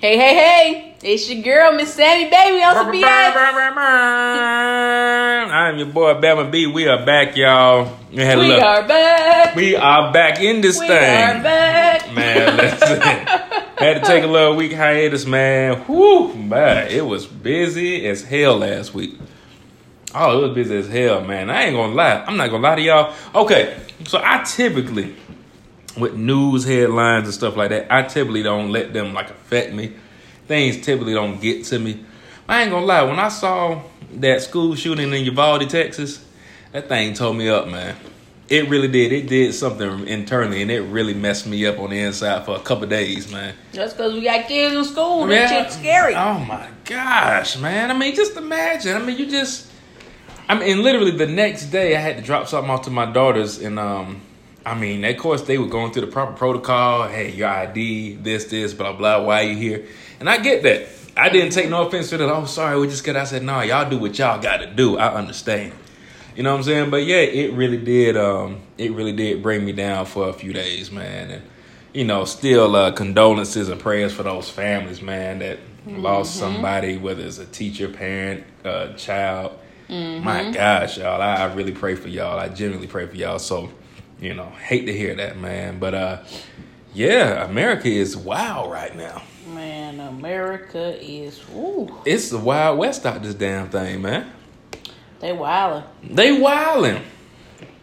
Hey, 0.00 0.16
hey, 0.16 0.34
hey! 0.36 0.94
It's 1.02 1.28
your 1.28 1.42
girl, 1.42 1.72
Miss 1.72 1.92
Sammy 1.92 2.30
Baby 2.30 2.62
on 2.62 2.72
some 2.72 2.86
BS. 2.92 3.34
I'm 5.50 5.76
your 5.76 5.88
boy 5.88 6.14
Bama 6.14 6.48
B. 6.48 6.68
We 6.68 6.86
are 6.86 7.04
back, 7.04 7.36
y'all. 7.36 7.98
We, 8.12 8.18
had 8.18 8.38
We 8.38 8.52
are 8.52 8.86
back. 8.86 9.56
we 9.56 9.74
are 9.74 10.12
back 10.12 10.38
in 10.38 10.60
this 10.60 10.78
We 10.78 10.86
thing. 10.86 11.00
We 11.00 11.04
are 11.04 11.42
back. 11.42 12.14
Man, 12.14 12.56
listen. 12.58 13.00
Had 13.78 13.94
to 13.94 14.00
take 14.06 14.22
a 14.22 14.28
little 14.28 14.54
week 14.54 14.72
hiatus, 14.72 15.26
man. 15.26 15.80
Whew, 15.82 16.32
man, 16.32 16.86
it 16.92 17.04
was 17.04 17.26
busy 17.26 18.06
as 18.06 18.22
hell 18.22 18.58
last 18.58 18.94
week. 18.94 19.18
Oh, 20.14 20.38
it 20.38 20.42
was 20.46 20.54
busy 20.54 20.76
as 20.76 20.86
hell, 20.88 21.22
man. 21.24 21.50
I 21.50 21.64
ain't 21.64 21.74
gonna 21.74 21.92
lie. 21.92 22.22
I'm 22.24 22.36
not 22.36 22.50
gonna 22.50 22.62
lie 22.62 22.76
to 22.76 22.82
y'all. 22.82 23.14
Okay, 23.34 23.76
so 24.06 24.20
I 24.22 24.44
typically, 24.44 25.16
with 26.00 26.14
news 26.14 26.64
headlines 26.64 27.24
and 27.24 27.34
stuff 27.34 27.56
like 27.56 27.70
that, 27.70 27.92
I 27.92 28.02
typically 28.02 28.42
don't 28.42 28.70
let 28.72 28.92
them 28.92 29.12
like 29.14 29.30
affect 29.30 29.72
me. 29.72 29.92
Things 30.46 30.80
typically 30.84 31.14
don't 31.14 31.40
get 31.40 31.64
to 31.66 31.78
me. 31.78 32.04
I 32.48 32.62
ain't 32.62 32.70
gonna 32.70 32.86
lie. 32.86 33.02
When 33.02 33.18
I 33.18 33.28
saw 33.28 33.82
that 34.14 34.42
school 34.42 34.74
shooting 34.74 35.12
in 35.12 35.24
Uvalde, 35.24 35.68
Texas, 35.68 36.24
that 36.72 36.88
thing 36.88 37.12
tore 37.14 37.34
me 37.34 37.48
up, 37.48 37.68
man. 37.68 37.96
It 38.48 38.70
really 38.70 38.88
did. 38.88 39.12
It 39.12 39.28
did 39.28 39.52
something 39.52 40.08
internally, 40.08 40.62
and 40.62 40.70
it 40.70 40.80
really 40.80 41.12
messed 41.12 41.46
me 41.46 41.66
up 41.66 41.78
on 41.78 41.90
the 41.90 41.98
inside 42.00 42.46
for 42.46 42.56
a 42.56 42.60
couple 42.60 42.86
days, 42.86 43.30
man. 43.30 43.54
Just 43.74 43.98
because 43.98 44.14
we 44.14 44.22
got 44.22 44.48
kids 44.48 44.74
in 44.74 44.84
school, 44.84 45.26
that 45.26 45.34
Yeah. 45.50 45.62
shit's 45.64 45.76
scary. 45.76 46.14
Oh 46.14 46.38
my 46.38 46.66
gosh, 46.86 47.58
man. 47.58 47.90
I 47.90 47.94
mean, 47.94 48.14
just 48.14 48.34
imagine. 48.38 48.96
I 48.96 49.00
mean, 49.00 49.18
you 49.18 49.26
just. 49.26 49.66
I 50.48 50.54
mean, 50.58 50.82
literally 50.82 51.10
the 51.10 51.26
next 51.26 51.66
day, 51.66 51.94
I 51.94 52.00
had 52.00 52.16
to 52.16 52.22
drop 52.22 52.48
something 52.48 52.70
off 52.70 52.82
to 52.82 52.90
my 52.90 53.04
daughters, 53.04 53.58
and 53.58 53.78
um, 53.78 54.22
I 54.68 54.78
mean, 54.78 55.04
of 55.04 55.16
course, 55.16 55.42
they 55.42 55.56
were 55.58 55.66
going 55.66 55.92
through 55.92 56.06
the 56.06 56.12
proper 56.12 56.32
protocol. 56.32 57.08
Hey, 57.08 57.32
your 57.32 57.48
ID, 57.48 58.16
this, 58.16 58.44
this, 58.46 58.74
blah, 58.74 58.92
blah. 58.92 59.22
Why 59.22 59.42
you 59.42 59.56
here? 59.56 59.86
And 60.20 60.28
I 60.28 60.38
get 60.38 60.62
that. 60.64 60.88
I 61.16 61.30
didn't 61.30 61.52
take 61.52 61.70
no 61.70 61.86
offense 61.86 62.10
to 62.10 62.18
that. 62.18 62.28
Oh, 62.28 62.44
sorry, 62.44 62.78
we 62.78 62.86
just 62.86 63.02
got. 63.02 63.16
I 63.16 63.24
said, 63.24 63.42
no, 63.42 63.60
y'all 63.62 63.88
do 63.88 63.98
what 63.98 64.18
y'all 64.18 64.40
got 64.40 64.58
to 64.58 64.66
do. 64.66 64.98
I 64.98 65.14
understand. 65.14 65.72
You 66.36 66.42
know 66.44 66.52
what 66.52 66.58
I'm 66.58 66.62
saying? 66.64 66.90
But 66.90 67.04
yeah, 67.04 67.16
it 67.16 67.54
really 67.54 67.78
did. 67.78 68.16
Um, 68.16 68.60
it 68.76 68.92
really 68.92 69.12
did 69.12 69.42
bring 69.42 69.64
me 69.64 69.72
down 69.72 70.06
for 70.06 70.28
a 70.28 70.32
few 70.32 70.52
days, 70.52 70.92
man. 70.92 71.30
And 71.30 71.42
you 71.92 72.04
know, 72.04 72.24
still 72.24 72.76
uh, 72.76 72.92
condolences 72.92 73.68
and 73.68 73.80
prayers 73.80 74.12
for 74.12 74.22
those 74.22 74.48
families, 74.48 75.02
man, 75.02 75.40
that 75.40 75.58
lost 75.86 76.36
somebody, 76.36 76.96
whether 76.98 77.24
it's 77.24 77.38
a 77.38 77.46
teacher, 77.46 77.88
parent, 77.88 78.44
uh, 78.64 78.92
child. 78.92 79.58
My 79.88 80.50
gosh, 80.52 80.98
y'all, 80.98 81.20
I, 81.20 81.36
I 81.36 81.54
really 81.54 81.72
pray 81.72 81.94
for 81.94 82.08
y'all. 82.08 82.38
I 82.38 82.50
genuinely 82.50 82.86
pray 82.86 83.06
for 83.06 83.16
y'all. 83.16 83.38
So, 83.38 83.72
you 84.20 84.34
know, 84.34 84.50
hate 84.66 84.86
to 84.86 84.92
hear 84.92 85.14
that, 85.16 85.38
man. 85.38 85.78
But 85.78 85.94
uh, 85.94 86.22
yeah, 86.94 87.44
America 87.44 87.88
is 87.88 88.16
wild 88.16 88.70
right 88.70 88.94
now. 88.96 89.22
Man, 89.54 90.00
America 90.00 90.96
is, 91.00 91.40
ooh, 91.54 91.88
It's 92.04 92.30
the 92.30 92.38
wild 92.38 92.78
west 92.78 93.06
out 93.06 93.22
this 93.22 93.34
damn 93.34 93.70
thing, 93.70 94.02
man. 94.02 94.30
they 95.20 95.30
wildin'. 95.30 95.84
They 96.04 96.36
wildin'. 96.38 97.02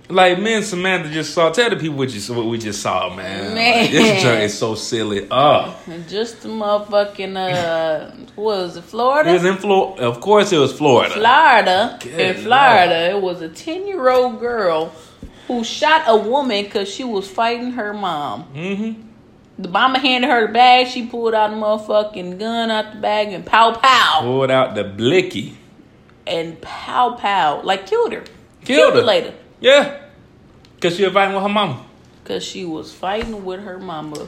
Like 0.07 0.39
me 0.39 0.53
and 0.53 0.63
Samantha 0.63 1.09
just 1.09 1.33
saw. 1.33 1.51
Tell 1.51 1.71
the 1.71 1.77
people 1.77 1.97
what 1.97 2.11
you 2.11 2.35
what 2.35 2.45
we 2.45 2.59
just 2.59 2.79
saw, 2.79 3.15
man. 3.15 3.55
Man. 3.55 3.81
Like, 3.81 3.91
this 3.91 4.21
joint 4.21 4.41
is 4.43 4.55
so 4.55 4.75
silly. 4.75 5.27
Oh, 5.31 5.75
Just 6.07 6.41
the 6.43 6.49
motherfucking, 6.49 7.35
uh, 7.35 8.11
what 8.35 8.43
was 8.57 8.77
it, 8.77 8.83
Florida? 8.83 9.31
it 9.31 9.33
was 9.33 9.45
in 9.45 9.57
Florida. 9.57 10.03
Of 10.03 10.21
course, 10.21 10.51
it 10.51 10.59
was 10.59 10.77
Florida. 10.77 11.15
Florida. 11.15 11.97
Good 12.03 12.19
in 12.19 12.43
Florida, 12.43 13.09
it 13.15 13.19
was 13.21 13.41
a 13.41 13.49
10 13.49 13.87
year 13.87 14.07
old 14.07 14.39
girl 14.39 14.93
who 15.47 15.63
shot 15.63 16.03
a 16.07 16.17
woman 16.17 16.65
because 16.65 16.89
she 16.89 17.03
was 17.03 17.29
fighting 17.29 17.71
her 17.71 17.93
mom. 17.93 18.45
Mm-hmm. 18.53 19.01
The 19.57 19.69
mama 19.69 19.99
handed 19.99 20.29
her 20.29 20.47
the 20.47 20.53
bag. 20.53 20.87
She 20.87 21.07
pulled 21.07 21.33
out 21.33 21.51
a 21.51 21.53
motherfucking 21.53 22.39
gun 22.39 22.71
out 22.71 22.95
the 22.95 22.99
bag 22.99 23.29
and 23.29 23.45
pow 23.45 23.73
pow. 23.73 24.19
Pulled 24.21 24.51
out 24.51 24.75
the 24.75 24.83
blicky. 24.83 25.57
And 26.27 26.59
pow 26.61 27.15
pow. 27.15 27.61
Like 27.61 27.87
killed 27.87 28.13
her. 28.13 28.23
Killed 28.65 28.95
her. 28.95 29.01
later. 29.01 29.33
Yeah, 29.61 30.01
cause 30.81 30.97
she 30.97 31.03
was 31.05 31.13
fighting 31.13 31.35
with 31.35 31.43
her 31.43 31.49
mama. 31.49 31.85
Because 32.23 32.43
she 32.43 32.65
was 32.65 32.93
fighting 32.93 33.45
with 33.45 33.61
her 33.61 33.79
mama. 33.79 34.27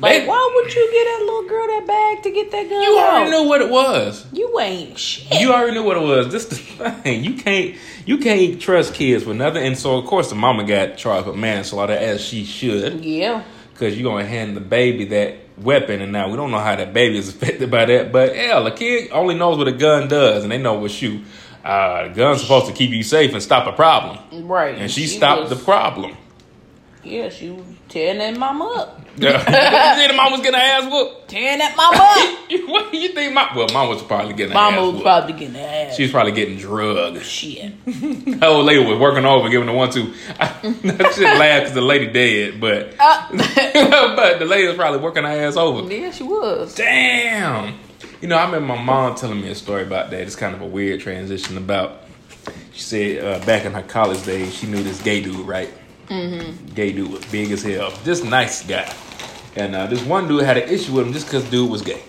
Like, 0.00 0.26
why 0.26 0.52
would 0.54 0.74
you 0.74 0.90
get 0.92 1.04
that 1.04 1.24
little 1.24 1.48
girl 1.48 1.66
that 1.68 1.86
bag 1.86 2.22
to 2.24 2.30
get 2.30 2.50
that 2.50 2.68
gun 2.68 2.82
You 2.82 2.98
out? 2.98 3.12
already 3.14 3.30
knew 3.30 3.48
what 3.48 3.60
it 3.60 3.70
was. 3.70 4.26
You 4.32 4.58
ain't 4.58 4.98
shit. 4.98 5.40
You 5.40 5.52
already 5.52 5.72
knew 5.72 5.84
what 5.84 5.96
it 5.96 6.02
was. 6.02 6.32
This 6.32 6.46
the 6.46 6.56
thing. 6.56 7.22
You 7.24 7.34
can't 7.34 7.76
you 8.06 8.18
can't 8.18 8.60
trust 8.60 8.94
kids 8.94 9.24
with 9.24 9.36
nothing. 9.36 9.64
And 9.64 9.78
so 9.78 9.98
of 9.98 10.06
course 10.06 10.28
the 10.30 10.34
mama 10.34 10.64
got 10.64 10.96
charged 10.96 11.26
with 11.28 11.36
manslaughter 11.36 11.92
as 11.92 12.20
she 12.20 12.44
should. 12.44 13.04
yeah. 13.04 13.44
Cause 13.74 13.96
you're 13.96 14.10
gonna 14.10 14.26
hand 14.26 14.56
the 14.56 14.60
baby 14.60 15.06
that 15.06 15.38
weapon, 15.58 16.00
and 16.02 16.12
now 16.12 16.28
we 16.28 16.36
don't 16.36 16.50
know 16.52 16.58
how 16.58 16.76
that 16.76 16.92
baby 16.92 17.18
is 17.18 17.28
affected 17.34 17.70
by 17.70 17.84
that. 17.84 18.12
But 18.12 18.34
hell, 18.36 18.66
a 18.66 18.70
kid 18.70 19.10
only 19.12 19.34
knows 19.34 19.58
what 19.58 19.66
a 19.66 19.72
gun 19.72 20.08
does, 20.08 20.42
and 20.44 20.52
they 20.52 20.58
know 20.58 20.74
what 20.74 20.90
shoot. 20.90 21.22
Uh, 21.64 22.08
the 22.08 22.14
gun's 22.14 22.40
supposed 22.42 22.66
to 22.66 22.72
keep 22.72 22.90
you 22.90 23.02
safe 23.02 23.32
and 23.32 23.42
stop 23.42 23.66
a 23.66 23.72
problem, 23.72 24.18
Right. 24.46 24.76
and 24.76 24.90
she, 24.90 25.06
stopped 25.06 25.42
was- 25.42 25.50
the 25.50 25.56
problem. 25.64 26.16
Yeah, 27.02 27.28
she 27.30 27.50
was 27.50 27.64
tearing 27.88 28.18
that 28.18 28.36
mama 28.38 28.64
up. 28.76 29.01
you 29.18 29.28
see 29.28 30.06
the 30.06 30.14
mom 30.16 30.32
was 30.32 30.40
getting 30.40 30.54
her 30.54 30.66
ass 30.66 30.90
whooped. 30.90 31.28
Tearing 31.28 31.58
that 31.58 31.76
mama 31.76 31.98
up. 31.98 32.68
what 32.70 32.90
do 32.92 32.98
you 32.98 33.08
think? 33.10 33.34
Mom? 33.34 33.54
Well, 33.54 33.68
mom 33.72 33.88
was 33.88 34.02
probably 34.02 34.32
getting 34.32 34.52
her 34.52 34.54
mama 34.54 34.76
ass 34.78 34.82
was 34.82 34.92
whooped. 34.92 35.04
probably 35.04 35.32
getting 35.34 35.54
her 35.54 35.60
ass. 35.60 35.96
She 35.96 36.02
was 36.02 36.10
probably 36.12 36.32
getting 36.32 36.56
drugged. 36.56 37.22
shit. 37.24 37.72
the 37.84 38.46
old 38.46 38.64
lady 38.66 38.84
was 38.84 38.98
working 38.98 39.24
over, 39.24 39.48
giving 39.50 39.66
the 39.66 39.72
one 39.72 39.90
two. 39.90 40.12
that 40.38 41.12
shit 41.14 41.24
laugh 41.38 41.60
because 41.60 41.74
the 41.74 41.80
lady 41.82 42.06
dead, 42.12 42.60
but 42.60 42.94
Uh, 42.98 43.28
but 44.16 44.38
the 44.38 44.44
lady 44.46 44.66
was 44.68 44.76
probably 44.76 45.00
working 45.00 45.24
her 45.24 45.28
ass 45.30 45.56
over. 45.56 45.92
yeah, 45.92 46.10
she 46.10 46.22
was. 46.24 46.74
Damn. 46.74 47.78
You 48.20 48.28
know, 48.28 48.36
I 48.36 48.44
remember 48.46 48.68
my 48.74 48.82
mom 48.82 49.14
telling 49.16 49.40
me 49.40 49.48
a 49.50 49.54
story 49.54 49.82
about 49.82 50.10
that. 50.10 50.20
It's 50.20 50.36
kind 50.36 50.54
of 50.54 50.62
a 50.62 50.66
weird 50.66 51.00
transition 51.00 51.56
about. 51.58 51.98
She 52.72 52.80
said 52.80 53.24
uh, 53.42 53.44
back 53.44 53.64
in 53.66 53.72
her 53.72 53.82
college 53.82 54.24
days, 54.24 54.54
she 54.54 54.66
knew 54.66 54.82
this 54.82 55.02
gay 55.02 55.20
dude, 55.22 55.46
right? 55.46 55.68
Mm-hmm. 56.08 56.74
Gay 56.74 56.92
dude 56.92 57.10
was 57.10 57.24
big 57.26 57.50
as 57.50 57.62
hell, 57.62 57.92
just 58.04 58.24
nice 58.24 58.66
guy. 58.66 58.92
And 59.56 59.74
uh, 59.74 59.86
this 59.86 60.02
one 60.02 60.28
dude 60.28 60.44
had 60.44 60.56
an 60.56 60.68
issue 60.68 60.94
with 60.94 61.06
him 61.06 61.12
just 61.12 61.26
because 61.26 61.48
dude 61.50 61.70
was 61.70 61.82
gay. 61.82 62.02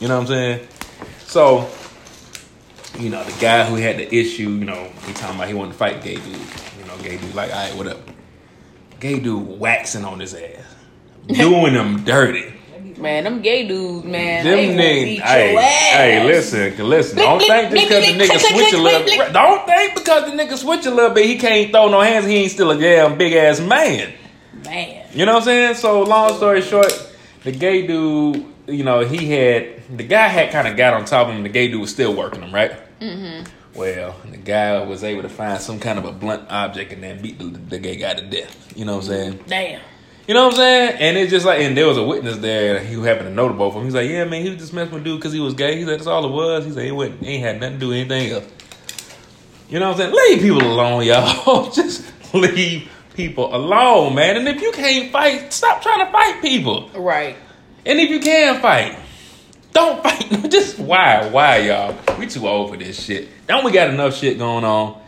You 0.00 0.08
know 0.08 0.16
what 0.16 0.22
I'm 0.22 0.26
saying? 0.28 0.68
So, 1.20 1.68
you 2.98 3.10
know, 3.10 3.22
the 3.22 3.38
guy 3.40 3.64
who 3.64 3.76
had 3.76 3.98
the 3.98 4.14
issue, 4.14 4.48
you 4.48 4.64
know, 4.64 4.90
he 5.06 5.12
talking 5.12 5.36
about 5.36 5.48
he 5.48 5.54
wanted 5.54 5.72
to 5.72 5.78
fight 5.78 6.02
gay 6.02 6.16
dude. 6.16 6.26
You 6.26 6.86
know, 6.86 6.96
gay 7.02 7.18
dude 7.18 7.34
like, 7.34 7.50
all 7.50 7.56
right, 7.56 7.74
what 7.76 7.86
up? 7.86 7.98
Gay 8.98 9.20
dude 9.20 9.46
waxing 9.58 10.04
on 10.04 10.20
his 10.20 10.34
ass, 10.34 10.64
doing 11.26 11.74
him 11.74 12.02
dirty. 12.04 12.52
Man, 13.00 13.24
them 13.24 13.40
gay 13.40 13.66
dudes, 13.66 14.04
man. 14.04 14.44
Them 14.44 14.76
niggas, 14.76 15.20
hey, 15.20 16.26
listen, 16.26 16.76
listen. 16.86 17.16
Don't 17.16 17.40
think 17.40 17.70
just 17.70 17.88
because 17.88 18.06
the 18.06 18.18
nigga 18.18 18.38
switch 18.38 18.72
a 18.74 18.78
little. 18.78 19.02
blick. 19.02 19.32
Don't 19.32 19.66
think 19.66 19.94
because 19.94 20.30
the 20.30 20.36
nigga 20.36 20.56
switch 20.56 20.86
a 20.86 20.90
little 20.90 21.14
bit, 21.14 21.26
he 21.26 21.38
can't 21.38 21.70
throw 21.70 21.88
no 21.88 22.00
hands. 22.00 22.26
He 22.26 22.36
ain't 22.36 22.52
still 22.52 22.70
a 22.70 22.78
damn 22.78 23.16
big 23.16 23.32
ass 23.32 23.60
man. 23.60 24.12
Man. 24.64 25.06
You 25.12 25.24
know 25.24 25.34
what 25.34 25.38
I'm 25.40 25.44
saying? 25.44 25.74
So 25.76 26.02
long 26.02 26.36
story 26.36 26.60
short, 26.60 26.92
the 27.44 27.52
gay 27.52 27.86
dude, 27.86 28.44
you 28.66 28.84
know, 28.84 29.00
he 29.00 29.30
had 29.30 29.82
the 29.96 30.04
guy 30.04 30.28
had 30.28 30.52
kind 30.52 30.68
of 30.68 30.76
got 30.76 30.94
on 30.94 31.04
top 31.04 31.28
of 31.28 31.34
him. 31.34 31.42
The 31.42 31.48
gay 31.48 31.68
dude 31.68 31.80
was 31.80 31.90
still 31.90 32.14
working 32.14 32.42
him, 32.42 32.54
right? 32.54 32.72
Mm-hmm. 33.00 33.48
Well, 33.74 34.16
the 34.30 34.36
guy 34.36 34.82
was 34.84 35.04
able 35.04 35.22
to 35.22 35.28
find 35.28 35.60
some 35.60 35.78
kind 35.78 35.98
of 35.98 36.04
a 36.04 36.12
blunt 36.12 36.50
object 36.50 36.92
and 36.92 37.02
then 37.02 37.22
beat 37.22 37.38
the, 37.38 37.44
the 37.44 37.78
gay 37.78 37.96
guy 37.96 38.14
to 38.14 38.22
death. 38.26 38.76
You 38.76 38.84
know 38.84 38.96
what 38.96 39.04
I'm 39.04 39.08
saying? 39.08 39.44
Damn. 39.46 39.80
You 40.30 40.34
know 40.34 40.44
what 40.44 40.52
I'm 40.52 40.58
saying? 40.58 40.96
And 41.00 41.16
it's 41.18 41.32
just 41.32 41.44
like, 41.44 41.58
and 41.58 41.76
there 41.76 41.88
was 41.88 41.96
a 41.96 42.04
witness 42.04 42.36
there 42.36 42.78
who 42.78 43.02
happened 43.02 43.30
to 43.30 43.34
know 43.34 43.48
the 43.48 43.54
both 43.54 43.74
of 43.74 43.80
them. 43.80 43.84
He's 43.86 43.94
like, 43.94 44.08
yeah, 44.08 44.22
man, 44.22 44.44
he 44.44 44.50
was 44.50 44.60
just 44.60 44.72
messing 44.72 44.94
with 44.94 45.02
dude 45.02 45.18
because 45.18 45.32
he 45.32 45.40
was 45.40 45.54
gay. 45.54 45.76
He 45.76 45.84
said 45.84 45.98
that's 45.98 46.06
all 46.06 46.24
it 46.24 46.30
was. 46.30 46.64
He 46.64 46.70
said 46.70 46.84
he 46.84 46.92
wasn't, 46.92 47.20
he 47.20 47.30
ain't 47.30 47.44
had 47.44 47.60
nothing 47.60 47.74
to 47.74 47.80
do 47.80 47.88
with 47.88 47.96
anything 47.96 48.30
else. 48.30 48.44
You 49.68 49.80
know 49.80 49.90
what 49.90 50.00
I'm 50.00 50.12
saying? 50.12 50.14
Leave 50.14 50.40
people 50.40 50.62
alone, 50.62 51.04
y'all. 51.06 51.68
just 51.72 52.04
leave 52.32 52.88
people 53.16 53.52
alone, 53.52 54.14
man. 54.14 54.36
And 54.36 54.46
if 54.46 54.62
you 54.62 54.70
can't 54.70 55.10
fight, 55.10 55.52
stop 55.52 55.82
trying 55.82 56.06
to 56.06 56.12
fight 56.12 56.40
people. 56.40 56.88
Right. 56.90 57.34
And 57.84 57.98
if 57.98 58.08
you 58.08 58.20
can 58.20 58.62
fight, 58.62 59.00
don't 59.72 60.00
fight. 60.00 60.48
just 60.48 60.78
why, 60.78 61.28
why, 61.28 61.56
y'all? 61.56 61.96
We 62.20 62.28
too 62.28 62.46
old 62.46 62.70
for 62.70 62.76
this 62.76 63.02
shit. 63.02 63.30
Don't 63.48 63.64
we 63.64 63.72
got 63.72 63.90
enough 63.90 64.14
shit 64.14 64.38
going 64.38 64.64
on? 64.64 64.99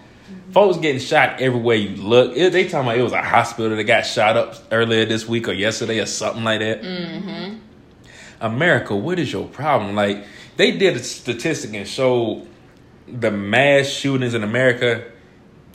Folks 0.52 0.76
getting 0.78 1.00
shot 1.00 1.40
everywhere 1.40 1.76
you 1.76 1.96
look. 2.02 2.37
It- 2.37 2.52
they 2.52 2.64
talking 2.64 2.88
about 2.88 2.99
it 2.99 3.02
was 3.02 3.12
a 3.12 3.22
hospital 3.22 3.76
that 3.76 3.84
got 3.84 4.02
shot 4.04 4.37
up 4.37 4.54
earlier 4.70 5.04
this 5.06 5.26
week 5.26 5.49
or 5.49 5.52
yesterday 5.52 5.99
or 6.00 6.06
something 6.06 6.44
like 6.44 6.60
that. 6.60 6.82
Mm-hmm. 6.82 7.54
America, 8.40 8.94
what 8.94 9.19
is 9.19 9.32
your 9.32 9.46
problem? 9.46 9.94
Like 9.94 10.26
they 10.56 10.72
did 10.72 10.96
a 10.96 10.99
statistic 11.02 11.72
and 11.75 11.88
showed 11.88 12.46
the 13.08 13.31
mass 13.31 13.87
shootings 13.88 14.34
in 14.34 14.43
America 14.43 15.04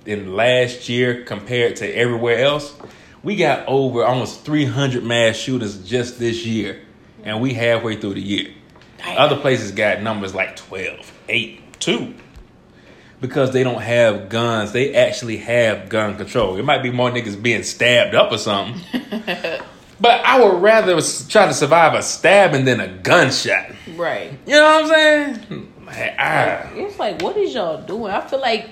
in 0.06 0.35
last 0.35 0.88
year 0.89 1.23
compared 1.23 1.77
to 1.77 1.88
everywhere 1.95 2.39
else. 2.39 2.75
We 3.23 3.35
got 3.35 3.68
over 3.68 4.06
almost 4.06 4.45
300 4.45 5.03
mass 5.03 5.35
shooters 5.35 5.77
just 5.83 6.19
this 6.19 6.45
year, 6.45 6.81
and 7.23 7.41
we 7.41 7.53
halfway 7.53 8.00
through 8.00 8.13
the 8.13 8.21
year. 8.21 8.51
Damn. 9.00 9.18
Other 9.18 9.38
places 9.38 9.71
got 9.71 10.01
numbers 10.01 10.33
like 10.35 10.56
12, 10.56 11.12
8, 11.27 11.80
2. 11.80 12.13
Because 13.19 13.52
they 13.52 13.64
don't 13.64 13.81
have 13.81 14.30
guns. 14.30 14.74
They 14.74 14.94
actually 14.94 15.38
have 15.38 15.90
gun 15.90 16.18
control. 16.18 16.58
It 16.58 16.64
might 16.64 16.84
be 16.84 16.92
more 16.92 17.10
niggas 17.10 17.42
being 17.42 17.64
stabbed 17.64 18.14
up 18.14 18.31
or 18.31 18.38
something. 18.38 18.80
But 20.00 20.24
I 20.24 20.40
would 20.44 20.62
rather 20.62 21.00
try 21.28 21.48
to 21.48 21.54
survive 21.54 21.94
a 21.96 22.04
stabbing 22.04 22.66
than 22.66 22.80
a 22.80 22.88
gunshot. 22.88 23.72
Right. 23.96 24.31
You 24.46 24.54
know 24.54 24.64
what 24.64 24.84
I'm 24.84 24.90
saying? 24.90 25.74
Man, 25.80 26.16
ah. 26.19 26.22
I, 26.22 26.72
It's 26.75 27.00
like, 27.00 27.22
what 27.22 27.36
is 27.38 27.54
y'all 27.56 27.81
doing? 27.81 28.12
I 28.12 28.22
feel 28.22 28.40
like, 28.40 28.69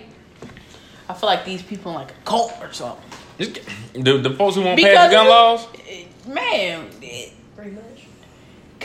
I 1.10 1.14
feel 1.14 1.28
like 1.28 1.46
these 1.46 1.64
people 1.64 1.92
in 1.94 1.98
like 1.98 2.12
a 2.12 2.26
cult 2.26 2.54
or 2.62 2.72
something. 2.74 3.04
the, 3.38 4.20
the 4.22 4.36
folks 4.38 4.56
who 4.56 4.62
won't 4.62 4.76
Because 4.76 4.96
pass 4.96 5.12
gun 5.12 5.28
laws. 5.28 5.68
Man, 6.28 6.90
it, 7.02 7.34
Pretty 7.56 7.72
much. 7.72 7.95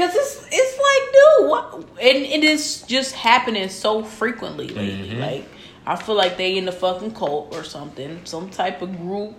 Cause 0.00 0.14
it's 0.14 0.46
it's 0.50 0.78
like, 0.78 1.12
dude, 1.12 1.50
what? 1.50 1.74
And 2.00 2.24
it 2.24 2.42
is 2.42 2.80
just 2.82 3.14
happening 3.14 3.68
so 3.68 4.02
frequently 4.02 4.68
lately. 4.68 5.10
Mm-hmm. 5.10 5.20
Like, 5.20 5.48
I 5.84 5.96
feel 5.96 6.14
like 6.14 6.38
they 6.38 6.56
in 6.56 6.64
the 6.64 6.72
fucking 6.72 7.12
cult 7.12 7.54
or 7.54 7.64
something, 7.64 8.24
some 8.24 8.48
type 8.48 8.80
of 8.80 8.96
group, 8.96 9.34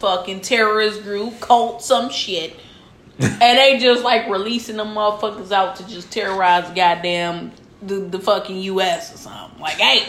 fucking 0.00 0.40
terrorist 0.40 1.04
group, 1.04 1.38
cult, 1.38 1.84
some 1.84 2.10
shit, 2.10 2.56
and 3.20 3.40
they 3.40 3.78
just 3.78 4.02
like 4.02 4.28
releasing 4.28 4.78
them 4.78 4.94
motherfuckers 4.94 5.52
out 5.52 5.76
to 5.76 5.86
just 5.86 6.10
terrorize 6.10 6.64
goddamn 6.74 7.52
the, 7.80 8.00
the 8.00 8.18
fucking 8.18 8.56
U.S. 8.62 9.14
or 9.14 9.18
something. 9.18 9.60
Like, 9.60 9.74
hey, 9.74 10.08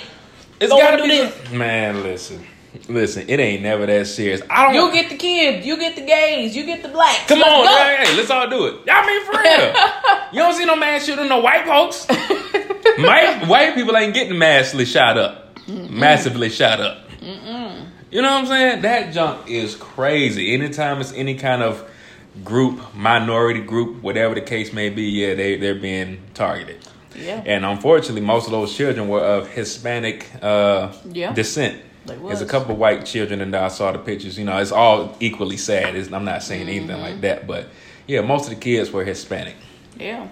it's 0.59 0.71
gotta 0.71 0.97
do 0.97 1.03
be. 1.03 1.09
this. 1.09 1.51
Man, 1.51 2.01
listen, 2.01 2.43
listen. 2.87 3.25
It 3.29 3.39
ain't 3.39 3.61
never 3.63 3.85
that 3.85 4.07
serious. 4.07 4.41
I 4.49 4.71
don't. 4.71 4.75
you 4.75 4.91
get 4.93 5.09
the 5.09 5.17
kids, 5.17 5.65
you 5.65 5.77
get 5.77 5.95
the 5.95 6.01
gays, 6.05 6.55
you 6.55 6.65
get 6.65 6.81
the 6.83 6.89
blacks. 6.89 7.27
Come 7.27 7.39
Let's 7.39 7.49
on, 7.51 7.65
go. 7.65 7.77
hey, 7.77 7.97
hey, 8.05 8.15
let's 8.17 8.29
all 8.29 8.49
do 8.49 8.65
it. 8.67 8.75
I 8.89 9.05
mean, 9.05 9.25
for 9.25 9.31
real. 9.41 10.21
you 10.33 10.39
don't 10.39 10.53
see 10.57 10.65
no 10.65 10.75
mass 10.75 11.05
shooting 11.05 11.27
no 11.27 11.39
white 11.39 11.65
folks. 11.65 12.05
white, 12.97 13.45
white 13.47 13.75
people 13.75 13.95
ain't 13.97 14.13
getting 14.13 14.37
massively 14.37 14.85
shot 14.85 15.17
up. 15.17 15.57
Massively 15.67 16.49
shot 16.49 16.79
up. 16.81 16.97
You 17.21 18.21
know 18.21 18.29
what 18.29 18.41
I'm 18.41 18.45
saying? 18.47 18.81
That 18.81 19.13
junk 19.13 19.49
is 19.49 19.75
crazy. 19.75 20.53
Anytime 20.53 20.99
it's 20.99 21.13
any 21.13 21.35
kind 21.35 21.61
of 21.63 21.89
group, 22.43 22.93
minority 22.95 23.61
group, 23.61 24.01
whatever 24.01 24.35
the 24.35 24.41
case 24.41 24.73
may 24.73 24.89
be, 24.89 25.03
yeah, 25.03 25.33
they, 25.35 25.55
they're 25.57 25.75
being 25.75 26.21
targeted. 26.33 26.77
Yeah. 27.15 27.41
And 27.45 27.65
unfortunately, 27.65 28.21
most 28.21 28.45
of 28.47 28.51
those 28.51 28.75
children 28.75 29.07
were 29.07 29.21
of 29.21 29.49
Hispanic 29.49 30.27
uh, 30.41 30.91
Yeah. 31.09 31.33
descent. 31.33 31.81
There's 32.05 32.41
a 32.41 32.45
couple 32.45 32.75
white 32.75 33.05
children, 33.05 33.41
and 33.41 33.55
I 33.55 33.67
saw 33.67 33.91
the 33.91 33.99
pictures. 33.99 34.37
You 34.37 34.45
know, 34.45 34.57
it's 34.57 34.71
all 34.71 35.15
equally 35.19 35.57
sad. 35.57 35.95
It's, 35.95 36.11
I'm 36.11 36.25
not 36.25 36.43
saying 36.43 36.67
anything 36.67 36.89
Mm-hmm. 36.89 37.01
like 37.01 37.21
that, 37.21 37.47
but 37.47 37.67
yeah, 38.07 38.21
most 38.21 38.45
of 38.45 38.49
the 38.55 38.59
kids 38.59 38.91
were 38.91 39.03
Hispanic. 39.05 39.55
Yeah. 39.99 40.27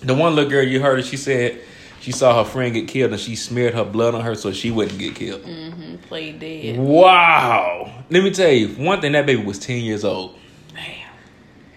The 0.00 0.14
one 0.14 0.34
little 0.34 0.50
girl 0.50 0.64
you 0.66 0.80
heard 0.80 0.96
her, 0.98 1.02
she 1.04 1.18
said 1.18 1.60
she 2.00 2.10
saw 2.12 2.42
her 2.42 2.50
friend 2.50 2.72
get 2.72 2.88
killed, 2.88 3.12
and 3.12 3.20
she 3.20 3.36
smeared 3.36 3.74
her 3.74 3.84
blood 3.84 4.14
on 4.14 4.22
her 4.22 4.34
so 4.34 4.50
she 4.50 4.70
wouldn't 4.70 4.98
get 4.98 5.14
killed. 5.14 5.42
Mm-hmm. 5.42 5.96
Play 6.08 6.32
dead. 6.32 6.78
Wow! 6.78 7.92
Let 8.10 8.22
me 8.24 8.30
tell 8.30 8.50
you, 8.50 8.68
one 8.82 9.00
thing 9.02 9.12
that 9.12 9.26
baby 9.26 9.42
was 9.44 9.58
10 9.58 9.82
years 9.82 10.04
old. 10.04 10.36
Damn. 10.74 10.84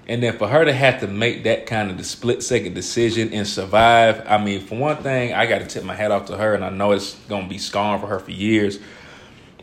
And 0.07 0.23
then 0.23 0.37
for 0.37 0.47
her 0.47 0.63
to 0.63 0.71
have 0.71 1.01
to 1.01 1.07
make 1.07 1.43
that 1.43 1.65
kind 1.65 1.91
of 1.91 1.97
the 1.97 2.03
split 2.05 2.41
second 2.43 2.73
decision 2.75 3.33
and 3.33 3.45
survive, 3.45 4.23
I 4.25 4.37
mean, 4.41 4.61
for 4.61 4.77
one 4.77 4.97
thing, 5.03 5.33
I 5.33 5.45
got 5.45 5.59
to 5.59 5.65
tip 5.67 5.83
my 5.83 5.95
hat 5.95 6.11
off 6.11 6.27
to 6.27 6.37
her, 6.37 6.55
and 6.55 6.63
I 6.63 6.69
know 6.69 6.93
it's 6.93 7.15
gonna 7.27 7.47
be 7.49 7.57
scarring 7.57 7.99
for 7.99 8.07
her 8.07 8.19
for 8.19 8.31
years. 8.31 8.79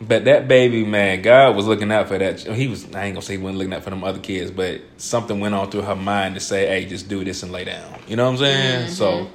But 0.01 0.25
that 0.25 0.47
baby, 0.47 0.83
man, 0.83 1.21
God 1.21 1.55
was 1.55 1.67
looking 1.67 1.91
out 1.91 2.07
for 2.07 2.17
that. 2.17 2.39
He 2.39 2.67
was. 2.67 2.85
I 2.95 3.05
ain't 3.05 3.13
gonna 3.13 3.21
say 3.21 3.37
he 3.37 3.41
wasn't 3.41 3.59
looking 3.59 3.73
out 3.73 3.83
for 3.83 3.91
them 3.91 4.03
other 4.03 4.19
kids, 4.19 4.49
but 4.49 4.81
something 4.97 5.39
went 5.39 5.53
on 5.53 5.69
through 5.69 5.83
her 5.83 5.95
mind 5.95 6.33
to 6.35 6.41
say, 6.41 6.67
"Hey, 6.67 6.85
just 6.85 7.07
do 7.07 7.23
this 7.23 7.43
and 7.43 7.51
lay 7.51 7.65
down." 7.65 7.99
You 8.07 8.15
know 8.15 8.25
what 8.25 8.31
I'm 8.31 8.37
saying? 8.37 8.85
Mm-hmm. 8.85 8.93
So 8.93 9.29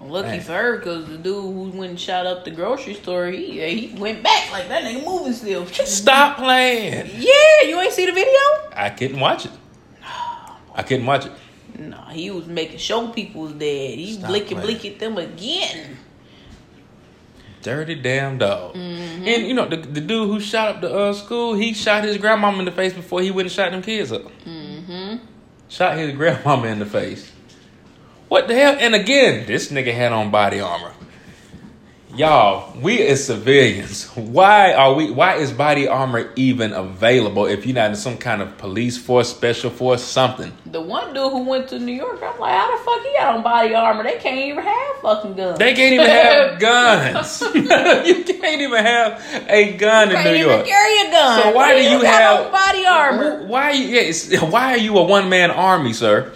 Lucky 0.00 0.28
Man. 0.28 0.40
for 0.40 0.52
her, 0.52 0.76
because 0.78 1.06
the 1.08 1.16
dude 1.16 1.34
who 1.34 1.70
went 1.78 1.90
and 1.90 2.00
shot 2.00 2.26
up 2.26 2.44
the 2.44 2.50
grocery 2.50 2.94
store, 2.94 3.26
he 3.26 3.60
he 3.60 3.94
went 3.98 4.22
back 4.22 4.50
like 4.52 4.68
that 4.68 4.84
nigga 4.84 5.04
moving 5.04 5.32
still. 5.32 5.66
stop 5.66 6.36
playing. 6.36 7.10
Yeah, 7.14 7.68
you 7.68 7.80
ain't 7.80 7.92
see 7.92 8.06
the 8.06 8.12
video? 8.12 8.40
I 8.74 8.90
couldn't 8.90 9.20
watch 9.20 9.46
it. 9.46 9.52
I 10.74 10.82
couldn't 10.82 11.06
watch 11.06 11.26
it. 11.26 11.32
Nah, 11.78 12.10
he 12.10 12.30
was 12.30 12.46
making 12.46 12.78
sure 12.78 13.08
people 13.08 13.42
was 13.42 13.52
dead. 13.52 13.98
He 13.98 14.14
Stop 14.14 14.28
blinking, 14.28 14.60
blinking 14.60 14.98
them 14.98 15.18
again. 15.18 15.96
Dirty 17.64 17.94
damn 17.94 18.36
dog. 18.36 18.74
Mm-hmm. 18.74 19.26
And 19.26 19.46
you 19.46 19.54
know 19.54 19.66
the, 19.66 19.78
the 19.78 20.02
dude 20.02 20.28
who 20.28 20.38
shot 20.38 20.68
up 20.68 20.80
the 20.82 20.94
uh, 20.94 21.12
school, 21.14 21.54
he 21.54 21.72
shot 21.72 22.04
his 22.04 22.18
grandmama 22.18 22.58
in 22.58 22.66
the 22.66 22.70
face 22.70 22.92
before 22.92 23.22
he 23.22 23.30
went 23.30 23.46
and 23.46 23.52
shot 23.52 23.72
them 23.72 23.80
kids 23.80 24.12
up. 24.12 24.30
Mm-hmm. 24.44 25.24
Shot 25.70 25.96
his 25.96 26.14
grandmama 26.16 26.66
in 26.66 26.78
the 26.78 26.86
face. 26.86 27.32
What 28.28 28.48
the 28.48 28.54
hell? 28.54 28.76
And 28.78 28.94
again, 28.94 29.46
this 29.46 29.72
nigga 29.72 29.94
had 29.94 30.12
on 30.12 30.30
body 30.30 30.60
armor. 30.60 30.92
Y'all, 32.16 32.72
we 32.80 33.04
as 33.08 33.26
civilians, 33.26 34.06
why 34.14 34.72
are 34.72 34.94
we? 34.94 35.10
Why 35.10 35.34
is 35.34 35.50
body 35.50 35.88
armor 35.88 36.30
even 36.36 36.72
available 36.72 37.46
if 37.46 37.66
you're 37.66 37.74
not 37.74 37.90
in 37.90 37.96
some 37.96 38.16
kind 38.16 38.40
of 38.40 38.56
police 38.56 38.96
force, 38.96 39.28
special 39.28 39.68
force, 39.68 40.04
something? 40.04 40.52
The 40.66 40.80
one 40.80 41.08
dude 41.12 41.32
who 41.32 41.42
went 41.42 41.66
to 41.70 41.78
New 41.80 41.92
York, 41.92 42.20
I'm 42.22 42.38
like, 42.38 42.52
how 42.52 42.70
the 42.78 42.84
fuck 42.84 43.02
he 43.04 43.12
got 43.18 43.34
on 43.34 43.42
body 43.42 43.74
armor? 43.74 44.04
They 44.04 44.18
can't 44.18 44.38
even 44.38 44.62
have 44.62 44.96
fucking 45.02 45.34
guns. 45.34 45.58
They 45.58 45.74
can't 45.74 45.94
even 45.94 46.06
have 46.06 46.60
guns. 46.60 47.40
you 48.06 48.22
can't 48.22 48.60
even 48.60 48.84
have 48.84 49.20
a 49.48 49.72
gun 49.76 50.10
in 50.10 50.14
can't 50.14 50.26
New 50.28 50.34
even 50.36 50.48
York. 50.50 50.66
carry 50.66 51.08
a 51.08 51.10
gun. 51.10 51.42
So 51.42 51.50
why 51.50 51.74
do 51.74 51.82
you 51.82 52.00
have 52.02 52.52
body 52.52 52.86
armor? 52.86 53.44
Why? 53.48 53.72
Yeah, 53.72 54.44
why 54.44 54.74
are 54.74 54.78
you 54.78 54.96
a 54.98 55.02
one 55.02 55.28
man 55.28 55.50
army, 55.50 55.92
sir? 55.92 56.32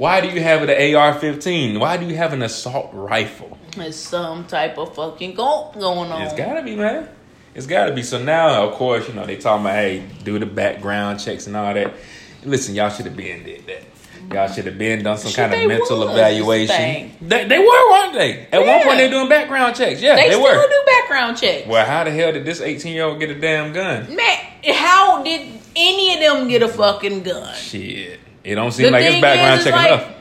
Why 0.00 0.22
do 0.22 0.28
you 0.28 0.40
have 0.40 0.62
an 0.62 0.70
AR-15? 0.70 1.78
Why 1.78 1.98
do 1.98 2.06
you 2.06 2.16
have 2.16 2.32
an 2.32 2.40
assault 2.40 2.88
rifle? 2.94 3.58
There's 3.76 3.96
some 3.96 4.46
type 4.46 4.78
of 4.78 4.94
fucking 4.94 5.36
cult 5.36 5.78
going 5.78 6.10
on. 6.10 6.22
It's 6.22 6.32
gotta 6.32 6.62
be, 6.62 6.74
man. 6.74 7.06
It's 7.54 7.66
gotta 7.66 7.92
be. 7.92 8.02
So 8.02 8.16
now, 8.18 8.66
of 8.66 8.76
course, 8.76 9.06
you 9.06 9.12
know 9.12 9.26
they 9.26 9.36
talking 9.36 9.66
about 9.66 9.74
hey, 9.74 10.06
do 10.24 10.38
the 10.38 10.46
background 10.46 11.20
checks 11.20 11.46
and 11.46 11.54
all 11.54 11.74
that. 11.74 11.92
Listen, 12.44 12.74
y'all 12.74 12.88
should 12.88 13.04
have 13.04 13.14
been 13.14 13.44
did 13.44 13.66
that. 13.66 13.82
Y'all 14.34 14.48
should 14.50 14.64
have 14.64 14.78
been 14.78 15.02
done 15.02 15.18
some 15.18 15.32
Shit, 15.32 15.50
kind 15.50 15.52
of 15.52 15.68
mental 15.68 16.08
evaluation. 16.08 17.12
They, 17.20 17.44
they 17.44 17.58
were, 17.58 17.90
weren't 17.90 18.14
they? 18.14 18.46
At 18.52 18.64
one 18.64 18.82
point, 18.82 18.96
they 18.96 19.10
doing 19.10 19.28
background 19.28 19.76
checks. 19.76 20.00
Yeah, 20.00 20.16
they, 20.16 20.28
they, 20.28 20.30
still 20.30 20.42
were. 20.42 20.66
do 20.66 20.82
background 20.86 21.36
checks. 21.36 21.68
Well, 21.68 21.84
how 21.84 22.04
the 22.04 22.10
hell 22.10 22.32
did 22.32 22.46
this 22.46 22.62
18 22.62 22.94
year 22.94 23.04
old 23.04 23.20
get 23.20 23.28
a 23.28 23.38
damn 23.38 23.74
gun? 23.74 24.16
Man, 24.16 24.38
how 24.64 25.22
did 25.22 25.60
any 25.76 26.14
of 26.14 26.20
them 26.20 26.48
get 26.48 26.62
a 26.62 26.68
fucking 26.68 27.22
gun? 27.22 27.54
Shit, 27.54 28.20
it 28.50 28.54
don't 28.56 28.72
seem 28.72 28.86
The 28.86 28.90
like 28.92 29.04
it's 29.04 29.20
background 29.20 29.58
is, 29.60 29.64
check 29.64 29.74
is 29.74 29.78
like- 29.78 29.86
enough. 30.02 30.16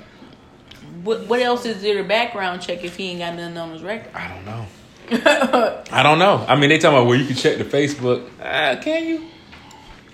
What, 1.04 1.28
what 1.28 1.40
else 1.40 1.66
is 1.66 1.82
there 1.82 2.02
to 2.02 2.08
background 2.08 2.62
check 2.62 2.84
if 2.84 2.96
he 2.98 3.12
ain't 3.12 3.20
got 3.20 3.34
nothing 3.36 3.58
on 3.58 3.72
his 3.72 3.82
record? 3.82 4.12
I 4.14 4.28
don't 4.28 4.46
know. 4.46 4.66
I 5.92 6.04
don't 6.04 6.20
know. 6.20 6.46
I 6.48 6.56
mean, 6.56 6.70
they 6.70 6.78
talking 6.78 6.98
about 6.98 7.08
where 7.08 7.18
you 7.18 7.26
can 7.26 7.36
check 7.36 7.58
the 7.58 7.64
Facebook. 7.64 8.30
Uh, 8.40 8.80
can 8.82 9.06
you? 9.08 9.26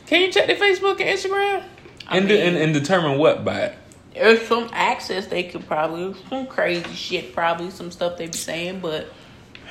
Can 0.06 0.21
you 0.21 0.31
check 0.31 0.47
the 0.47 0.53
Facebook 0.53 1.01
and 1.01 1.09
Instagram 1.19 1.63
I 2.07 2.17
and, 2.17 2.27
de- 2.27 2.39
and 2.39 2.56
and 2.56 2.73
determine 2.73 3.17
what 3.17 3.44
by 3.44 3.59
it? 3.62 3.77
There's 4.13 4.47
some 4.47 4.69
access 4.71 5.25
they 5.27 5.44
could 5.44 5.67
probably 5.67 6.15
some 6.29 6.45
crazy 6.45 6.94
shit, 6.94 7.33
probably 7.33 7.71
some 7.71 7.91
stuff 7.91 8.17
they 8.17 8.27
be 8.27 8.38
saying, 8.38 8.79
but 8.79 9.07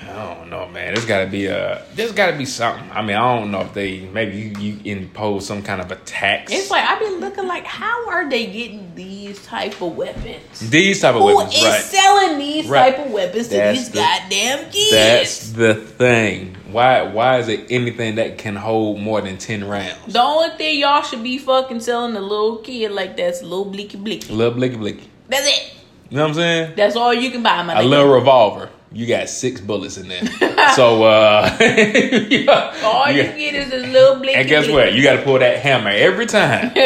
I 0.08 0.34
don't 0.34 0.50
know, 0.50 0.68
man. 0.68 0.94
There's 0.94 1.06
got 1.06 1.24
to 1.24 1.30
be 1.30 1.46
a. 1.46 1.84
There's 1.94 2.12
got 2.12 2.30
to 2.30 2.36
be 2.36 2.44
something. 2.44 2.90
I 2.92 3.02
mean, 3.02 3.16
I 3.16 3.38
don't 3.38 3.50
know 3.50 3.60
if 3.62 3.72
they 3.74 4.00
maybe 4.00 4.36
you, 4.36 4.52
you 4.58 4.80
impose 4.96 5.46
some 5.46 5.62
kind 5.62 5.80
of 5.80 5.90
a 5.90 5.96
tax. 5.96 6.52
it's 6.52 6.70
like 6.70 6.84
I've 6.88 6.98
been 7.00 7.20
looking 7.20 7.46
like 7.46 7.64
how 7.64 8.08
are 8.08 8.28
they 8.28 8.46
getting 8.46 8.94
these 8.94 9.44
type 9.44 9.80
of 9.82 9.96
weapons? 9.96 10.60
these 10.70 11.00
type 11.00 11.14
of 11.14 11.22
Who 11.22 11.36
weapons, 11.36 11.54
is 11.56 11.62
right? 11.64 11.80
selling 11.82 12.38
these 12.38 12.66
Right. 12.68 12.94
type 12.96 13.06
of 13.06 13.12
weapons 13.12 13.48
to 13.48 13.54
these 13.72 13.90
the- 13.90 13.98
goddamn 13.98 14.70
kids? 14.70 14.90
That's 14.90 15.50
the 15.52 15.74
thing. 15.74 16.56
Why? 16.70 17.02
Why 17.02 17.38
is 17.38 17.48
it 17.48 17.66
anything 17.70 18.16
that 18.16 18.38
can 18.38 18.56
hold 18.56 19.00
more 19.00 19.20
than 19.20 19.38
ten 19.38 19.64
rounds? 19.66 20.12
the 20.12 20.20
only 20.20 20.56
thing 20.56 20.78
y'all 20.80 21.02
should 21.02 21.22
be 21.22 21.38
fucking 21.38 21.80
selling 21.80 22.16
a 22.16 22.20
little 22.20 22.56
kid 22.58 22.90
like 22.92 23.16
that's 23.16 23.40
a 23.40 23.44
little 23.44 23.64
blicky 23.64 23.96
blicky. 23.96 24.32
little 24.32 24.54
blicky 24.54 24.76
blicky. 24.76 25.08
That's 25.28 25.46
it. 25.46 25.74
You 26.10 26.18
know 26.18 26.24
what 26.24 26.28
I'm 26.30 26.34
saying? 26.34 26.72
That's 26.76 26.96
all 26.96 27.12
you 27.14 27.30
can 27.30 27.42
buy, 27.42 27.62
my 27.62 27.74
a 27.80 27.82
nigga. 27.82 27.88
little 27.88 28.12
revolver. 28.12 28.68
You 28.94 29.06
got 29.06 29.28
six 29.28 29.60
bullets 29.60 29.98
in 29.98 30.06
there. 30.08 30.22
so 30.76 31.02
uh 31.04 31.56
yeah. 31.60 32.80
all 32.84 33.10
you 33.10 33.22
Yeah. 33.22 33.36
get 33.36 33.54
is 33.54 33.72
a 33.72 33.78
little 33.88 34.16
blicky. 34.16 34.34
And 34.36 34.48
guess 34.48 34.68
what? 34.68 34.94
You 34.94 35.02
gotta 35.02 35.22
pull 35.22 35.38
that 35.40 35.58
hammer 35.58 35.90
every 35.90 36.26
time. 36.26 36.70
you 36.76 36.80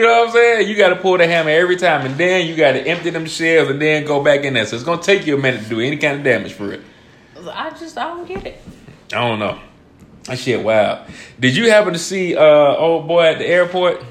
know 0.00 0.20
what 0.20 0.28
I'm 0.28 0.32
saying? 0.32 0.68
You 0.68 0.76
gotta 0.76 0.96
pull 0.96 1.16
the 1.18 1.26
hammer 1.26 1.50
every 1.50 1.76
time 1.76 2.04
and 2.06 2.16
then 2.18 2.46
you 2.46 2.56
gotta 2.56 2.80
empty 2.86 3.10
them 3.10 3.26
shells 3.26 3.68
and 3.68 3.80
then 3.80 4.04
go 4.04 4.22
back 4.22 4.44
in 4.44 4.54
there. 4.54 4.66
So 4.66 4.76
it's 4.76 4.84
gonna 4.84 5.00
take 5.02 5.26
you 5.26 5.36
a 5.36 5.38
minute 5.40 5.62
to 5.64 5.68
do 5.68 5.80
any 5.80 5.96
kind 5.96 6.18
of 6.18 6.24
damage 6.24 6.52
for 6.54 6.72
it. 6.72 6.80
I 7.50 7.70
just 7.70 7.96
I 7.98 8.04
don't 8.08 8.26
get 8.26 8.44
it. 8.46 8.60
I 9.12 9.28
don't 9.28 9.38
know. 9.38 9.58
That 10.24 10.38
shit 10.38 10.62
wild. 10.62 11.00
Did 11.40 11.56
you 11.56 11.70
happen 11.70 11.92
to 11.92 11.98
see 11.98 12.34
uh 12.36 12.40
old 12.76 13.06
boy 13.08 13.22
at 13.26 13.38
the 13.38 13.46
airport? 13.46 14.02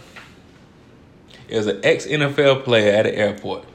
It 1.47 1.57
was 1.57 1.67
an 1.67 1.81
ex 1.83 2.05
NFL 2.05 2.63
player 2.63 2.93
at 2.93 3.03
the 3.03 3.13
airport. 3.15 3.65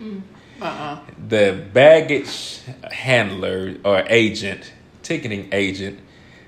Uh-uh. 0.60 1.00
The 1.28 1.66
baggage 1.72 2.60
handler 2.90 3.76
or 3.84 4.04
agent, 4.08 4.72
ticketing 5.02 5.48
agent, 5.52 6.00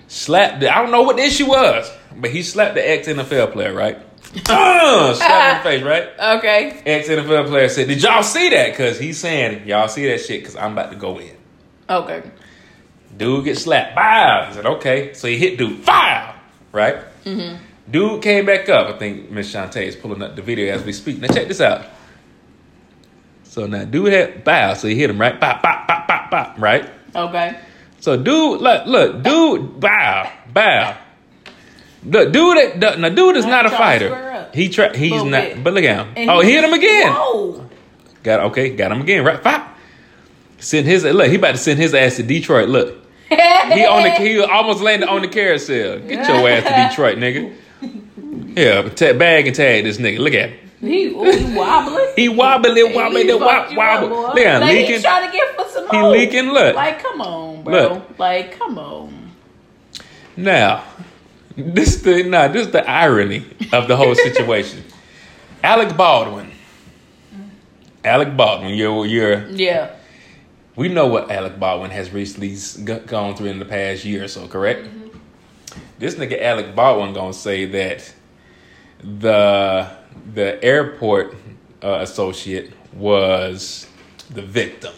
slapped. 0.07 0.61
The, 0.61 0.75
I 0.75 0.83
don't 0.83 0.91
know 0.91 1.03
what 1.03 1.17
the 1.17 1.23
issue 1.23 1.47
was, 1.47 1.91
but 2.17 2.31
he 2.31 2.43
slapped 2.43 2.75
the 2.75 2.89
ex 2.89 3.09
NFL 3.09 3.53
player, 3.53 3.75
right? 3.75 3.99
uh, 4.49 5.15
slapped 5.15 5.67
in 5.67 5.73
the 5.73 5.79
face, 5.79 5.83
right? 5.85 6.39
Okay. 6.39 6.83
Ex 6.87 7.09
NFL 7.09 7.49
player 7.49 7.69
said, 7.69 7.89
"Did 7.89 8.03
y'all 8.03 8.23
see 8.23 8.49
that?" 8.51 8.71
Because 8.71 8.99
he's 8.99 9.19
saying, 9.19 9.67
"Y'all 9.67 9.89
see 9.89 10.07
that 10.09 10.21
shit?" 10.21 10.41
Because 10.41 10.57
I'm 10.57 10.73
about 10.73 10.91
to 10.91 10.97
go 10.97 11.19
in. 11.19 11.37
Okay. 11.89 12.23
Dude 13.17 13.45
gets 13.45 13.63
slapped. 13.63 13.97
Bow. 13.97 14.47
He 14.49 14.55
said, 14.55 14.67
okay. 14.67 15.15
So 15.15 15.29
he 15.29 15.37
hit 15.39 15.59
dude. 15.59 15.81
Fire. 15.81 16.35
Right? 16.73 16.99
Dude 17.91 18.23
came 18.23 18.47
back 18.47 18.69
up. 18.69 18.95
I 18.95 18.99
think 18.99 19.31
Miss 19.31 19.53
Shantae 19.53 19.87
is 19.87 19.97
pulling 19.97 20.23
up 20.23 20.37
the 20.37 20.43
video 20.43 20.75
as 20.75 20.85
we 20.85 20.93
speak. 20.93 21.19
Now 21.19 21.29
check 21.29 21.49
this 21.49 21.61
out. 21.61 21.87
So 23.59 23.67
now 23.67 23.85
dude 23.85 24.13
had 24.13 24.45
bow, 24.45 24.75
so 24.75 24.87
he 24.87 24.95
hit 24.95 25.11
him 25.11 25.21
right, 25.21 25.41
bop, 25.41 25.61
bop, 25.65 25.89
bop, 25.89 26.07
bop, 26.07 26.31
bop, 26.31 26.55
right. 26.61 26.89
Okay. 27.13 27.59
So 27.99 28.17
dude, 28.17 28.61
look, 28.61 28.87
look, 28.87 29.21
dude, 29.25 29.81
bow, 29.81 30.31
bow. 30.53 30.97
Look, 32.05 32.33
dude, 32.33 32.81
that- 32.81 33.01
now 33.01 33.09
dude 33.09 33.35
is 33.37 33.45
Not 33.45 33.67
a 33.67 33.71
trying 33.71 33.99
to 33.99 34.05
square 34.07 34.33
fighter. 34.33 34.51
He 34.55 34.69
try, 34.69 34.97
he's 34.97 35.11
Little 35.11 35.27
not. 35.27 35.43
bit. 35.43 35.65
But 35.65 35.75
look 35.75 35.83
at 35.83 36.07
him. 36.07 36.13
And 36.17 36.31
oh, 36.31 36.39
he 36.41 36.53
hit 36.53 36.63
him 36.63 36.73
again. 36.73 37.13
Whoa. 37.13 37.69
Got 38.23 38.41
okay, 38.53 38.77
got 38.77 38.93
him 38.93 39.01
again. 39.01 39.25
Right, 39.25 39.43
pop. 39.43 39.77
Send 40.61 40.87
his 40.87 41.03
look. 41.03 41.27
He 41.29 41.35
about 41.35 41.53
to 41.53 41.59
send 41.59 41.81
his 41.81 41.93
ass 41.95 42.15
to 42.15 42.23
Detroit. 42.23 42.69
Look, 42.69 42.95
he 43.29 43.35
on 43.87 44.05
the 44.05 44.11
he 44.21 44.39
almost 44.39 44.83
landed 44.83 45.09
on 45.09 45.23
the 45.23 45.29
carousel. 45.29 45.99
Get 45.99 46.29
your 46.29 46.49
ass 46.49 46.63
to 46.63 46.89
Detroit, 46.91 47.19
nigga. 47.19 48.57
Yeah, 48.57 48.89
ta- 48.91 49.15
bag 49.19 49.49
and 49.49 49.57
tag 49.57 49.83
this 49.83 49.99
nigga. 49.99 50.19
Look 50.21 50.35
at 50.35 50.51
him. 50.51 50.68
He, 50.81 51.07
ooh, 51.07 51.25
he 51.31 51.57
wobbling. 51.57 52.13
He 52.15 52.29
wobbly, 52.29 52.85
wobbly, 52.95 53.25
He 53.25 53.35
wobble, 53.35 53.47
up, 54.27 54.35
Look 54.35 54.45
like, 54.45 54.63
leaking. 54.63 55.01
Trying 55.03 55.27
to 55.27 55.33
get 55.37 55.57
for 55.57 55.65
some 55.69 55.89
He 55.91 55.99
more. 55.99 56.11
leaking, 56.11 56.51
look. 56.51 56.77
Like, 56.77 57.03
come 57.03 57.21
on, 57.21 57.65
bro. 57.65 57.73
Look. 57.95 58.19
Like, 58.19 58.57
come 58.59 58.79
on. 58.79 59.33
Now, 60.37 60.85
this 61.57 61.97
the 62.03 62.23
nah, 62.23 62.47
this 62.47 62.69
the 62.69 62.89
irony 62.89 63.45
of 63.73 63.89
the 63.89 63.97
whole 63.97 64.15
situation. 64.15 64.85
Alec 65.65 65.97
Baldwin. 65.97 66.47
Mm-hmm. 67.35 67.43
Alec 68.05 68.37
Baldwin, 68.37 68.75
you're 68.75 69.05
you're 69.05 69.49
Yeah. 69.49 69.91
we 70.77 70.89
know 70.89 71.09
what 71.09 71.29
Alec 71.33 71.59
Baldwin 71.59 71.91
has 71.91 72.13
recently 72.13 72.57
gone 73.07 73.35
through 73.35 73.49
in 73.49 73.59
the 73.59 73.65
past 73.65 74.05
year 74.05 74.23
or 74.23 74.29
so, 74.29 74.47
correct? 74.47 74.85
Mm-hmm. 74.85 75.19
This 75.99 76.15
nigga 76.15 76.41
Alec 76.41 76.77
Baldwin 76.77 77.13
gonna 77.13 77.33
say 77.33 77.65
that 77.65 78.15
the 79.03 79.91
the 80.35 80.63
airport 80.63 81.35
uh, 81.83 81.99
associate 82.01 82.73
was 82.93 83.87
the 84.31 84.43
victim. 84.43 84.95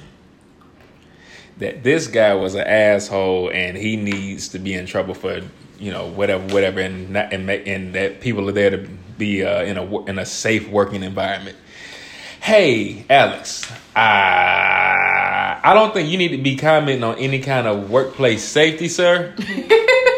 That 1.58 1.82
this 1.82 2.06
guy 2.06 2.34
was 2.34 2.54
an 2.54 2.66
asshole 2.66 3.50
and 3.50 3.76
he 3.76 3.96
needs 3.96 4.48
to 4.48 4.58
be 4.58 4.74
in 4.74 4.86
trouble 4.86 5.14
for 5.14 5.42
you 5.78 5.90
know 5.92 6.06
whatever 6.06 6.54
whatever 6.54 6.80
and 6.80 7.10
not, 7.10 7.32
and, 7.32 7.46
make, 7.46 7.66
and 7.66 7.94
that 7.94 8.20
people 8.20 8.48
are 8.48 8.52
there 8.52 8.70
to 8.70 8.88
be 9.18 9.44
uh, 9.44 9.62
in 9.62 9.76
a 9.76 10.04
in 10.04 10.18
a 10.18 10.26
safe 10.26 10.68
working 10.68 11.02
environment. 11.02 11.56
Hey, 12.40 13.04
Alex, 13.10 13.70
I 13.94 15.60
I 15.62 15.74
don't 15.74 15.92
think 15.92 16.08
you 16.08 16.16
need 16.16 16.28
to 16.28 16.38
be 16.38 16.56
commenting 16.56 17.04
on 17.04 17.18
any 17.18 17.40
kind 17.40 17.66
of 17.66 17.90
workplace 17.90 18.42
safety, 18.42 18.88
sir. 18.88 19.34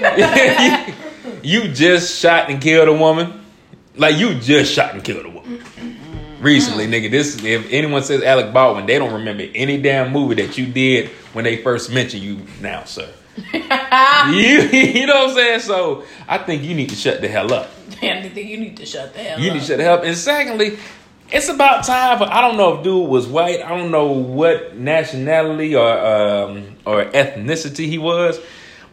you 1.43 1.69
just 1.69 2.19
shot 2.19 2.51
and 2.51 2.61
killed 2.61 2.89
a 2.89 2.93
woman. 2.93 3.42
Like 3.97 4.17
you 4.17 4.35
just 4.35 4.73
shot 4.73 4.95
and 4.95 5.05
killed 5.05 5.27
a 5.27 5.29
woman. 5.29 5.63
Recently, 6.41 6.87
nigga. 6.87 7.11
This 7.11 7.43
if 7.45 7.71
anyone 7.71 8.03
says 8.03 8.23
Alec 8.23 8.53
Baldwin, 8.53 8.87
they 8.87 8.99
don't 8.99 9.13
remember 9.15 9.45
any 9.55 9.81
damn 9.81 10.13
movie 10.13 10.35
that 10.37 10.59
you 10.59 10.67
did 10.67 11.09
when 11.35 11.45
they 11.45 11.63
first 11.63 11.93
mentioned 11.93 12.23
you 12.23 12.41
now, 12.61 12.85
sir. 12.85 13.09
you, 13.55 13.61
you 13.61 15.07
know 15.07 15.15
what 15.27 15.31
I'm 15.31 15.35
saying? 15.37 15.61
So 15.61 16.05
I 16.29 16.39
think 16.39 16.63
you 16.65 16.75
need 16.75 16.89
to 16.91 16.97
shut 16.97 17.21
the 17.21 17.29
hell 17.29 17.53
up. 17.53 17.71
Damn, 18.01 18.25
I 18.25 18.29
think 18.29 18.49
you 18.51 18.59
need 18.59 18.77
to 18.79 18.87
shut 18.87 19.15
the 19.15 19.21
hell 19.21 19.39
You 19.41 19.49
up. 19.51 19.55
need 19.55 19.61
to 19.61 19.67
shut 19.67 19.77
the 19.79 19.85
hell 19.85 19.95
up. 19.99 20.05
And 20.05 20.17
secondly, 20.17 20.79
it's 21.31 21.49
about 21.49 21.85
time 21.85 22.19
for 22.19 22.25
I 22.25 22.41
don't 22.41 22.57
know 22.57 22.77
if 22.79 22.85
dude 22.85 23.09
was 23.09 23.27
white. 23.27 23.63
I 23.63 23.69
don't 23.71 23.91
know 23.91 24.07
what 24.09 24.77
nationality 24.77 25.75
or 25.77 25.89
um, 25.89 26.77
or 26.85 27.05
ethnicity 27.07 27.87
he 27.87 27.99
was. 27.99 28.39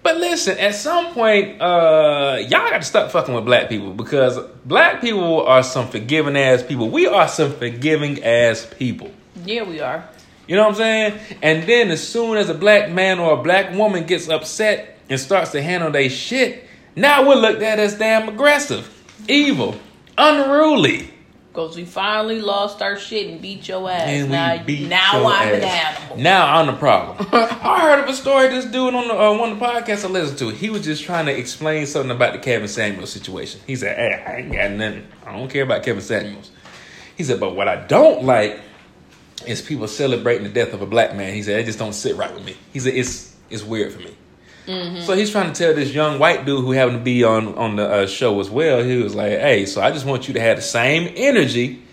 But 0.02 0.18
listen, 0.18 0.58
at 0.58 0.76
some 0.76 1.14
point, 1.14 1.62
uh, 1.62 2.38
y'all 2.40 2.70
got 2.70 2.78
to 2.78 2.84
stop 2.84 3.12
fucking 3.12 3.34
with 3.34 3.46
black 3.46 3.70
people 3.70 3.94
because 3.94 4.40
black 4.66 5.02
people 5.02 5.46
are 5.46 5.62
some 5.64 5.88
forgiving 5.88 6.38
ass 6.38 6.64
people. 6.64 6.90
We 6.90 7.06
are 7.08 7.28
some 7.28 7.54
forgiving 7.54 8.24
ass 8.24 8.68
people. 8.78 9.12
Yeah, 9.46 9.64
we 9.64 9.82
are. 9.82 10.08
You 10.48 10.56
know 10.56 10.64
what 10.64 10.70
I'm 10.70 10.76
saying? 10.76 11.20
And 11.44 11.64
then 11.70 11.92
as 11.92 12.06
soon 12.06 12.38
as 12.38 12.50
a 12.50 12.56
black 12.56 12.92
man 12.92 13.20
or 13.20 13.34
a 13.34 13.44
black 13.44 13.76
woman 13.76 14.06
gets 14.06 14.30
upset 14.30 14.98
and 15.10 15.20
starts 15.20 15.52
to 15.52 15.62
handle 15.62 15.92
their 15.92 16.10
shit, 16.10 16.66
now 16.96 17.28
we're 17.28 17.36
looked 17.36 17.62
at 17.62 17.78
as 17.78 17.98
damn 17.98 18.28
aggressive, 18.30 18.90
evil, 19.28 19.76
unruly. 20.18 21.14
Because 21.52 21.76
we 21.76 21.84
finally 21.84 22.42
lost 22.42 22.82
our 22.82 22.98
shit 22.98 23.28
and 23.28 23.42
beat 23.42 23.68
your 23.68 23.90
ass. 23.90 24.04
And 24.04 24.30
now 24.30 24.56
now 24.88 25.28
I'm 25.28 25.54
an 25.54 25.64
animal. 25.64 26.18
Now 26.18 26.58
I'm 26.58 26.68
the 26.68 26.74
problem. 26.74 27.28
I 27.32 27.82
heard 27.82 28.04
of 28.04 28.10
a 28.10 28.14
story 28.14 28.50
this 28.50 28.66
dude 28.66 28.94
on 28.94 29.08
the, 29.08 29.20
uh, 29.20 29.36
one 29.36 29.52
of 29.54 29.60
the 29.60 29.66
podcasts 29.66 30.06
I 30.06 30.10
listened 30.10 30.38
to. 30.40 30.50
He 30.50 30.70
was 30.70 30.84
just 30.84 31.04
trying 31.04 31.26
to 31.26 31.36
explain 31.36 31.88
something 31.88 32.12
about 32.12 32.34
the 32.34 32.40
Kevin 32.40 32.68
Samuels 32.68 33.12
situation. 33.12 33.62
He 33.66 33.76
said, 33.76 33.98
"Hey, 33.98 34.24
I 34.26 34.38
ain't 34.38 34.54
got 34.54 34.72
nothing. 34.72 35.08
I 35.26 35.32
don't 35.38 35.50
care 35.50 35.64
about 35.64 35.84
Kevin 35.84 36.04
Samuels." 36.04 36.52
He 37.16 37.24
said, 37.24 37.40
"But 37.40 37.56
what 37.56 37.68
I 37.68 37.78
don't 37.88 38.24
like 38.24 38.60
is 39.48 39.62
people 39.62 39.88
celebrating 39.88 40.44
the 40.44 40.54
death 40.54 40.74
of 40.74 40.84
a 40.84 40.86
black 40.86 41.16
man." 41.16 41.34
He 41.34 41.42
said, 41.42 41.60
"It 41.60 41.66
just 41.66 41.80
don't 41.80 41.94
sit 41.94 42.16
right 42.16 42.34
with 42.34 42.46
me." 42.46 42.56
He 42.72 42.80
said, 42.80 42.94
"It's 42.94 43.36
it's 43.50 43.64
weird 43.64 43.92
for 43.92 44.00
me." 44.00 44.16
So 45.02 45.14
he's 45.14 45.32
trying 45.32 45.52
to 45.52 45.58
tell 45.58 45.74
this 45.74 45.94
young 45.94 46.20
white 46.20 46.46
dude 46.46 46.64
who 46.64 46.72
happened 46.72 47.00
to 47.00 47.04
be 47.04 47.24
on 47.24 47.56
on 47.56 47.76
the 47.76 47.88
uh, 47.88 48.08
show 48.08 48.40
as 48.40 48.50
well. 48.50 48.84
He 48.84 49.02
was 49.02 49.16
like, 49.16 49.32
"Hey, 49.32 49.66
so 49.66 49.82
I 49.82 49.92
just 49.92 50.06
want 50.06 50.28
you 50.28 50.34
to 50.36 50.40
have 50.40 50.58
the 50.58 50.64
same 50.64 51.12
energy." 51.16 51.84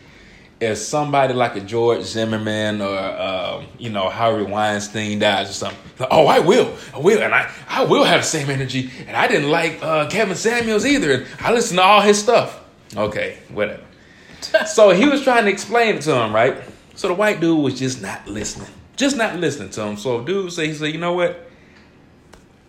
as 0.61 0.87
somebody 0.87 1.35
like 1.35 1.55
a 1.57 1.61
George 1.61 2.03
Zimmerman 2.03 2.81
or 2.81 2.99
um, 2.99 3.67
you 3.79 3.91
know 3.91 4.09
Harry 4.09 4.43
Weinstein 4.43 5.19
dies 5.19 5.51
or 5.51 5.53
something. 5.53 5.79
Like, 5.99 6.09
oh, 6.11 6.27
I 6.27 6.39
will, 6.39 6.75
I 6.95 6.99
will, 6.99 7.23
and 7.23 7.35
I 7.35 7.51
I 7.69 7.85
will 7.85 8.05
have 8.05 8.21
the 8.21 8.27
same 8.27 8.51
energy. 8.51 8.91
And 9.07 9.17
I 9.17 9.29
didn't 9.29 9.51
like 9.51 9.83
uh, 9.83 10.09
Kevin 10.09 10.37
Samuels 10.37 10.87
either, 10.87 11.13
and 11.13 11.27
I 11.41 11.53
listened 11.53 11.79
to 11.79 11.85
all 11.85 12.01
his 12.01 12.19
stuff. 12.19 12.63
Okay, 12.97 13.39
whatever. 13.51 13.83
so 14.67 14.91
he 14.91 15.07
was 15.09 15.23
trying 15.23 15.45
to 15.45 15.51
explain 15.51 15.97
it 15.97 16.03
to 16.03 16.15
him, 16.15 16.35
right? 16.35 16.63
So 16.95 17.09
the 17.09 17.15
white 17.15 17.41
dude 17.41 17.63
was 17.63 17.79
just 17.79 18.01
not 18.01 18.27
listening, 18.27 18.71
just 18.97 19.17
not 19.17 19.37
listening 19.37 19.71
to 19.71 19.83
him. 19.83 19.97
So 19.97 20.23
dude 20.23 20.53
said, 20.53 20.67
he 20.67 20.75
said, 20.75 20.93
you 20.93 20.99
know 20.99 21.13
what? 21.13 21.46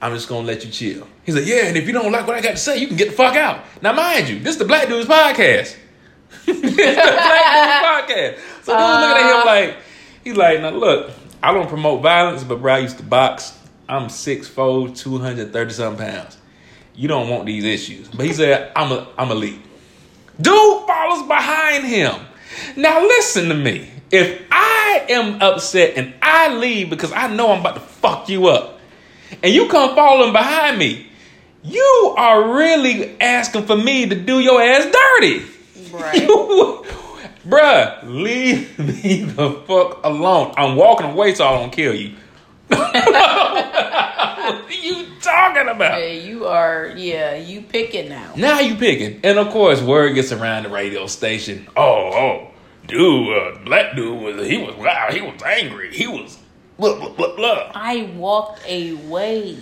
I'm 0.01 0.13
just 0.13 0.29
gonna 0.29 0.45
let 0.45 0.63
you 0.63 0.71
chill. 0.71 1.07
He 1.23 1.31
said, 1.31 1.47
yeah, 1.47 1.65
and 1.65 1.75
if 1.75 1.87
you 1.87 1.93
don't 1.93 2.11
like 2.11 2.27
what 2.27 2.35
I 2.35 2.41
got 2.41 2.51
to 2.51 2.57
say, 2.57 2.77
you 2.77 2.87
can 2.87 2.97
get 2.97 3.09
the 3.09 3.15
fuck 3.15 3.35
out. 3.35 3.63
Now, 3.81 3.93
mind 3.93 4.29
you, 4.29 4.39
this 4.39 4.53
is 4.53 4.59
the 4.59 4.65
black 4.65 4.87
dude's 4.87 5.09
podcast. 5.09 5.75
it's 6.47 6.61
the 6.61 6.83
black 6.83 8.07
dude's 8.07 8.37
podcast. 8.37 8.63
So 8.63 8.73
dude 8.73 9.01
looking 9.01 9.23
at 9.23 9.31
him 9.31 9.41
uh. 9.41 9.45
like, 9.45 9.77
he's 10.23 10.37
like, 10.37 10.61
now 10.61 10.69
look, 10.69 11.11
I 11.41 11.53
don't 11.53 11.67
promote 11.67 12.01
violence, 12.01 12.43
but 12.43 12.61
bro, 12.61 12.75
I 12.75 12.79
used 12.79 12.97
to 12.97 13.03
box. 13.03 13.57
I'm 13.89 14.07
6'4", 14.07 14.97
230 14.97 15.73
something 15.73 16.05
pounds. 16.05 16.37
You 16.93 17.07
don't 17.07 17.29
want 17.29 17.45
these 17.45 17.63
issues. 17.63 18.07
But 18.09 18.25
he 18.25 18.33
said, 18.33 18.71
I'm 18.75 18.91
a 18.91 19.07
I'm 19.17 19.31
elite. 19.31 19.61
Dude 20.41 20.87
follows 20.87 21.27
behind 21.27 21.85
him. 21.85 22.15
Now 22.75 23.01
listen 23.01 23.49
to 23.49 23.55
me. 23.55 23.91
If 24.11 24.41
I 24.51 25.05
am 25.09 25.41
upset 25.41 25.97
and 25.97 26.13
I 26.21 26.53
leave 26.53 26.89
because 26.89 27.11
I 27.11 27.27
know 27.33 27.51
I'm 27.51 27.59
about 27.61 27.75
to 27.75 27.81
fuck 27.81 28.29
you 28.29 28.47
up, 28.47 28.76
and 29.43 29.53
you 29.53 29.67
come 29.69 29.95
following 29.95 30.31
behind 30.33 30.77
me, 30.77 31.07
you 31.63 32.13
are 32.17 32.55
really 32.55 33.19
asking 33.21 33.65
for 33.65 33.75
me 33.75 34.07
to 34.07 34.15
do 34.15 34.39
your 34.39 34.61
ass 34.61 34.85
dirty. 34.85 35.45
Right. 35.91 36.21
You- 36.21 36.85
Bruh, 37.47 38.03
leave 38.03 38.77
me 39.03 39.23
the 39.23 39.51
fuck 39.65 40.03
alone. 40.03 40.53
I'm 40.57 40.75
walking 40.75 41.11
away 41.11 41.33
so 41.33 41.47
I 41.47 41.51
don't 41.57 41.71
kill 41.71 41.95
you. 41.95 42.13
what 42.67 43.05
are 43.05 44.71
you 44.71 45.05
talking 45.21 45.69
about? 45.69 45.93
Hey, 45.93 46.27
you 46.27 46.45
are, 46.45 46.91
yeah, 46.97 47.35
you 47.35 47.61
picking 47.61 48.09
now. 48.09 48.33
Now 48.35 48.59
you 48.59 48.75
picking. 48.75 49.21
And 49.23 49.39
of 49.39 49.49
course, 49.51 49.81
word 49.81 50.13
gets 50.15 50.33
around 50.33 50.63
the 50.63 50.69
radio 50.69 51.07
station. 51.07 51.67
Oh, 51.77 52.11
oh, 52.13 52.47
dude, 52.87 53.29
uh, 53.37 53.59
black 53.63 53.95
dude 53.95 54.21
was 54.21 54.45
he 54.47 54.57
was 54.57 54.75
wow, 54.75 55.07
he 55.11 55.21
was 55.21 55.41
angry. 55.43 55.93
He 55.95 56.07
was 56.07 56.37
blah 56.79 56.97
blah 56.99 57.09
blah 57.09 57.35
blah. 57.35 57.71
I 57.75 58.11
walked 58.15 58.63
away. 58.69 59.57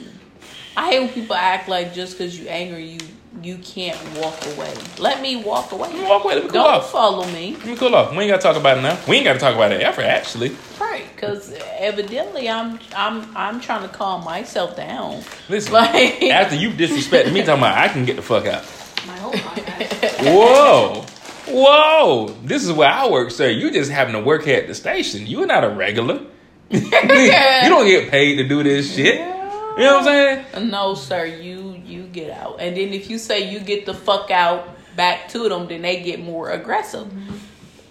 I 0.77 0.89
hate 0.91 1.00
when 1.00 1.10
people 1.10 1.36
act 1.36 1.69
like 1.69 1.93
just 1.93 2.13
because 2.17 2.38
you 2.39 2.48
angry, 2.48 2.86
you 2.86 3.00
you 3.43 3.57
can't 3.57 3.98
walk 4.17 4.38
away. 4.55 4.74
Let 4.98 5.22
me 5.22 5.36
walk 5.43 5.72
away. 5.74 5.89
Let 5.89 5.98
me 5.98 6.03
walk 6.03 6.24
away. 6.24 6.36
Let 6.36 6.43
me 6.45 6.50
cool 6.50 6.63
Don't 6.63 6.74
off. 6.75 6.91
follow 6.91 7.25
me. 7.27 7.55
Let 7.57 7.65
me 7.65 7.75
cool 7.75 7.93
off. 7.95 8.12
We 8.12 8.24
ain't 8.24 8.29
gotta 8.29 8.41
talk 8.41 8.55
about 8.57 8.77
it 8.77 8.81
now. 8.81 8.98
We 9.07 9.17
ain't 9.17 9.25
gotta 9.25 9.39
talk 9.39 9.55
about 9.55 9.72
it 9.72 9.81
ever, 9.81 10.01
actually. 10.01 10.55
Right, 10.79 11.05
because 11.15 11.53
evidently 11.77 12.50
I'm 12.50 12.79
I'm 12.95 13.25
I'm 13.36 13.60
trying 13.62 13.84
to 13.84 13.93
calm 13.93 14.24
myself 14.24 14.75
down. 14.75 15.22
Listen, 15.50 15.74
Like- 15.74 16.24
after 16.24 16.55
you 16.55 16.72
disrespect 16.72 17.31
me, 17.31 17.41
talking 17.43 17.60
about 17.62 17.77
I 17.77 17.88
can 17.89 18.05
get 18.05 18.15
the 18.15 18.22
fuck 18.22 18.45
out. 18.45 18.63
My 19.05 19.15
whole 19.17 19.34
podcast. 19.34 20.24
Whoa. 20.34 21.05
Whoa. 21.48 22.36
This 22.43 22.63
is 22.63 22.72
where 22.72 22.89
I 22.89 23.07
work, 23.10 23.31
sir. 23.31 23.50
You 23.50 23.69
just 23.69 23.91
happen 23.91 24.13
to 24.13 24.22
work 24.22 24.43
here 24.45 24.57
at 24.57 24.67
the 24.67 24.74
station. 24.75 25.27
You're 25.27 25.45
not 25.45 25.63
a 25.63 25.69
regular. 25.69 26.22
You 26.69 27.69
don't 27.69 27.86
get 27.86 28.10
paid 28.12 28.36
to 28.38 28.48
do 28.48 28.63
this 28.63 28.95
shit. 28.95 29.19
You 29.19 29.84
know 29.84 29.98
what 29.98 30.07
I'm 30.07 30.45
saying? 30.53 30.69
No, 30.69 30.95
sir, 30.95 31.25
you 31.25 31.81
you 31.86 32.03
get 32.03 32.31
out. 32.31 32.57
And 32.60 32.75
then 32.75 32.93
if 32.93 33.10
you 33.10 33.17
say 33.17 33.51
you 33.51 33.60
get 33.60 33.86
the 33.86 33.93
fuck 33.93 34.31
out 34.31 34.67
back 34.95 35.27
to 35.29 35.50
them, 35.50 35.67
then 35.67 35.81
they 35.81 36.01
get 36.01 36.22
more 36.22 36.51
aggressive. 36.51 37.07
Mm-hmm. 37.07 37.36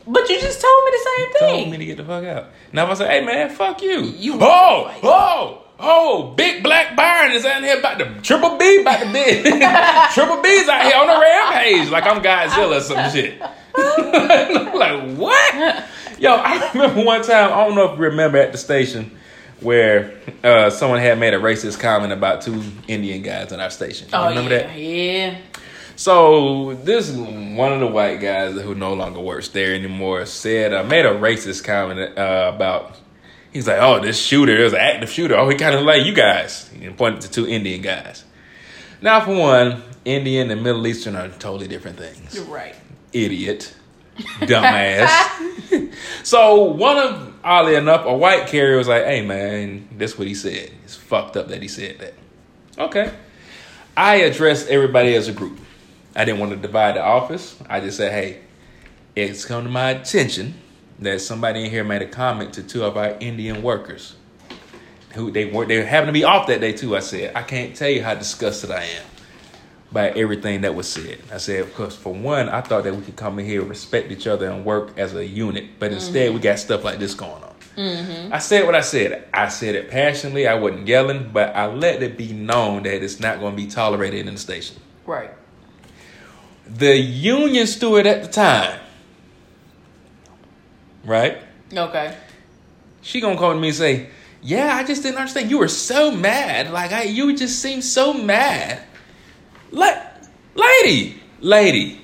But 0.07 0.28
you 0.28 0.40
just 0.40 0.61
told 0.61 0.85
me 0.85 0.90
the 0.90 1.11
same 1.16 1.33
thing. 1.33 1.62
Told 1.62 1.71
me 1.71 1.78
to 1.78 1.87
get 1.87 1.97
the 1.97 2.04
fuck 2.04 2.25
out. 2.25 2.47
Now 2.73 2.85
if 2.85 2.90
I 2.90 2.95
say, 2.95 3.21
hey 3.21 3.25
man, 3.25 3.50
fuck 3.50 3.81
you. 3.83 4.02
You 4.02 4.38
oh, 4.40 4.87
right. 4.87 5.00
oh, 5.02 5.62
oh, 5.78 6.35
big 6.37 6.62
black 6.62 6.95
Byron 6.97 7.33
is 7.33 7.45
out 7.45 7.62
here 7.62 7.78
about 7.78 7.99
the 7.99 8.04
triple 8.23 8.57
B, 8.57 8.81
about 8.81 9.00
the 9.00 9.12
big 9.12 9.45
triple 10.12 10.43
B's 10.43 10.69
out 10.69 10.85
here 10.85 10.97
on 10.97 11.07
the 11.07 11.21
rampage, 11.21 11.90
like 11.90 12.04
I'm 12.04 12.23
Godzilla 12.23 12.78
or 12.78 12.81
some 12.81 13.11
shit. 13.11 13.43
I'm 13.76 14.75
like 14.75 15.16
what? 15.16 15.85
Yo, 16.19 16.33
I 16.33 16.71
remember 16.73 17.04
one 17.04 17.23
time. 17.23 17.52
I 17.52 17.64
don't 17.66 17.75
know 17.75 17.93
if 17.93 17.99
you 17.99 18.04
remember 18.04 18.38
at 18.38 18.52
the 18.52 18.59
station 18.59 19.11
where 19.61 20.14
uh, 20.43 20.71
someone 20.71 21.00
had 21.00 21.19
made 21.19 21.35
a 21.35 21.38
racist 21.38 21.81
comment 21.81 22.12
about 22.12 22.43
two 22.43 22.62
Indian 22.88 23.23
guys 23.23 23.52
in 23.52 23.61
our 23.61 23.71
station. 23.71 24.09
You 24.09 24.14
Oh 24.19 24.28
remember 24.28 24.50
yeah, 24.52 24.66
that? 24.66 24.78
yeah. 24.78 25.38
So 25.97 26.75
this 26.83 27.11
one 27.12 27.73
of 27.73 27.81
the 27.81 27.87
white 27.87 28.16
guys 28.21 28.61
who 28.61 28.75
no 28.75 28.95
longer 28.95 29.21
works 29.21 29.49
there 29.49 29.75
anymore 29.75 30.26
said 30.26 30.73
uh, 30.73 30.83
made 30.85 31.07
a 31.07 31.11
racist 31.14 31.64
comment 31.64 32.19
uh, 32.19 32.52
about. 32.54 32.97
He's 33.52 33.69
like, 33.69 33.78
oh, 33.81 34.00
this 34.00 34.21
shooter 34.21 34.57
is 34.57 34.73
an 34.73 34.81
active 34.81 35.09
shooter. 35.11 35.37
Oh, 35.37 35.49
he 35.49 35.57
kind 35.57 35.76
of 35.76 35.83
like 35.83 36.04
you 36.04 36.12
guys. 36.12 36.69
He 36.71 36.88
pointed 36.90 37.21
to 37.23 37.31
two 37.31 37.47
Indian 37.47 37.83
guys. 37.83 38.25
Now, 39.00 39.25
for 39.25 39.37
one, 39.37 39.83
Indian 40.04 40.50
and 40.50 40.62
Middle 40.64 40.85
Eastern 40.88 41.14
are 41.14 41.28
totally 41.28 41.69
different 41.69 41.97
things. 41.97 42.35
You're 42.35 42.45
right. 42.47 42.75
Idiot, 43.14 43.75
dumbass. 44.40 45.92
so 46.25 46.64
one 46.64 46.99
of, 46.99 47.35
oddly 47.44 47.76
enough, 47.76 48.04
a 48.04 48.14
white 48.14 48.49
carrier 48.49 48.76
was 48.76 48.88
like, 48.88 49.04
hey 49.04 49.25
man, 49.25 49.88
that's 49.97 50.18
what 50.18 50.26
he 50.26 50.35
said. 50.35 50.73
It's 50.83 50.97
fucked 50.97 51.37
up 51.37 51.49
that 51.49 51.62
he 51.62 51.68
said 51.68 51.99
that. 52.00 52.14
Okay. 52.76 53.12
I 53.97 54.16
addressed 54.16 54.68
everybody 54.68 55.14
as 55.14 55.28
a 55.28 55.33
group. 55.33 55.59
I 56.16 56.25
didn't 56.25 56.40
want 56.40 56.52
to 56.52 56.59
divide 56.59 56.97
the 56.97 57.02
office. 57.02 57.56
I 57.68 57.80
just 57.80 57.97
said, 57.97 58.12
hey, 58.12 58.40
it's 59.14 59.44
come 59.44 59.62
to 59.62 59.71
my 59.71 59.90
attention 59.90 60.54
that 60.99 61.21
somebody 61.21 61.64
in 61.64 61.71
here 61.71 61.85
made 61.85 62.02
a 62.02 62.09
comment 62.09 62.52
to 62.54 62.62
two 62.62 62.85
of 62.85 62.97
our 62.97 63.16
Indian 63.21 63.62
workers. 63.62 64.16
Who 65.14 65.30
they 65.30 65.44
were 65.44 65.64
they 65.64 65.85
happened 65.85 66.09
to 66.09 66.12
be 66.12 66.25
off 66.25 66.49
that 66.49 66.61
day 66.61 66.73
too. 66.73 66.97
I 66.97 67.00
said, 67.00 67.37
I 67.37 67.42
can't 67.42 67.76
tell 67.76 67.88
you 67.88 68.02
how 68.02 68.14
disgusted 68.14 68.73
I 68.73 68.83
am 68.83 69.04
by 69.94 70.10
everything 70.10 70.62
that 70.62 70.74
was 70.74 70.90
said. 70.90 71.20
I 71.32 71.38
said, 71.38 71.66
because 71.66 71.96
for 71.96 72.12
one, 72.12 72.48
I 72.48 72.60
thought 72.60 72.82
that 72.82 72.94
we 72.94 73.02
could 73.02 73.14
come 73.14 73.38
in 73.38 73.46
here, 73.46 73.62
respect 73.62 74.10
each 74.10 74.26
other, 74.26 74.50
and 74.50 74.64
work 74.64 74.98
as 74.98 75.14
a 75.14 75.24
unit. 75.24 75.78
But 75.78 75.92
instead, 75.92 76.34
we 76.34 76.40
got 76.40 76.58
stuff 76.58 76.82
like 76.82 76.98
this 76.98 77.14
going 77.14 77.42
on. 77.42 77.54
Mm-hmm. 77.76 78.34
I 78.34 78.38
said 78.38 78.66
what 78.66 78.74
I 78.74 78.80
said. 78.80 79.28
I 79.32 79.48
said 79.48 79.76
it 79.76 79.90
passionately. 79.90 80.48
I 80.48 80.54
wasn't 80.54 80.88
yelling, 80.88 81.30
but 81.32 81.54
I 81.54 81.66
let 81.66 82.02
it 82.02 82.18
be 82.18 82.32
known 82.32 82.82
that 82.82 83.04
it's 83.04 83.20
not 83.20 83.38
going 83.38 83.56
to 83.56 83.56
be 83.56 83.68
tolerated 83.68 84.26
in 84.26 84.34
the 84.34 84.40
station. 84.40 84.76
Right. 85.06 85.30
The 86.66 86.96
union 86.96 87.66
steward 87.66 88.06
at 88.06 88.22
the 88.22 88.28
time, 88.28 88.80
right? 91.04 91.38
Okay. 91.72 92.16
She 93.02 93.20
gonna 93.20 93.36
to 93.36 93.54
me 93.60 93.68
and 93.68 93.76
say, 93.76 94.08
"Yeah, 94.40 94.74
I 94.74 94.82
just 94.82 95.02
didn't 95.02 95.18
understand. 95.18 95.50
You 95.50 95.58
were 95.58 95.68
so 95.68 96.10
mad. 96.10 96.70
Like 96.70 96.90
I, 96.90 97.02
you 97.02 97.36
just 97.36 97.60
seemed 97.60 97.84
so 97.84 98.14
mad. 98.14 98.80
Like, 99.75 100.00
lady, 100.54 101.21
lady, 101.40 102.00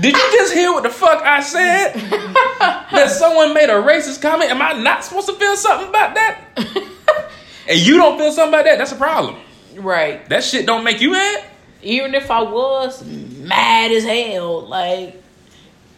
did 0.00 0.14
you 0.14 0.32
just 0.32 0.52
hear 0.52 0.72
what 0.72 0.82
the 0.82 0.90
fuck 0.90 1.22
I 1.22 1.40
said? 1.40 1.94
that 2.58 3.10
someone 3.10 3.54
made 3.54 3.70
a 3.70 3.74
racist 3.74 4.20
comment. 4.20 4.50
Am 4.50 4.60
I 4.60 4.72
not 4.72 5.04
supposed 5.04 5.28
to 5.28 5.34
feel 5.34 5.56
something 5.56 5.88
about 5.88 6.14
that? 6.14 6.40
and 7.68 7.78
you 7.78 7.96
don't 7.96 8.18
feel 8.18 8.32
something 8.32 8.54
about 8.54 8.64
that? 8.64 8.78
That's 8.78 8.92
a 8.92 8.96
problem. 8.96 9.36
Right. 9.76 10.28
That 10.28 10.42
shit 10.42 10.66
don't 10.66 10.84
make 10.84 11.00
you 11.00 11.12
mad. 11.12 11.44
Even 11.82 12.14
if 12.14 12.30
I 12.30 12.42
was 12.42 13.04
mad 13.04 13.92
as 13.92 14.04
hell, 14.04 14.66
like 14.66 15.22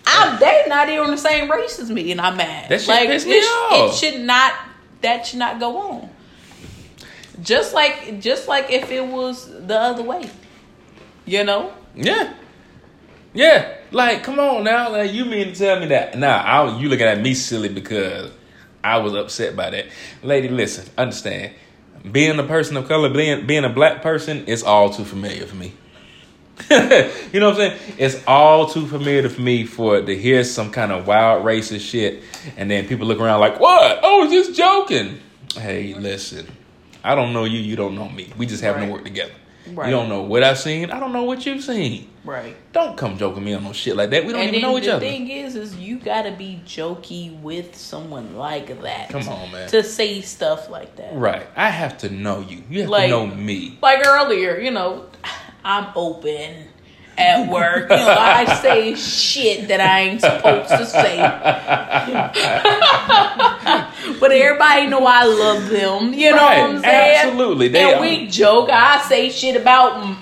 I'm 0.07 0.39
they 0.39 0.65
not 0.69 0.89
even 0.89 1.11
the 1.11 1.19
same 1.19 1.51
race 1.51 1.79
as 1.79 1.91
me, 1.91 2.13
and 2.13 2.21
I'm 2.21 2.37
mad. 2.37 2.69
That 2.69 2.81
shit 2.81 2.89
like 2.89 3.09
pissed 3.09 3.27
me 3.27 3.35
it, 3.35 3.45
off. 3.45 3.95
it 3.95 3.97
should 3.97 4.21
not. 4.21 4.53
That 5.01 5.27
should 5.27 5.39
not 5.39 5.61
go 5.61 5.77
on. 5.79 6.11
Just 7.43 7.75
like, 7.75 8.21
just 8.21 8.49
like 8.49 8.71
if 8.71 8.91
it 8.91 9.05
was 9.07 9.49
the 9.67 9.79
other 9.79 10.03
way, 10.03 10.31
you 11.27 11.45
know. 11.45 11.73
Yeah. 11.95 12.33
Yeah. 13.33 13.77
Like, 13.91 14.23
come 14.23 14.39
on 14.39 14.65
now. 14.65 14.91
Like, 14.91 15.13
you 15.13 15.25
mean 15.25 15.49
to 15.49 15.55
tell 15.55 15.81
me 15.81 15.87
that? 15.87 16.19
Nah, 16.19 16.29
I, 16.37 16.79
you 16.79 16.89
looking 16.89 17.07
at 17.07 17.21
me 17.21 17.35
silly 17.35 17.69
because 17.69 18.31
I 18.83 18.99
was 18.99 19.15
upset 19.15 19.57
by 19.57 19.71
that. 19.71 19.87
Lady, 20.23 20.49
listen, 20.49 20.87
understand. 20.99 21.53
Being 22.11 22.39
a 22.39 22.45
person 22.45 22.77
of 22.77 22.87
color, 22.87 23.09
being, 23.09 23.47
being 23.47 23.65
a 23.65 23.69
black 23.71 24.03
person, 24.03 24.45
it's 24.47 24.63
all 24.63 24.91
too 24.91 25.05
familiar 25.05 25.47
for 25.47 25.57
me. 25.57 25.73
you 26.71 27.41
know 27.41 27.51
what 27.51 27.61
I'm 27.61 27.79
saying? 27.79 27.81
It's 27.99 28.23
all 28.27 28.67
too 28.69 28.87
familiar 28.87 29.29
for 29.29 29.41
me 29.41 29.65
for 29.65 30.01
to 30.01 30.17
hear 30.17 30.45
some 30.45 30.71
kind 30.71 30.93
of 30.93 31.07
wild 31.07 31.45
racist 31.45 31.81
shit 31.81 32.23
and 32.57 32.71
then 32.71 32.87
people 32.87 33.07
look 33.07 33.19
around 33.21 33.41
like, 33.41 33.59
what? 33.59 34.01
Oh, 34.03 34.31
just 34.31 34.55
joking. 34.57 35.19
Hey, 35.57 35.95
listen. 35.95 36.47
I 37.03 37.15
don't 37.15 37.33
know 37.33 37.45
you, 37.45 37.59
you 37.59 37.75
don't 37.75 37.95
know 37.97 38.09
me. 38.09 38.33
We 38.39 38.47
just 38.47 38.63
happen 38.63 38.83
Right. 38.83 38.87
to 38.87 38.93
work 38.93 39.05
together. 39.05 39.33
Right. 39.73 39.87
You 39.89 39.93
don't 39.93 40.09
know 40.11 40.23
what 40.23 40.43
I've 40.43 40.59
seen. 40.59 40.91
I 40.91 41.01
don't 41.01 41.13
know 41.13 41.23
what 41.25 41.47
you've 41.47 41.63
seen. 41.65 42.11
Right. 42.25 42.55
Don't 42.73 42.97
come 42.99 43.17
joking 43.17 43.45
me 43.45 43.55
on 43.55 43.65
no 43.65 43.73
shit 43.73 43.97
like 43.97 44.11
that. 44.11 44.25
We 44.27 44.33
don't 44.33 44.43
and 44.43 44.51
even 44.55 44.63
know 44.63 44.77
each 44.79 44.85
the 44.85 44.97
other. 44.97 45.05
The 45.05 45.11
thing 45.11 45.31
is, 45.31 45.57
is 45.57 45.75
you 45.77 45.99
gotta 45.99 46.33
be 46.33 46.61
jokey 46.67 47.39
with 47.41 47.75
someone 47.75 48.37
like 48.37 48.83
that. 48.83 49.09
Come 49.11 49.27
on, 49.29 49.51
man. 49.53 49.69
To 49.71 49.83
say 49.83 50.21
stuff 50.21 50.69
like 50.69 50.97
that. 50.97 51.15
Right. 51.15 51.47
I 51.57 51.71
have 51.71 51.97
to 51.99 52.11
know 52.11 52.41
you. 52.41 52.63
You 52.69 52.83
have 52.83 52.91
Like- 52.91 53.05
to 53.05 53.09
know 53.11 53.27
me. 53.27 53.79
like 53.83 54.07
earlier, 54.07 54.59
you 54.59 54.71
know, 54.71 55.07
I'm 55.65 55.89
open 55.97 56.67
at 57.17 57.49
work. 57.49 57.85
You 57.91 57.97
know, 57.97 58.17
I 58.19 58.45
say 58.61 58.95
shit 58.97 59.69
that 59.69 59.81
I 59.81 60.01
ain't 60.01 60.21
supposed 60.21 60.69
to 60.69 60.85
say. 60.85 61.19
but 64.21 64.33
everybody 64.33 64.87
know 64.87 65.05
I 65.07 65.25
love 65.25 65.69
them. 65.69 66.13
You 66.15 66.31
know 66.31 66.37
Right, 66.37 66.61
what 66.61 66.71
I'm 66.71 66.81
saying? 66.81 67.19
absolutely. 67.27 67.69
They 67.69 67.83
and 67.83 67.95
are- 67.97 68.01
we 68.01 68.27
joke. 68.29 68.71
I 68.71 69.01
say 69.03 69.31
shit 69.31 69.57
about 69.61 70.17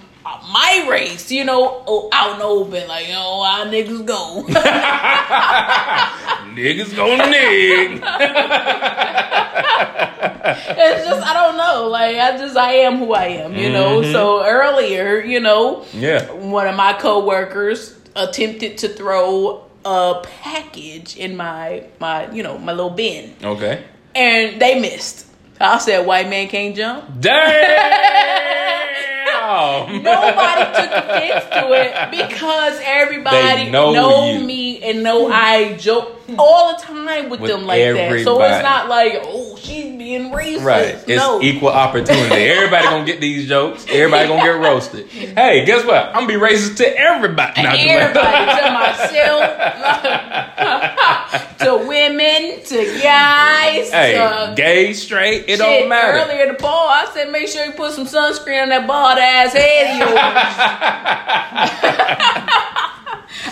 my 0.52 0.86
race. 0.90 1.30
You 1.30 1.44
know, 1.44 1.82
oh, 1.86 2.08
out 2.12 2.34
and 2.34 2.42
open, 2.42 2.86
like, 2.88 3.06
you 3.08 3.12
know, 3.14 3.42
our 3.42 3.66
niggas 3.66 4.04
go. 4.06 4.44
Niggas 6.52 6.94
gonna 6.94 7.26
nig. 7.30 8.02
it's 10.44 11.06
just 11.06 11.26
I 11.26 11.32
don't 11.32 11.56
know. 11.56 11.88
Like 11.88 12.16
I 12.16 12.36
just 12.36 12.56
I 12.56 12.72
am 12.74 12.98
who 12.98 13.12
I 13.14 13.26
am. 13.26 13.54
You 13.54 13.70
know. 13.70 14.00
Mm-hmm. 14.00 14.12
So 14.12 14.44
earlier, 14.44 15.20
you 15.20 15.40
know, 15.40 15.84
yeah. 15.94 16.30
one 16.32 16.66
of 16.66 16.76
my 16.76 16.92
coworkers 16.94 17.96
attempted 18.14 18.78
to 18.78 18.88
throw 18.88 19.64
a 19.84 20.22
package 20.42 21.16
in 21.16 21.36
my 21.36 21.84
my 22.00 22.30
you 22.32 22.42
know 22.42 22.58
my 22.58 22.72
little 22.72 22.90
bin 22.90 23.34
Okay. 23.42 23.82
and 24.14 24.60
they 24.60 24.80
missed 24.80 25.26
i 25.60 25.78
said 25.78 26.06
white 26.06 26.28
man 26.28 26.48
can't 26.48 26.74
jump 26.76 27.04
Damn. 27.20 28.32
nobody 30.02 30.64
took 30.76 30.92
offense 30.92 31.44
to 31.52 31.72
it 31.72 32.10
because 32.10 32.80
everybody 32.84 33.64
They 33.64 33.70
know 33.70 33.92
know, 33.92 34.38
me 34.40 34.82
and 34.82 35.02
know 35.02 35.30
i 35.30 35.74
joke 35.76 36.21
all 36.38 36.74
the 36.76 36.82
time 36.82 37.28
with, 37.28 37.40
With 37.40 37.50
them 37.50 37.66
like 37.66 37.80
that 37.82 38.24
so 38.24 38.40
it's 38.42 38.62
not 38.62 38.88
like 38.88 39.20
oh 39.24 39.56
she's 39.56 39.96
being 39.96 40.30
racist 40.32 40.62
Right. 40.64 40.94
It's 40.94 41.08
no 41.08 41.40
equal 41.42 41.68
opportunity. 41.70 42.34
Everybody 42.50 42.84
gonna 42.84 43.04
get 43.04 43.20
these 43.20 43.48
jokes. 43.48 43.86
Everybody 43.88 44.28
gonna 44.28 44.42
get 44.42 44.60
roasted. 44.60 45.06
Hey, 45.08 45.64
guess 45.64 45.84
what? 45.84 46.06
I'm 46.08 46.26
gonna 46.26 46.28
be 46.28 46.34
racist 46.34 46.76
to 46.76 46.98
everybody. 46.98 47.62
Not 47.62 47.74
to 47.74 47.80
everybody 47.80 48.44
to 48.60 48.70
myself 48.72 49.42
to 51.58 51.76
women 51.88 52.62
to 52.64 53.00
guys 53.02 53.90
Hey, 53.90 54.14
to 54.14 54.54
gay, 54.56 54.92
straight, 54.92 55.42
it 55.42 55.48
Shit, 55.48 55.58
don't 55.58 55.88
matter. 55.88 56.18
Earlier 56.18 56.52
the 56.52 56.58
ball, 56.62 56.88
I 56.88 57.06
said 57.12 57.30
make 57.30 57.48
sure 57.48 57.64
you 57.64 57.72
put 57.72 57.92
some 57.92 58.06
sunscreen 58.06 58.62
on 58.62 58.68
that 58.70 58.86
bald 58.86 59.18
ass 59.18 59.52
head 59.52 59.92
of 60.02 60.08
yours. 60.08 60.18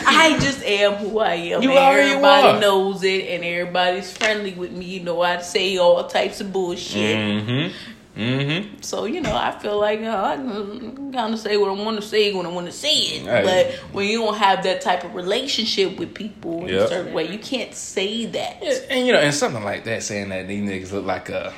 I 0.06 0.38
just 0.40 0.62
am 0.80 0.94
who 0.94 1.18
I 1.18 1.34
am. 1.34 1.62
You 1.62 1.70
and 1.70 1.96
you 1.98 2.10
everybody 2.12 2.48
are. 2.48 2.60
knows 2.60 3.02
it, 3.02 3.28
and 3.28 3.44
everybody's 3.44 4.12
friendly 4.16 4.52
with 4.54 4.72
me. 4.72 4.86
You 4.86 5.00
know, 5.00 5.20
I 5.22 5.40
say 5.40 5.76
all 5.78 6.06
types 6.06 6.40
of 6.40 6.52
bullshit. 6.52 7.16
Mm-hmm. 7.16 8.20
Mm-hmm. 8.20 8.80
So 8.82 9.04
you 9.04 9.20
know, 9.20 9.34
I 9.34 9.52
feel 9.58 9.78
like 9.78 10.00
uh, 10.00 10.22
I 10.24 10.36
can 10.36 11.12
kind 11.12 11.32
of 11.32 11.38
say 11.40 11.56
what 11.56 11.70
I 11.70 11.72
want 11.82 12.00
to 12.00 12.06
say 12.06 12.32
when 12.32 12.44
I 12.44 12.50
want 12.50 12.66
to 12.66 12.72
say 12.72 12.94
it. 12.94 13.24
But 13.24 13.72
when 13.94 14.08
you 14.08 14.18
don't 14.18 14.36
have 14.36 14.62
that 14.64 14.80
type 14.80 15.04
of 15.04 15.14
relationship 15.14 15.96
with 15.98 16.14
people 16.14 16.62
in 16.62 16.68
Yep. 16.68 16.80
a 16.82 16.88
certain 16.88 17.12
way, 17.14 17.30
you 17.30 17.38
can't 17.38 17.74
say 17.74 18.26
that. 18.26 18.62
And 18.90 19.06
you 19.06 19.12
know, 19.12 19.20
and 19.20 19.34
something 19.34 19.62
like 19.64 19.84
that, 19.84 20.02
saying 20.02 20.28
that 20.30 20.48
these 20.48 20.62
niggas 20.68 20.92
look 20.92 21.06
like 21.06 21.28
a 21.28 21.52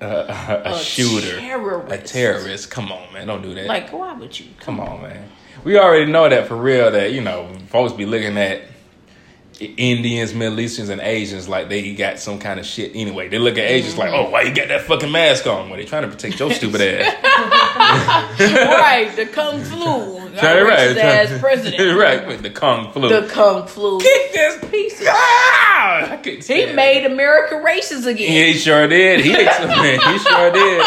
a, 0.00 0.06
a, 0.06 0.62
a 0.72 0.78
shooter, 0.78 1.38
terrorist. 1.38 1.92
a 1.92 1.98
terrorist. 1.98 2.70
Come 2.70 2.90
on, 2.92 3.12
man, 3.12 3.28
don't 3.28 3.42
do 3.42 3.54
that. 3.54 3.66
Like, 3.66 3.92
why 3.92 4.12
would 4.12 4.38
you? 4.38 4.46
Come 4.58 4.80
on, 4.80 5.02
man. 5.02 5.28
We 5.64 5.78
already 5.78 6.10
know 6.10 6.28
that 6.28 6.48
for 6.48 6.56
real. 6.56 6.90
That 6.90 7.12
you 7.12 7.20
know, 7.20 7.48
folks 7.68 7.92
be 7.92 8.06
looking 8.06 8.36
at 8.36 8.62
Indians, 9.60 10.34
Middle 10.34 10.58
Easterns, 10.60 10.88
and 10.88 11.00
Asians 11.00 11.48
like 11.48 11.68
they 11.68 11.94
got 11.94 12.18
some 12.18 12.38
kind 12.38 12.58
of 12.58 12.66
shit. 12.66 12.92
Anyway, 12.94 13.28
they 13.28 13.38
look 13.38 13.58
at 13.58 13.64
Asians 13.64 13.96
like, 13.96 14.12
oh, 14.12 14.28
why 14.30 14.42
you 14.42 14.54
got 14.54 14.68
that 14.68 14.82
fucking 14.82 15.10
mask 15.10 15.46
on? 15.46 15.68
Well, 15.68 15.78
they 15.78 15.84
trying 15.84 16.02
to 16.02 16.08
protect 16.08 16.38
your 16.40 16.50
stupid 16.54 16.80
ass. 16.80 17.14
right, 18.40 19.12
the 19.14 19.26
kung 19.26 19.62
flu. 19.62 20.21
Right, 20.34 20.94
racist 20.94 20.96
ass 20.96 21.40
president. 21.40 21.98
right, 21.98 22.26
with 22.26 22.42
the 22.42 22.50
kung 22.50 22.92
flu. 22.92 23.08
The 23.08 23.28
kung 23.28 23.66
flu. 23.66 24.00
Kick 24.00 24.32
this 24.32 24.70
Piece 24.70 25.04
Ah, 25.06 26.18
He 26.24 26.72
made. 26.72 27.04
America 27.04 27.56
racist 27.56 28.06
again. 28.06 28.30
He 28.30 28.54
sure 28.54 28.86
did. 28.86 29.20
He, 29.20 29.30
he 29.32 30.18
sure 30.18 30.50
did. 30.50 30.82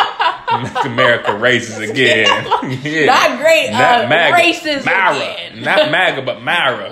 Make 0.61 0.85
America 0.85 1.31
racist 1.31 1.89
again. 1.89 2.25
Yeah. 2.85 3.05
Not 3.05 3.39
great, 3.39 3.71
Not 3.71 4.05
uh, 4.05 4.35
racist 4.35 4.85
Myra. 4.85 5.15
again. 5.17 5.61
Not 5.61 5.91
MAGA, 5.91 6.21
but 6.23 6.41
Myra. 6.41 6.89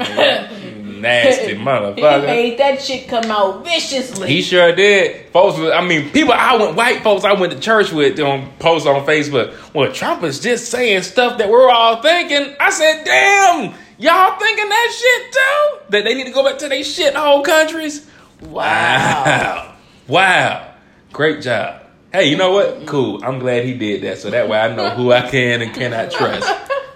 Nasty 1.03 1.55
motherfucker. 1.55 2.21
He 2.21 2.25
made 2.25 2.57
that 2.59 2.81
shit 2.81 3.07
come 3.07 3.25
out 3.29 3.63
viciously. 3.63 4.27
He 4.27 4.41
sure 4.41 4.73
did. 4.75 5.29
Folks, 5.31 5.59
was- 5.59 5.71
I 5.71 5.85
mean, 5.85 6.09
people 6.09 6.33
I 6.33 6.55
went, 6.55 6.75
white 6.75 7.03
folks 7.03 7.23
I 7.23 7.33
went 7.33 7.53
to 7.53 7.59
church 7.59 7.91
with 7.91 8.19
on 8.19 8.49
posts 8.59 8.87
on 8.87 9.05
Facebook. 9.05 9.53
Well, 9.73 9.91
Trump 9.93 10.23
is 10.23 10.39
just 10.39 10.71
saying 10.71 11.03
stuff 11.03 11.37
that 11.37 11.49
we're 11.49 11.69
all 11.69 12.01
thinking. 12.01 12.55
I 12.59 12.69
said, 12.71 13.03
damn, 13.03 13.73
y'all 13.99 14.39
thinking 14.39 14.69
that 14.69 14.93
shit 14.97 15.31
too? 15.33 15.85
That 15.91 16.03
they 16.05 16.13
need 16.15 16.25
to 16.25 16.31
go 16.31 16.43
back 16.43 16.57
to 16.59 16.69
their 16.69 16.79
shithole 16.79 17.43
countries? 17.43 18.09
Wow. 18.41 19.75
Wow. 20.07 20.73
Great 21.11 21.41
job. 21.41 21.81
Hey, 22.11 22.25
you 22.29 22.37
know 22.37 22.51
what? 22.51 22.85
Cool. 22.85 23.23
I'm 23.23 23.39
glad 23.39 23.65
he 23.65 23.73
did 23.73 24.03
that. 24.03 24.19
So 24.19 24.29
that 24.29 24.47
way 24.47 24.59
I 24.59 24.73
know 24.75 24.89
who 24.91 25.11
I 25.11 25.29
can 25.29 25.61
and 25.61 25.73
cannot 25.73 26.11
trust. 26.11 26.47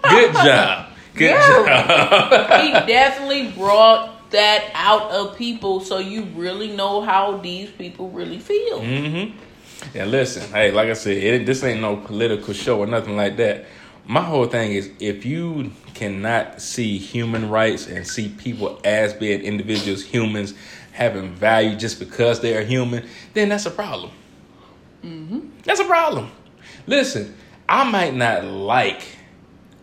Good 0.03 0.33
job. 0.33 0.86
Good 1.17 1.35
job. 1.35 2.61
he 2.61 2.71
definitely 2.91 3.51
brought 3.51 4.29
that 4.31 4.69
out 4.73 5.11
of 5.11 5.37
people 5.37 5.79
so 5.79 5.99
you 5.99 6.23
really 6.35 6.75
know 6.75 7.01
how 7.01 7.37
these 7.37 7.69
people 7.71 8.09
really 8.09 8.39
feel. 8.39 8.81
Mm-hmm. 8.81 9.37
Yeah, 9.93 10.05
listen. 10.05 10.49
Hey, 10.51 10.71
like 10.71 10.89
I 10.89 10.93
said, 10.93 11.17
it, 11.17 11.45
this 11.45 11.63
ain't 11.63 11.81
no 11.81 11.97
political 11.97 12.53
show 12.53 12.79
or 12.79 12.87
nothing 12.87 13.15
like 13.15 13.37
that. 13.37 13.65
My 14.05 14.21
whole 14.21 14.45
thing 14.45 14.71
is 14.71 14.91
if 14.99 15.25
you 15.25 15.71
cannot 15.93 16.61
see 16.61 16.97
human 16.97 17.49
rights 17.49 17.87
and 17.87 18.07
see 18.07 18.29
people 18.29 18.79
as 18.83 19.13
being 19.13 19.41
individuals, 19.41 20.03
humans, 20.03 20.53
having 20.93 21.33
value 21.35 21.75
just 21.75 21.99
because 21.99 22.39
they 22.39 22.55
are 22.57 22.63
human, 22.63 23.05
then 23.33 23.49
that's 23.49 23.65
a 23.65 23.71
problem. 23.71 24.11
That's 25.63 25.79
a 25.79 25.85
problem. 25.85 26.31
Listen, 26.85 27.35
I 27.67 27.89
might 27.89 28.13
not 28.13 28.45
like 28.45 29.16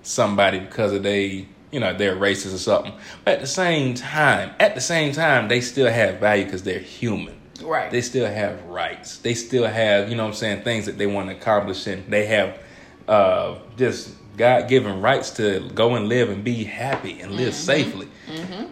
somebody 0.06 0.58
because 0.60 0.92
of 0.92 1.02
they, 1.02 1.46
you 1.70 1.80
know, 1.80 1.96
they're 1.96 2.16
racist 2.16 2.54
or 2.54 2.58
something. 2.58 2.92
But 3.24 3.34
at 3.34 3.40
the 3.40 3.46
same 3.46 3.94
time, 3.94 4.52
at 4.60 4.74
the 4.74 4.80
same 4.80 5.12
time, 5.12 5.48
they 5.48 5.60
still 5.60 5.90
have 5.90 6.20
value 6.20 6.44
because 6.44 6.62
they're 6.62 6.78
human. 6.78 7.40
Right. 7.62 7.90
They 7.90 8.00
still 8.00 8.26
have 8.26 8.62
rights. 8.64 9.18
They 9.18 9.34
still 9.34 9.66
have, 9.66 10.08
you 10.08 10.16
know 10.16 10.24
what 10.24 10.30
I'm 10.30 10.34
saying, 10.36 10.62
things 10.62 10.86
that 10.86 10.98
they 10.98 11.06
want 11.06 11.30
to 11.30 11.36
accomplish 11.36 11.86
and 11.86 12.10
they 12.10 12.26
have 12.26 12.58
uh 13.06 13.58
just 13.76 14.14
God 14.36 14.68
given 14.68 15.00
rights 15.00 15.30
to 15.32 15.70
go 15.74 15.94
and 15.94 16.08
live 16.08 16.30
and 16.30 16.42
be 16.42 16.64
happy 16.64 17.20
and 17.20 17.32
live 17.32 17.54
safely. 17.54 18.08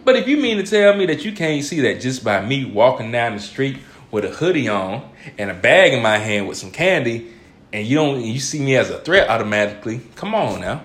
But 0.03 0.15
if 0.15 0.27
you 0.27 0.37
mean 0.37 0.57
to 0.57 0.63
tell 0.63 0.95
me 0.95 1.05
that 1.05 1.23
you 1.23 1.31
can't 1.31 1.63
see 1.63 1.81
that 1.81 2.01
just 2.01 2.23
by 2.23 2.43
me 2.45 2.65
walking 2.65 3.11
down 3.11 3.35
the 3.35 3.41
street 3.41 3.77
with 4.11 4.25
a 4.25 4.29
hoodie 4.29 4.67
on 4.67 5.09
and 5.37 5.49
a 5.49 5.53
bag 5.53 5.93
in 5.93 6.01
my 6.01 6.17
hand 6.17 6.47
with 6.47 6.57
some 6.57 6.71
candy 6.71 7.31
and 7.71 7.87
you 7.87 7.95
don't 7.95 8.21
you 8.21 8.39
see 8.39 8.59
me 8.59 8.75
as 8.75 8.89
a 8.89 8.99
threat 8.99 9.29
automatically, 9.29 10.01
come 10.15 10.35
on 10.35 10.61
now. 10.61 10.83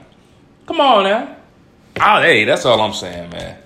Come 0.69 0.81
on 0.83 1.05
now. 1.05 1.35
Oh, 1.99 2.21
hey, 2.21 2.45
that's 2.45 2.67
all 2.67 2.79
I'm 2.79 2.93
saying, 2.93 3.31
man. 3.31 3.59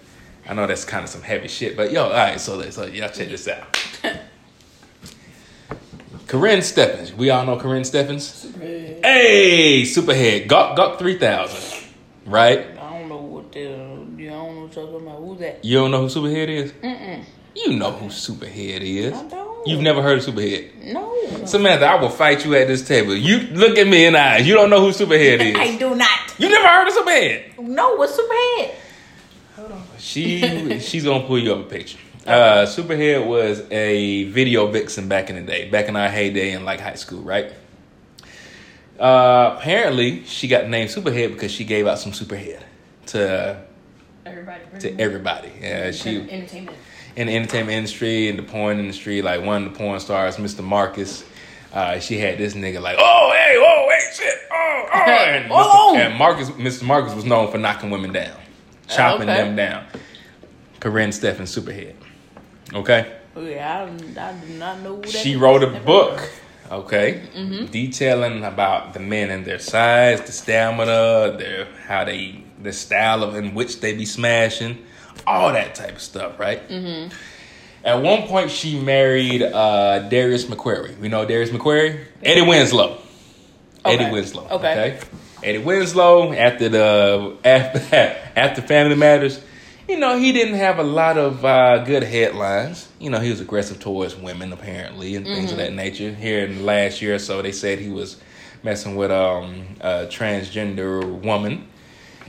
I 0.49 0.55
know 0.55 0.69
that's 0.69 0.85
kind 0.85 1.03
of 1.03 1.11
some 1.11 1.21
heavy 1.21 1.49
shit, 1.49 1.77
but 1.77 1.91
yo, 1.91 2.05
all 2.05 2.12
right. 2.12 2.41
So, 2.41 2.55
let's, 2.55 2.77
so 2.77 2.87
y'all 2.87 3.09
check 3.09 3.29
this 3.29 3.49
out. 3.49 3.73
Karrine 6.29 6.59
Steffans. 6.59 7.12
We 7.12 7.31
all 7.31 7.45
know 7.45 7.57
Karrine 7.57 7.81
Steffans. 7.81 8.57
Hey, 9.05 9.83
Superhead. 9.83 10.47
Gawk 10.47 10.77
Gawk 10.77 11.01
three 11.01 11.19
thousand. 11.19 11.88
Right? 12.25 12.61
I 12.79 12.99
don't 13.01 13.09
know 13.09 13.17
what 13.17 13.51
the 13.51 13.59
you 13.59 13.67
don't 13.67 14.17
know 14.17 14.62
what 14.62 14.77
you're 14.77 14.87
talking 14.87 15.05
about. 15.05 15.19
Who's 15.19 15.41
that? 15.41 15.65
You 15.65 15.79
don't 15.79 15.91
know 15.91 16.07
who 16.07 16.07
Superhead 16.07 16.49
is? 16.49 16.71
Mm-mm. 16.71 17.25
You 17.57 17.77
know 17.79 17.91
who 17.91 18.07
Superhead 18.07 18.81
is. 18.81 19.12
I 19.62 19.64
don't. 19.64 19.68
You've 19.68 19.83
never 19.83 20.03
heard 20.03 20.18
of 20.18 20.25
Superhead. 20.25 20.92
No. 20.92 21.46
Samantha, 21.46 21.87
I 21.87 21.94
will 22.01 22.11
fight 22.11 22.44
you 22.44 22.55
at 22.55 22.66
this 22.68 22.87
table. 22.87 23.14
You 23.14 23.38
look 23.55 23.79
at 23.79 23.87
me 23.87 24.05
in 24.07 24.12
the 24.14 24.20
eyes. 24.20 24.46
You 24.46 24.55
don't 24.55 24.70
know 24.70 24.81
who 24.81 24.90
Superhead 24.90 25.40
is. 25.51 25.57
I 25.57 25.77
do 25.77 25.94
not. 25.94 26.35
You 26.38 26.48
never 26.48 26.66
heard 26.68 26.88
of 26.88 26.94
Superhead. 26.94 27.59
No, 27.59 27.94
what's 27.96 28.18
Superhead? 28.18 28.75
Hold 29.57 29.72
on. 29.72 29.83
She 29.98 30.81
she's 30.81 31.05
gonna 31.05 31.25
pull 31.27 31.38
you 31.38 31.53
up 31.55 31.61
a 31.66 31.68
picture. 31.68 31.98
Uh, 32.27 32.66
Superhead 32.66 33.27
was 33.27 33.62
a 33.70 34.25
video 34.25 34.66
vixen 34.68 35.09
back 35.09 35.29
in 35.31 35.37
the 35.37 35.42
day, 35.42 35.68
back 35.68 35.88
in 35.88 35.96
our 35.96 36.09
heyday 36.09 36.53
in 36.53 36.64
like 36.64 36.81
high 36.81 36.94
school, 36.94 37.20
right? 37.22 37.53
Uh, 38.98 39.57
apparently, 39.59 40.25
she 40.25 40.46
got 40.48 40.68
named 40.68 40.90
Superhead 40.90 41.33
because 41.33 41.51
she 41.51 41.64
gave 41.64 41.87
out 41.87 41.98
some 41.98 42.12
superhead 42.12 42.61
to 43.07 43.61
Everybody. 44.25 44.61
to 44.81 45.01
everybody. 45.01 45.51
Yeah, 45.61 45.90
she 45.90 46.20
Entertainment. 46.31 46.77
In 47.16 47.27
the 47.27 47.37
entertainment 47.37 47.77
industry 47.77 48.29
and 48.29 48.38
the 48.38 48.42
porn 48.42 48.79
industry, 48.79 49.20
like 49.22 49.42
one 49.44 49.64
of 49.66 49.72
the 49.72 49.79
porn 49.79 50.01
stars, 50.01 50.37
Mr. 50.37 50.64
Marcus. 50.64 51.25
Uh, 51.72 51.98
she 51.98 52.18
had 52.18 52.37
this 52.37 52.53
nigga 52.55 52.81
like, 52.83 52.96
oh 52.98 53.33
hey, 53.35 53.55
oh 53.59 53.90
hey, 53.90 54.14
shit, 54.14 54.35
oh 54.51 54.88
oh, 54.92 54.98
and, 55.11 55.46
Oh. 55.51 55.94
Mr. 55.96 56.01
and 56.07 56.18
Marcus, 56.18 56.51
Mr. 56.51 56.83
Marcus 56.83 57.14
was 57.14 57.25
known 57.25 57.51
for 57.51 57.57
knocking 57.57 57.88
women 57.90 58.12
down, 58.12 58.37
chopping 58.88 59.29
Okay. 59.29 59.38
them 59.42 59.57
down. 59.57 59.87
Karrine 60.81 61.09
Steffans, 61.14 61.48
Superhead. 61.59 61.94
Okay, 62.75 63.11
Oh, 63.35 63.42
yeah, 63.46 63.88
I, 63.88 64.20
I 64.20 64.33
do 64.35 64.53
not 64.59 64.81
know 64.81 65.01
she 65.05 65.35
wrote 65.37 65.62
a 65.62 65.68
book. 65.81 66.18
heard. 66.20 66.31
Okay, 66.70 67.22
Mm-hmm. 67.35 67.66
detailing 67.66 68.44
about 68.44 68.92
the 68.92 69.01
men 69.01 69.31
and 69.31 69.44
their 69.46 69.59
size, 69.59 70.20
the 70.22 70.33
stamina, 70.33 71.37
their 71.38 71.68
how 71.87 72.05
they, 72.05 72.44
the 72.62 72.72
style 72.75 73.22
of 73.22 73.35
in 73.35 73.55
which 73.55 73.81
they 73.81 73.94
be 73.94 74.05
smashing, 74.05 74.77
all 75.27 75.53
that 75.53 75.75
type 75.75 75.96
of 75.96 76.03
stuff, 76.03 76.38
right? 76.38 76.66
Mm-hmm. 76.68 77.14
At 77.85 78.03
one 78.03 78.29
point, 78.29 78.51
she 78.51 78.79
married 78.79 79.42
uh, 79.42 80.09
Darius 80.09 80.44
McCrary. 80.44 80.96
We 80.98 81.09
know 81.09 81.25
Darius 81.25 81.51
McCrary, 81.51 82.05
Eddie 82.22 82.42
Winslow. 82.42 82.98
Eddie 83.85 84.11
Winslow. 84.11 84.46
Okay. 84.48 85.01
Eddie 85.42 85.59
Winslow 85.59 86.33
after 86.33 86.68
the 86.68 87.37
after 87.44 87.79
after 88.37 88.62
Family 88.62 88.94
Matters. 88.94 89.40
You 89.88 89.98
know, 89.98 90.16
he 90.16 90.33
didn't 90.33 90.55
have 90.55 90.79
a 90.79 90.85
lot 90.85 91.18
of 91.18 91.44
uh, 91.44 91.79
good 91.85 92.05
headlines. 92.05 92.88
You 93.01 93.11
know, 93.11 93.18
he 93.18 93.31
was 93.31 93.40
aggressive 93.40 93.81
towards 93.81 94.14
women 94.14 94.53
apparently 94.53 95.16
and 95.16 95.27
things 95.27 95.51
of 95.51 95.59
that 95.59 95.72
nature. 95.72 96.14
Here 96.14 96.44
in 96.44 96.59
the 96.59 96.62
last 96.62 97.03
year 97.03 97.16
or 97.16 97.18
so, 97.18 97.42
they 97.42 97.51
said 97.51 97.81
he 97.81 97.90
was 97.90 98.16
messing 98.62 98.94
with 98.94 99.11
um, 99.11 99.66
a 99.81 100.07
transgender 100.07 101.05
woman. 101.05 101.66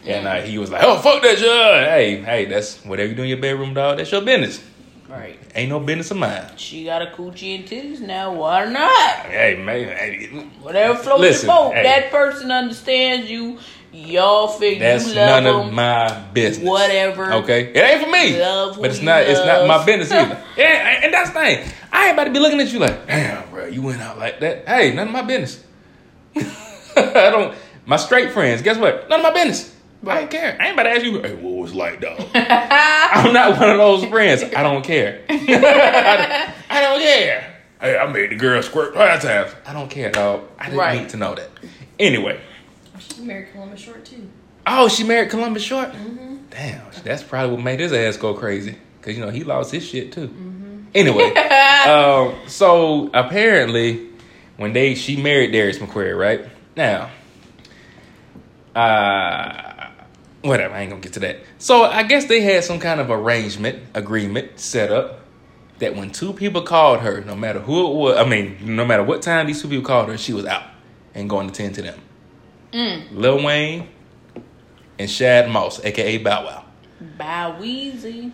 And 0.05 0.27
uh, 0.27 0.41
he 0.41 0.57
was 0.57 0.69
like, 0.71 0.83
"Oh 0.83 0.97
fuck 0.99 1.21
that, 1.23 1.37
shit. 1.37 1.47
Hey, 1.47 2.21
hey, 2.21 2.45
that's 2.45 2.83
whatever 2.83 3.09
you 3.09 3.15
do 3.15 3.23
in 3.23 3.29
your 3.29 3.37
bedroom, 3.37 3.73
dog. 3.73 3.97
That's 3.97 4.11
your 4.11 4.21
business. 4.21 4.61
Right. 5.07 5.39
Ain't 5.55 5.69
no 5.69 5.79
business 5.79 6.11
of 6.11 6.17
mine." 6.17 6.45
She 6.57 6.85
got 6.85 7.01
a 7.01 7.07
coochie 7.07 7.55
and 7.55 7.65
titties 7.65 7.99
now. 8.01 8.33
Why 8.33 8.65
not? 8.65 9.25
Hey, 9.27 9.55
man. 9.55 9.87
Hey, 9.95 10.27
Whatever 10.61 10.97
floats 10.99 11.21
Listen, 11.21 11.49
your 11.49 11.57
boat. 11.57 11.73
hey. 11.75 11.83
That 11.83 12.11
person 12.11 12.51
understands 12.51 13.29
you. 13.29 13.59
Y'all 13.95 14.47
figure 14.47 14.79
that's 14.79 15.07
you 15.07 15.13
love 15.13 15.43
none 15.43 15.45
of 15.45 15.65
them. 15.67 15.75
my 15.75 16.19
business. 16.33 16.67
Whatever. 16.67 17.31
Okay, 17.33 17.65
it 17.73 17.77
ain't 17.77 18.03
for 18.03 18.09
me. 18.09 18.39
Love 18.41 18.77
but 18.81 18.89
it's 18.89 19.01
not. 19.03 19.21
It's 19.21 19.39
not 19.45 19.67
my 19.67 19.85
business 19.85 20.11
either. 20.11 20.43
yeah, 20.57 21.01
and 21.03 21.13
that's 21.13 21.29
the 21.29 21.39
thing. 21.39 21.71
I 21.91 22.07
ain't 22.07 22.13
about 22.15 22.23
to 22.23 22.31
be 22.31 22.39
looking 22.39 22.59
at 22.59 22.73
you 22.73 22.79
like, 22.79 23.05
damn, 23.05 23.47
bro, 23.51 23.67
you 23.67 23.83
went 23.83 24.01
out 24.01 24.17
like 24.17 24.39
that. 24.39 24.67
Hey, 24.67 24.95
none 24.95 25.07
of 25.07 25.13
my 25.13 25.21
business. 25.21 25.63
I 26.97 27.29
don't. 27.29 27.55
My 27.85 27.97
straight 27.97 28.31
friends, 28.31 28.63
guess 28.63 28.77
what? 28.77 29.07
None 29.09 29.19
of 29.19 29.23
my 29.23 29.31
business. 29.31 29.72
I 30.05 30.19
don't 30.19 30.31
care. 30.31 30.57
I 30.59 30.65
ain't 30.67 30.73
about 30.73 30.83
to 30.83 30.89
ask 30.91 31.03
you. 31.03 31.21
Hey, 31.21 31.33
what 31.35 31.53
was 31.61 31.73
like, 31.73 32.01
dog? 32.01 32.19
I'm 32.35 33.33
not 33.33 33.59
one 33.59 33.69
of 33.69 33.77
those 33.77 34.05
friends. 34.05 34.43
I 34.43 34.61
don't 34.63 34.83
care. 34.83 35.21
I, 35.29 36.53
I 36.69 36.81
don't 36.81 36.99
care. 36.99 37.55
Hey, 37.79 37.97
I 37.97 38.07
made 38.11 38.31
the 38.31 38.35
girl 38.35 38.61
squirt 38.61 38.93
five 38.93 39.21
times. 39.21 39.53
I 39.65 39.73
don't 39.73 39.89
care, 39.89 40.11
dog. 40.11 40.43
I 40.59 40.65
didn't 40.65 40.79
Right. 40.79 41.01
need 41.01 41.09
to 41.09 41.17
know 41.17 41.35
that. 41.35 41.49
Anyway. 41.99 42.39
She 42.99 43.21
married 43.21 43.51
Columbus 43.51 43.79
Short 43.81 44.05
too. 44.05 44.29
Oh, 44.65 44.87
she 44.87 45.03
married 45.03 45.29
Columbus 45.29 45.63
Short. 45.63 45.91
Damn, 46.49 46.81
that's 47.03 47.23
probably 47.23 47.55
what 47.55 47.63
made 47.63 47.79
his 47.79 47.91
ass 47.91 48.15
go 48.17 48.33
crazy. 48.33 48.77
Cause 49.01 49.15
you 49.15 49.19
know 49.25 49.29
he 49.31 49.43
lost 49.43 49.71
his 49.73 49.85
shit 49.85 50.11
too. 50.13 50.33
Anyway, 50.95 51.33
um, 51.87 52.35
so 52.47 53.09
apparently, 53.13 54.07
when 54.57 54.71
they 54.73 54.95
she 54.95 55.21
married 55.21 55.51
Darius 55.51 55.79
McCrary, 55.79 56.17
right 56.17 56.45
now, 56.77 57.09
uh, 58.75 59.72
whatever. 60.43 60.75
I 60.75 60.81
ain't 60.81 60.89
gonna 60.89 61.01
get 61.01 61.13
to 61.13 61.19
that. 61.21 61.39
So 61.57 61.83
I 61.83 62.03
guess 62.03 62.25
they 62.25 62.41
had 62.41 62.63
some 62.63 62.79
kind 62.79 62.99
of 62.99 63.09
arrangement, 63.09 63.83
agreement 63.93 64.59
set 64.59 64.91
up 64.91 65.21
that 65.79 65.95
when 65.95 66.11
two 66.11 66.33
people 66.33 66.61
called 66.61 66.99
her, 66.99 67.21
no 67.21 67.35
matter 67.35 67.59
who 67.59 67.91
it 67.91 67.95
was, 67.95 68.17
I 68.17 68.25
mean, 68.25 68.57
no 68.61 68.85
matter 68.85 69.03
what 69.03 69.21
time 69.21 69.47
these 69.47 69.61
two 69.61 69.67
people 69.67 69.85
called 69.85 70.09
her, 70.09 70.17
she 70.17 70.33
was 70.33 70.45
out 70.45 70.63
and 71.15 71.29
going 71.29 71.47
to 71.47 71.53
tend 71.53 71.75
to 71.75 71.81
them. 71.81 71.99
Mm. 72.71 73.07
Lil 73.11 73.43
Wayne 73.43 73.87
and 74.99 75.09
Shad 75.09 75.49
Moss, 75.49 75.83
aka 75.83 76.17
Bow 76.17 76.45
Wow. 76.45 76.65
Bow 77.17 77.57
Weezy. 77.59 78.31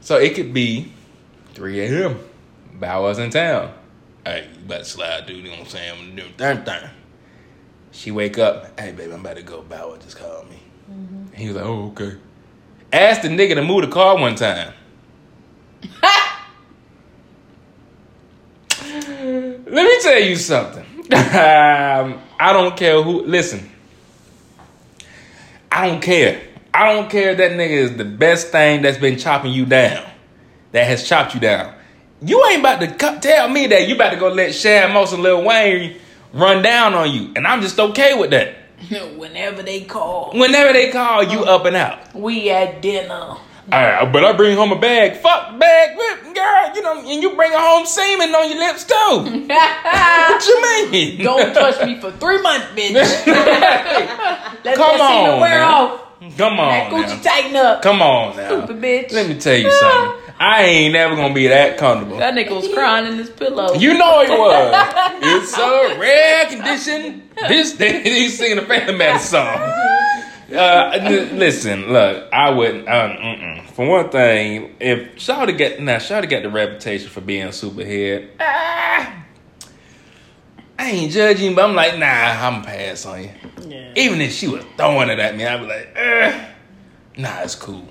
So 0.00 0.18
it 0.18 0.34
could 0.34 0.52
be 0.52 0.92
3 1.54 1.80
a.m. 1.80 2.18
Bow 2.74 3.04
Wow's 3.04 3.18
in 3.18 3.30
town. 3.30 3.72
Hey, 4.24 4.48
you 4.52 4.66
better 4.66 4.84
slide, 4.84 5.26
dude. 5.26 5.38
You 5.38 5.44
know 5.44 5.50
what 5.50 5.60
I'm 5.60 5.66
saying? 5.66 6.16
Thing, 6.36 6.64
thing. 6.64 6.90
She 7.94 8.10
wake 8.10 8.38
up. 8.38 8.78
Hey, 8.78 8.90
baby, 8.92 9.12
I'm 9.12 9.20
about 9.20 9.36
to 9.36 9.42
go. 9.42 9.62
Bow 9.62 9.90
Wow 9.90 9.96
just 9.96 10.16
called 10.18 10.50
me. 10.50 10.58
And 10.88 11.36
he 11.36 11.46
was 11.46 11.56
like, 11.56 11.64
oh, 11.64 11.86
okay. 11.92 12.16
Asked 12.92 13.22
the 13.22 13.28
nigga 13.28 13.54
to 13.54 13.62
move 13.62 13.82
the 13.82 13.88
car 13.88 14.18
one 14.18 14.34
time. 14.34 14.74
Let 18.82 19.68
me 19.68 19.98
tell 20.02 20.20
you 20.20 20.36
something. 20.36 20.84
um, 21.12 22.20
I 22.38 22.52
don't 22.52 22.76
care 22.76 23.00
who. 23.00 23.22
Listen, 23.22 23.70
I 25.70 25.88
don't 25.88 26.02
care. 26.02 26.42
I 26.74 26.92
don't 26.92 27.08
care 27.08 27.30
if 27.30 27.38
that 27.38 27.52
nigga 27.52 27.70
is 27.70 27.96
the 27.96 28.04
best 28.04 28.48
thing 28.48 28.82
that's 28.82 28.98
been 28.98 29.18
chopping 29.18 29.52
you 29.52 29.64
down, 29.66 30.04
that 30.72 30.86
has 30.86 31.08
chopped 31.08 31.34
you 31.34 31.40
down. 31.40 31.72
You 32.20 32.44
ain't 32.50 32.60
about 32.60 32.80
to 32.80 32.88
co- 32.88 33.20
tell 33.20 33.48
me 33.48 33.68
that 33.68 33.86
you 33.88 33.94
about 33.94 34.10
to 34.10 34.16
go 34.16 34.28
let 34.28 34.52
Shad 34.54 34.92
Moss 34.92 35.12
and 35.12 35.22
Lil 35.22 35.44
Wayne 35.44 36.00
run 36.34 36.62
down 36.62 36.94
on 36.94 37.10
you, 37.10 37.32
and 37.36 37.46
I'm 37.46 37.62
just 37.62 37.78
okay 37.80 38.14
with 38.18 38.30
that. 38.30 38.56
Whenever 39.16 39.62
they 39.62 39.80
call, 39.82 40.32
Whenever 40.34 40.72
they 40.72 40.90
call, 40.90 41.22
you 41.22 41.44
up 41.44 41.64
and 41.64 41.76
out. 41.76 42.14
we 42.14 42.50
at 42.50 42.82
dinner. 42.82 43.36
Ah, 43.72 44.10
but 44.12 44.22
I 44.26 44.32
bring 44.34 44.56
home 44.58 44.72
a 44.72 44.78
bag. 44.78 45.16
Fuck 45.16 45.58
bag, 45.58 45.96
girl. 45.96 46.74
You 46.74 46.82
know, 46.82 46.98
and 47.00 47.22
you 47.22 47.34
bring 47.34 47.50
home 47.54 47.86
semen 47.86 48.34
on 48.34 48.50
your 48.50 48.58
lips 48.58 48.84
too. 48.84 48.94
what 49.48 50.46
you 50.46 50.62
mean? 50.90 51.22
Don't 51.22 51.54
touch 51.54 51.82
me 51.86 51.98
for 51.98 52.10
three 52.12 52.42
months, 52.42 52.66
bitch. 52.76 52.92
Let 52.94 54.76
Come 54.76 54.98
that 54.98 55.28
on, 55.30 55.40
wear 55.40 55.58
now. 55.60 55.86
off. 55.86 56.00
Come 56.36 56.56
That 56.56 56.92
on, 56.92 57.02
Gucci 57.02 57.16
now. 57.16 57.22
tighten 57.22 57.56
up. 57.56 57.82
Come 57.82 58.02
on 58.02 58.36
now. 58.36 58.48
Stupid 58.48 58.82
bitch. 58.82 59.12
Let 59.12 59.28
me 59.28 59.38
tell 59.38 59.56
you 59.56 59.70
something. 59.70 60.23
I 60.44 60.62
ain't 60.64 60.92
never 60.92 61.16
gonna 61.16 61.32
be 61.32 61.46
that 61.46 61.78
comfortable. 61.78 62.18
That 62.18 62.34
nigga 62.34 62.54
was 62.54 62.68
crying 62.74 63.06
in 63.06 63.16
his 63.16 63.30
pillow. 63.30 63.72
You 63.74 63.96
know 63.96 64.24
he 64.24 64.30
was. 64.30 65.10
It's 65.26 65.56
a 65.56 65.98
rare 65.98 66.46
condition. 66.50 67.30
This 67.48 67.72
day 67.72 68.02
he's 68.04 68.36
singing 68.36 68.58
a 68.58 68.66
Phantom 68.66 68.98
Matter 68.98 69.18
song. 69.20 69.46
Uh, 70.52 70.90
n- 71.00 71.38
listen, 71.38 71.90
look, 71.90 72.30
I 72.30 72.50
wouldn't. 72.50 72.86
Uh, 72.86 73.08
mm-mm. 73.08 73.70
For 73.70 73.88
one 73.88 74.10
thing, 74.10 74.76
if 74.80 75.14
Shawty 75.16 75.56
got 75.56 75.80
now, 75.80 75.96
Shawty 75.96 76.28
got 76.28 76.42
the 76.42 76.50
reputation 76.50 77.08
for 77.08 77.22
being 77.22 77.44
a 77.44 77.48
superhead. 77.48 78.28
Ah, 78.38 79.24
I 80.78 80.90
ain't 80.90 81.10
judging, 81.10 81.54
but 81.54 81.64
I'm 81.64 81.74
like, 81.74 81.98
nah, 81.98 82.06
I'm 82.06 82.62
pass 82.62 83.06
on 83.06 83.22
you. 83.22 83.30
Yeah. 83.66 83.94
Even 83.96 84.20
if 84.20 84.32
she 84.32 84.46
was 84.48 84.62
throwing 84.76 85.08
it 85.08 85.18
at 85.18 85.34
me, 85.36 85.46
I'd 85.46 85.60
be 85.60 85.66
like, 85.66 85.92
eh, 85.96 86.48
nah, 87.16 87.40
it's 87.40 87.54
cool. 87.54 87.88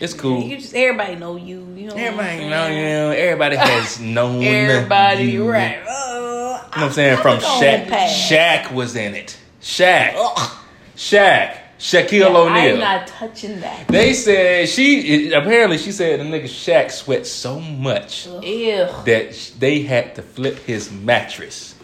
It's 0.00 0.12
cool. 0.14 0.42
You 0.42 0.56
just 0.58 0.74
everybody 0.74 1.16
know 1.16 1.36
you. 1.36 1.60
You 1.74 1.88
know 1.88 1.94
Everybody 1.94 2.48
know 2.48 2.66
you. 2.68 3.12
Everybody 3.18 3.56
has 3.56 3.98
known 4.16 4.42
Everybody, 4.42 5.24
you. 5.24 5.48
right? 5.50 5.78
Uh, 5.78 5.82
You 5.86 5.86
know 5.88 6.52
what 6.52 6.78
I'm 6.78 6.92
saying? 6.92 7.16
From 7.18 7.38
I'ma 7.38 7.60
Shaq. 7.60 7.86
Shaq 7.88 8.72
was 8.72 8.94
in 8.96 9.14
it. 9.14 9.36
Shaq. 9.62 10.14
Ugh. 10.16 10.50
Shaq. 10.96 11.58
Shaquille 11.78 12.20
Yeah, 12.20 12.72
I'm 12.72 12.78
not 12.78 13.06
touching 13.06 13.60
that. 13.60 13.86
They 13.88 14.14
said 14.14 14.66
she 14.68 15.30
apparently 15.32 15.76
she 15.76 15.92
said 15.92 16.20
the 16.20 16.24
nigga 16.24 16.44
Shaq 16.44 16.90
sweat 16.90 17.26
so 17.26 17.60
much 17.60 18.26
Ew. 18.26 18.86
that 19.04 19.52
they 19.58 19.82
had 19.82 20.14
to 20.14 20.22
flip 20.22 20.58
his 20.60 20.90
mattress. 20.90 21.74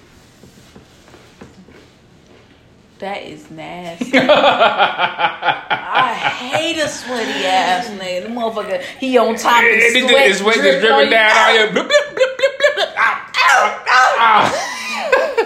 That 3.02 3.22
is 3.24 3.50
nasty. 3.50 4.12
I 4.18 6.14
hate 6.38 6.78
a 6.78 6.88
sweaty 6.88 7.44
ass 7.44 7.88
nigga. 7.88 8.22
The 8.22 8.28
motherfucker, 8.28 8.80
he 8.80 9.18
on 9.18 9.34
top 9.34 9.58
of 9.58 9.64
And 9.68 9.82
sweat, 10.08 10.28
his 10.28 10.38
sweat 10.38 10.54
just 10.54 10.78
dripping 10.78 11.10
down 11.10 11.36
all 11.36 11.52
your 11.52 11.72
blip, 11.72 11.88
blip, 11.88 12.14
blip, 12.14 12.38
blip, 12.38 12.58
blip. 12.76 12.88
Ow, 12.96 13.82
Ow, 13.88 14.14
ow. 14.20 14.52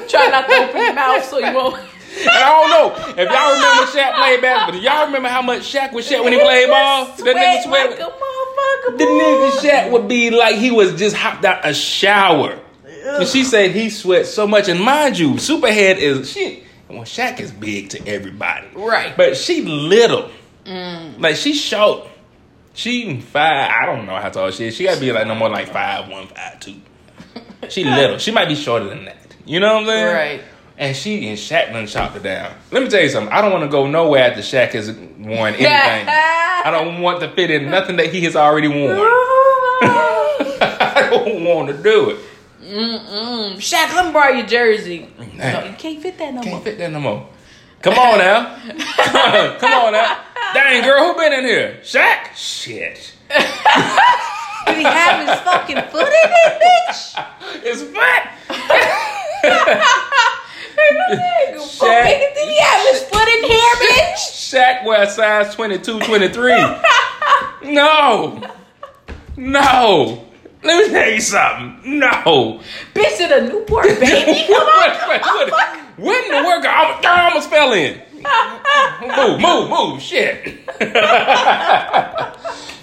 Try 0.07 0.29
not 0.29 0.47
to 0.47 0.55
open 0.69 0.83
your 0.83 0.92
mouth 0.92 1.25
so 1.25 1.38
you 1.38 1.55
won't. 1.55 1.77
And 1.81 1.88
I 2.29 2.53
don't 2.53 2.69
know 2.69 2.92
if 3.16 3.27
y'all 3.27 3.55
remember 3.55 3.87
Shaq 3.90 4.14
played 4.16 4.42
basketball. 4.42 4.73
Do 4.73 4.79
y'all 4.87 5.07
remember 5.07 5.29
how 5.31 5.40
much 5.40 5.62
Shaq 5.62 5.92
would 5.95 6.05
sweat 6.05 6.23
when 6.23 6.35
he 6.35 6.38
played 6.38 6.69
ball? 6.69 7.07
That 7.07 7.37
nigga 7.37 7.62
sweat. 7.62 7.88
like 7.88 8.01
a. 8.01 8.12
The 8.99 9.05
nigga 9.05 9.51
Shaq 9.62 9.90
would 9.92 10.09
be 10.09 10.29
like 10.29 10.57
he 10.57 10.71
was 10.71 10.92
just 10.95 11.16
hopped 11.16 11.47
out 11.47 11.66
a 11.66 11.73
shower. 11.73 12.59
And 12.85 13.27
she 13.27 13.45
said 13.45 13.71
he 13.71 13.88
sweat 13.88 14.27
so 14.27 14.47
much. 14.47 14.69
And 14.69 14.79
mind 14.79 15.19
you, 15.19 15.37
Superhead 15.37 15.97
is 15.97 16.31
she. 16.31 16.64
Well, 16.88 17.03
Shaq 17.03 17.40
is 17.40 17.51
big 17.51 17.90
to 17.90 18.07
everybody, 18.07 18.68
Right. 18.75 19.16
But 19.16 19.37
she 19.37 19.62
little, 19.62 20.31
mm. 20.64 21.20
like 21.20 21.37
she 21.37 21.55
short. 21.55 22.09
She 22.75 23.20
five. 23.20 23.70
I 23.70 23.87
don't 23.87 24.07
know 24.07 24.16
how 24.16 24.29
tall 24.29 24.51
she 24.51 24.66
is. 24.66 24.77
She 24.77 24.85
gotta 24.85 25.01
be 25.01 25.11
like 25.11 25.27
no 25.27 25.35
more 25.35 25.49
like 25.49 25.72
five 25.72 26.09
one, 26.09 26.29
five 26.29 26.61
two. 26.61 26.75
She 27.70 27.83
little. 27.85 28.18
She 28.18 28.31
might 28.31 28.46
be 28.46 28.55
shorter 28.55 28.85
than 28.88 29.07
that. 29.07 29.35
You 29.44 29.59
know 29.61 29.75
what 29.75 29.83
I'm 29.83 29.87
saying? 29.87 30.14
Right. 30.14 30.40
And 30.79 30.94
she 30.96 31.27
and 31.29 31.38
Shaq 31.38 31.72
done 31.72 31.87
chopped 31.87 32.14
her 32.14 32.20
down. 32.20 32.55
Let 32.70 32.83
me 32.83 32.88
tell 32.88 33.01
you 33.01 33.09
something. 33.09 33.33
I 33.33 33.40
don't 33.40 33.51
want 33.51 33.64
to 33.64 33.70
go 33.70 33.87
nowhere 33.87 34.31
after 34.31 34.42
Shaq 34.42 34.72
has 34.72 34.90
worn 34.92 35.55
anything. 35.55 35.66
I 35.66 36.70
don't 36.70 37.01
want 37.01 37.20
to 37.20 37.31
fit 37.31 37.51
in 37.51 37.70
nothing 37.70 37.96
that 37.96 38.12
he 38.12 38.20
has 38.22 38.37
already 38.37 38.68
worn. 38.68 38.99
I 39.81 41.09
don't 41.11 41.44
want 41.44 41.68
to 41.68 41.83
do 41.83 42.11
it. 42.11 42.18
Mm-mm. 42.67 43.55
Shaq, 43.57 43.95
let 43.95 44.07
me 44.07 44.13
borrow 44.13 44.33
your 44.33 44.47
jersey. 44.47 45.09
No, 45.19 45.65
you 45.65 45.75
can't 45.79 46.03
fit 46.03 46.19
that 46.19 46.35
no 46.35 46.41
more. 46.41 46.43
Can't 46.43 46.55
more. 46.55 46.61
fit 46.63 46.79
that 46.79 46.91
no 46.91 47.01
more. 47.01 47.29
Come 47.83 47.95
on 47.95 48.19
now. 48.19 48.57
Come 49.59 49.73
on, 49.73 49.93
now. 49.93 50.19
Dang 50.55 50.83
girl, 50.83 51.13
who 51.13 51.15
been 51.21 51.33
in 51.33 51.45
here? 51.45 51.79
Shaq? 51.83 52.35
Shit. 52.35 53.15
Did 54.67 54.79
he 54.79 54.83
have 54.83 55.29
his 55.29 55.39
fucking 55.41 55.83
foot 55.91 56.09
in 56.09 56.31
it, 56.31 56.63
bitch? 56.63 57.25
It's 57.69 57.83
fat. 57.83 58.33
Shaq. 61.57 62.35
Did 62.35 62.49
he 62.49 62.59
have 62.61 62.89
his 62.89 63.03
foot 63.05 63.29
in 63.29 63.45
here, 63.45 63.75
bitch? 63.81 64.17
Shaq 64.17 64.85
wear 64.85 65.09
size 65.09 65.55
22, 65.55 66.01
23. 66.01 66.53
No. 67.73 68.41
No. 69.37 70.26
Let 70.67 70.87
me 70.87 70.93
tell 70.93 71.11
you 71.11 71.21
something. 71.21 71.99
No. 71.99 72.61
Bitch, 72.95 73.19
did 73.19 73.31
a 73.31 73.49
Newport 73.49 73.87
baby 73.87 74.45
come 74.47 74.67
what, 74.67 75.09
what, 75.09 75.23
out? 75.23 75.51
what, 75.51 75.79
what 75.97 76.25
in 76.25 76.31
the 76.31 76.49
work? 76.49 76.65
I 76.65 76.85
almost, 76.85 77.07
I 77.07 77.29
almost 77.29 77.51
fell 77.51 77.73
in. 77.73 78.03
move, 79.17 79.41
move, 79.41 79.71
move. 79.71 80.03
Shit. 80.03 80.59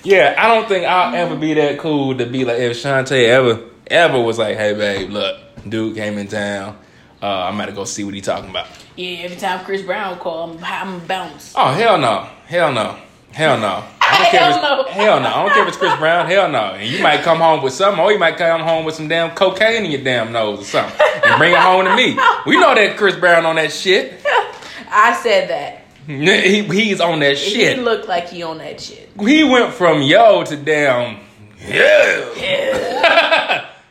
yeah, 0.03 0.35
I 0.37 0.47
don't 0.47 0.67
think 0.67 0.85
I'll 0.85 1.13
ever 1.13 1.35
be 1.35 1.53
that 1.55 1.79
cool 1.79 2.17
to 2.17 2.25
be 2.25 2.45
like 2.45 2.59
if 2.59 2.77
Shantae 2.77 3.27
ever, 3.27 3.59
ever 3.87 4.19
was 4.21 4.37
like, 4.39 4.55
hey, 4.57 4.73
babe, 4.73 5.09
look, 5.09 5.37
dude 5.67 5.95
came 5.95 6.17
in 6.17 6.27
town. 6.27 6.77
Uh, 7.21 7.45
I'm 7.45 7.55
about 7.55 7.67
to 7.67 7.71
go 7.71 7.85
see 7.85 8.03
what 8.03 8.13
he 8.13 8.21
talking 8.21 8.49
about. 8.49 8.67
Yeah, 8.95 9.19
every 9.19 9.37
time 9.37 9.63
Chris 9.65 9.81
Brown 9.81 10.17
call, 10.19 10.51
I'm, 10.51 10.63
I'm 10.63 10.99
bounce. 11.07 11.53
Oh, 11.55 11.71
hell 11.71 11.97
no. 11.97 12.27
Hell 12.45 12.71
no. 12.73 12.97
Hell 13.31 13.57
no. 13.57 13.83
I 14.05 14.17
don't 14.17 14.31
care 14.31 14.49
if 14.49 14.55
Hell 14.55 14.81
it's, 14.81 14.89
no. 14.89 15.03
Hell 15.03 15.19
no. 15.19 15.27
I 15.27 15.43
don't 15.43 15.53
care 15.53 15.61
if 15.63 15.67
it's 15.69 15.77
Chris 15.77 15.95
Brown. 15.97 16.25
Hell 16.27 16.49
no. 16.49 16.73
And 16.75 16.89
you 16.89 17.01
might 17.01 17.21
come 17.21 17.39
home 17.39 17.63
with 17.63 17.73
something, 17.73 18.03
or 18.03 18.11
you 18.11 18.19
might 18.19 18.37
come 18.37 18.61
home 18.61 18.85
with 18.85 18.95
some 18.95 19.07
damn 19.07 19.35
cocaine 19.35 19.85
in 19.85 19.91
your 19.91 20.03
damn 20.03 20.31
nose 20.31 20.61
or 20.61 20.63
something, 20.63 20.99
and 21.25 21.37
bring 21.37 21.53
it 21.53 21.59
home 21.59 21.85
to 21.85 21.95
me. 21.95 22.17
We 22.45 22.59
know 22.59 22.75
that 22.75 22.97
Chris 22.97 23.15
Brown 23.15 23.45
on 23.45 23.55
that 23.55 23.71
shit. 23.71 24.19
I 24.89 25.13
said 25.21 25.49
that. 25.49 25.79
He, 26.05 26.63
he's 26.63 26.99
on 26.99 27.19
that 27.21 27.37
shit. 27.37 27.77
He 27.77 27.83
looked 27.83 28.09
like 28.09 28.27
he 28.27 28.43
on 28.43 28.57
that 28.57 28.81
shit. 28.81 29.09
He 29.21 29.45
went 29.45 29.73
from 29.73 30.01
yo 30.01 30.43
to 30.43 30.57
damn 30.57 31.19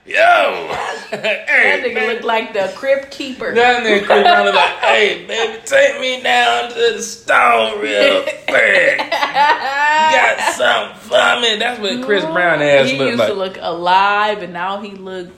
yo. 0.07 0.15
yo. 0.15 0.69
That 1.11 1.49
hey, 1.49 1.83
nigga 1.85 2.07
looked 2.07 2.25
like 2.25 2.53
the 2.53 2.73
crypt 2.77 3.11
keeper. 3.11 3.55
That 3.55 3.83
nigga 3.83 4.05
Chris 4.05 4.23
Brown 4.23 4.47
was 4.47 4.55
like, 4.55 4.71
hey, 4.79 5.27
baby, 5.27 5.62
take 5.65 6.01
me 6.01 6.23
down 6.23 6.71
to 6.71 6.95
the 6.97 7.03
stone 7.03 7.81
real 7.81 8.23
quick. 8.49 8.99
got 8.99 10.55
something 10.55 10.99
for 11.01 11.41
me. 11.41 11.59
That's 11.59 11.81
what 11.81 12.05
Chris 12.05 12.25
Brown 12.25 12.62
ass 12.62 12.91
he 12.91 12.99
looked 12.99 13.12
used 13.12 13.27
to 13.27 13.35
look 13.35 13.59
alive, 13.61 14.43
and 14.43 14.53
now 14.53 14.81
he 14.81 14.93
look 14.93 15.29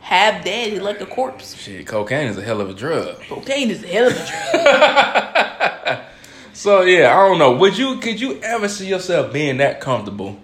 half 0.00 0.44
dead. 0.44 0.72
He 0.72 0.80
look 0.80 1.00
a 1.00 1.06
corpse. 1.06 1.54
Shit, 1.56 1.86
cocaine 1.86 2.28
is 2.28 2.38
a 2.38 2.42
hell 2.42 2.60
of 2.60 2.70
a 2.70 2.74
drug. 2.74 3.20
Cocaine 3.28 3.70
is 3.70 3.84
a 3.84 3.86
hell 3.86 4.06
of 4.06 4.16
a 4.16 4.26
drug. 4.26 6.00
So 6.60 6.82
yeah, 6.82 7.16
I 7.16 7.26
don't 7.26 7.38
know. 7.38 7.52
Would 7.52 7.78
you 7.78 7.96
could 8.00 8.20
you 8.20 8.38
ever 8.42 8.68
see 8.68 8.86
yourself 8.86 9.32
being 9.32 9.56
that 9.58 9.80
comfortable 9.80 10.38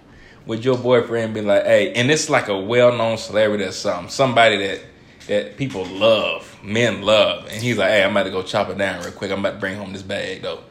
with 0.47 0.63
your 0.65 0.77
boyfriend 0.77 1.33
being 1.33 1.45
like, 1.45 1.65
hey, 1.65 1.93
and 1.93 2.09
it's 2.09 2.29
like 2.29 2.47
a 2.47 2.57
well 2.57 2.95
known 2.97 3.17
celebrity 3.17 3.65
or 3.65 3.71
something, 3.71 4.09
somebody 4.09 4.57
that 4.57 4.81
that 5.27 5.57
people 5.57 5.85
love, 5.85 6.57
men 6.63 7.01
love, 7.01 7.47
and 7.51 7.61
he's 7.61 7.77
like, 7.77 7.89
hey, 7.89 8.03
I'm 8.03 8.11
about 8.11 8.23
to 8.23 8.29
go 8.31 8.41
chop 8.43 8.69
it 8.69 8.77
down 8.77 9.03
real 9.03 9.11
quick. 9.11 9.29
I'm 9.29 9.39
about 9.39 9.55
to 9.55 9.59
bring 9.59 9.75
home 9.75 9.91
this 9.93 10.01
bag 10.01 10.41
though. 10.41 10.61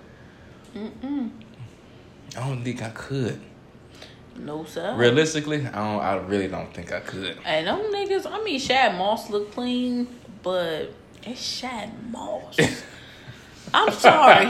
I 0.74 2.40
don't 2.40 2.64
think 2.64 2.82
I 2.82 2.90
could. 2.90 3.40
no 4.36 4.64
sir. 4.64 4.94
Realistically, 4.96 5.66
I 5.66 5.70
don't. 5.72 6.00
I 6.02 6.16
really 6.16 6.48
don't 6.48 6.72
think 6.74 6.92
I 6.92 7.00
could. 7.00 7.38
And 7.44 7.66
them 7.66 7.80
niggas, 7.92 8.26
I 8.30 8.42
mean, 8.42 8.58
Shad 8.58 8.96
Moss 8.98 9.30
look 9.30 9.52
clean, 9.52 10.08
but 10.42 10.90
it's 11.22 11.40
Shad 11.40 11.90
Moss. 12.10 12.58
I'm 13.74 13.92
sorry. 13.92 14.46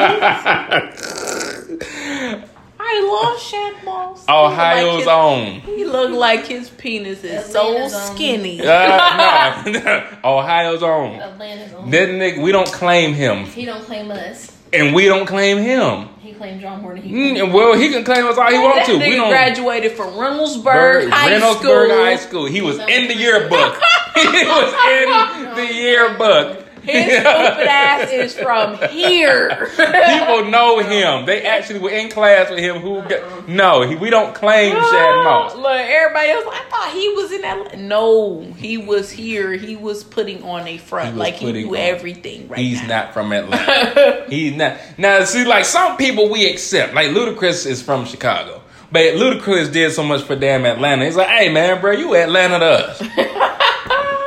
I 2.88 3.22
love 3.22 3.40
Shad 3.40 3.84
Moss. 3.84 4.24
He 4.26 4.32
Ohio's 4.32 4.86
like 4.88 4.98
his- 4.98 5.08
own. 5.08 5.60
He 5.76 5.84
look 5.84 6.10
like 6.12 6.46
his 6.46 6.70
penis 6.70 7.24
is 7.24 7.46
so 7.46 7.68
Atlanta's 7.74 7.94
own. 7.94 8.14
skinny. 8.16 8.60
Uh, 8.60 9.62
no, 9.66 10.06
Ohio's 10.24 10.82
own. 10.82 11.16
Atlanta's 11.20 11.74
on. 11.74 11.90
That 11.90 12.08
nigga, 12.10 12.42
we 12.42 12.52
don't 12.52 12.70
claim 12.70 13.12
him. 13.14 13.44
He 13.46 13.64
don't 13.64 13.82
claim 13.84 14.10
us. 14.10 14.52
and 14.72 14.94
we 14.94 15.06
don't 15.06 15.26
claim 15.26 15.58
him. 15.58 16.08
He 16.20 16.32
claimed 16.32 16.60
John 16.60 16.82
more 16.82 16.92
than 16.94 17.02
he 17.02 17.12
Mm, 17.12 17.52
well, 17.52 17.74
he 17.78 17.88
can 17.90 18.04
claim 18.04 18.26
us 18.26 18.36
all 18.36 18.50
he 18.50 18.58
wants 18.58 18.86
to. 18.86 18.98
That 18.98 19.08
We 19.08 19.14
nigga 19.14 19.16
don't. 19.16 19.28
graduated 19.30 19.92
from 19.92 20.12
Reynoldsburg 20.14 20.64
Bird- 20.64 21.10
High 21.10 21.30
Reynoldsburg 21.32 21.86
School. 21.86 22.04
High 22.04 22.16
School. 22.16 22.44
He 22.46 22.60
was 22.62 22.78
in 22.78 23.08
the 23.08 23.14
yearbook. 23.16 23.80
he 24.16 24.26
was 24.44 24.74
in 24.90 25.54
the 25.54 25.72
yearbook. 25.74 26.65
His 26.86 27.12
stupid 27.12 27.66
ass 27.68 28.10
is 28.10 28.34
from 28.34 28.76
here. 28.90 29.66
People 29.76 30.44
know 30.50 30.78
him. 30.80 31.26
They 31.26 31.42
actually 31.42 31.80
were 31.80 31.90
in 31.90 32.08
class 32.10 32.48
with 32.50 32.58
him. 32.60 32.76
Who? 32.80 32.98
Uh-huh. 32.98 33.08
Got, 33.08 33.48
no, 33.48 33.82
he, 33.82 33.94
we 33.96 34.10
don't 34.10 34.34
claim 34.34 34.74
Shad 34.74 35.24
Moss. 35.24 35.54
Look, 35.54 35.66
everybody 35.66 36.30
else. 36.30 36.44
I 36.48 36.64
thought 36.70 36.92
he 36.94 37.08
was 37.10 37.32
in 37.32 37.40
that. 37.42 37.78
No, 37.78 38.42
he 38.56 38.78
was 38.78 39.10
here. 39.10 39.52
He 39.52 39.76
was 39.76 40.04
putting 40.04 40.42
on 40.42 40.66
a 40.66 40.78
front 40.78 41.12
He 41.14 41.18
like 41.18 41.34
he 41.34 41.52
knew 41.52 41.70
on- 41.70 41.76
everything 41.76 42.48
right 42.48 42.58
He's 42.58 42.80
now. 42.82 43.04
not 43.04 43.12
from 43.14 43.32
Atlanta. 43.32 44.24
He's 44.30 44.54
not. 44.54 44.78
Now, 44.98 45.24
see, 45.24 45.44
like 45.44 45.64
some 45.64 45.96
people 45.96 46.28
we 46.30 46.48
accept. 46.50 46.94
Like 46.94 47.10
Ludacris 47.10 47.66
is 47.66 47.82
from 47.82 48.04
Chicago, 48.06 48.62
but 48.92 49.02
Ludacris 49.14 49.72
did 49.72 49.92
so 49.92 50.02
much 50.02 50.22
for 50.22 50.36
damn 50.36 50.64
Atlanta. 50.64 51.04
He's 51.04 51.16
like, 51.16 51.28
hey 51.28 51.48
man, 51.52 51.80
bro, 51.80 51.92
you 51.92 52.14
Atlanta 52.16 52.58
to 52.58 52.64
us. 52.66 53.02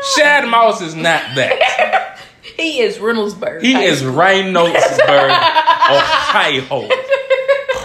Shad 0.15 0.47
Moss 0.47 0.81
is 0.81 0.95
not 0.95 1.21
that. 1.35 1.88
He 2.59 2.79
is 2.81 2.97
Reynoldsburg. 2.97 3.61
He 3.61 3.73
High 3.73 3.83
is 3.83 3.99
School. 3.99 4.13
Reynoldsburg, 4.13 5.29
Ohio. 5.89 6.89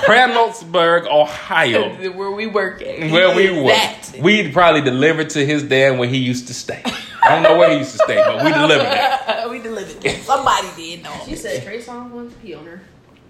Reynoldsburg, 0.07 1.07
Ohio. 1.07 2.11
where 2.17 2.31
we 2.31 2.47
work 2.47 2.83
at. 2.83 3.03
He 3.03 3.11
Where 3.13 3.35
we 3.35 3.47
is 3.47 3.63
were. 3.63 3.69
That. 3.69 4.17
We'd 4.21 4.53
probably 4.53 4.83
deliver 4.83 5.25
to 5.25 5.47
his 5.47 5.63
dad 5.63 5.99
where 5.99 6.09
he 6.09 6.19
used 6.19 6.49
to 6.49 6.55
stay. 6.55 6.83
I 7.23 7.31
don't 7.31 7.43
know 7.43 7.57
where 7.57 7.71
he 7.71 7.79
used 7.79 7.93
to 7.93 7.99
stay, 8.05 8.17
but 8.17 8.45
we 8.45 8.53
delivered 8.53 8.87
it. 8.91 9.51
we 9.51 9.59
delivered. 9.61 10.05
it. 10.05 10.23
Somebody 10.23 10.69
did 10.77 11.03
know. 11.05 11.15
She 11.25 11.37
said 11.37 11.63
Trey 11.63 11.79
Songz 11.81 12.11
wants 12.11 12.35
to 12.35 12.41
pee 12.41 12.55
on 12.55 12.67
her. 12.67 12.83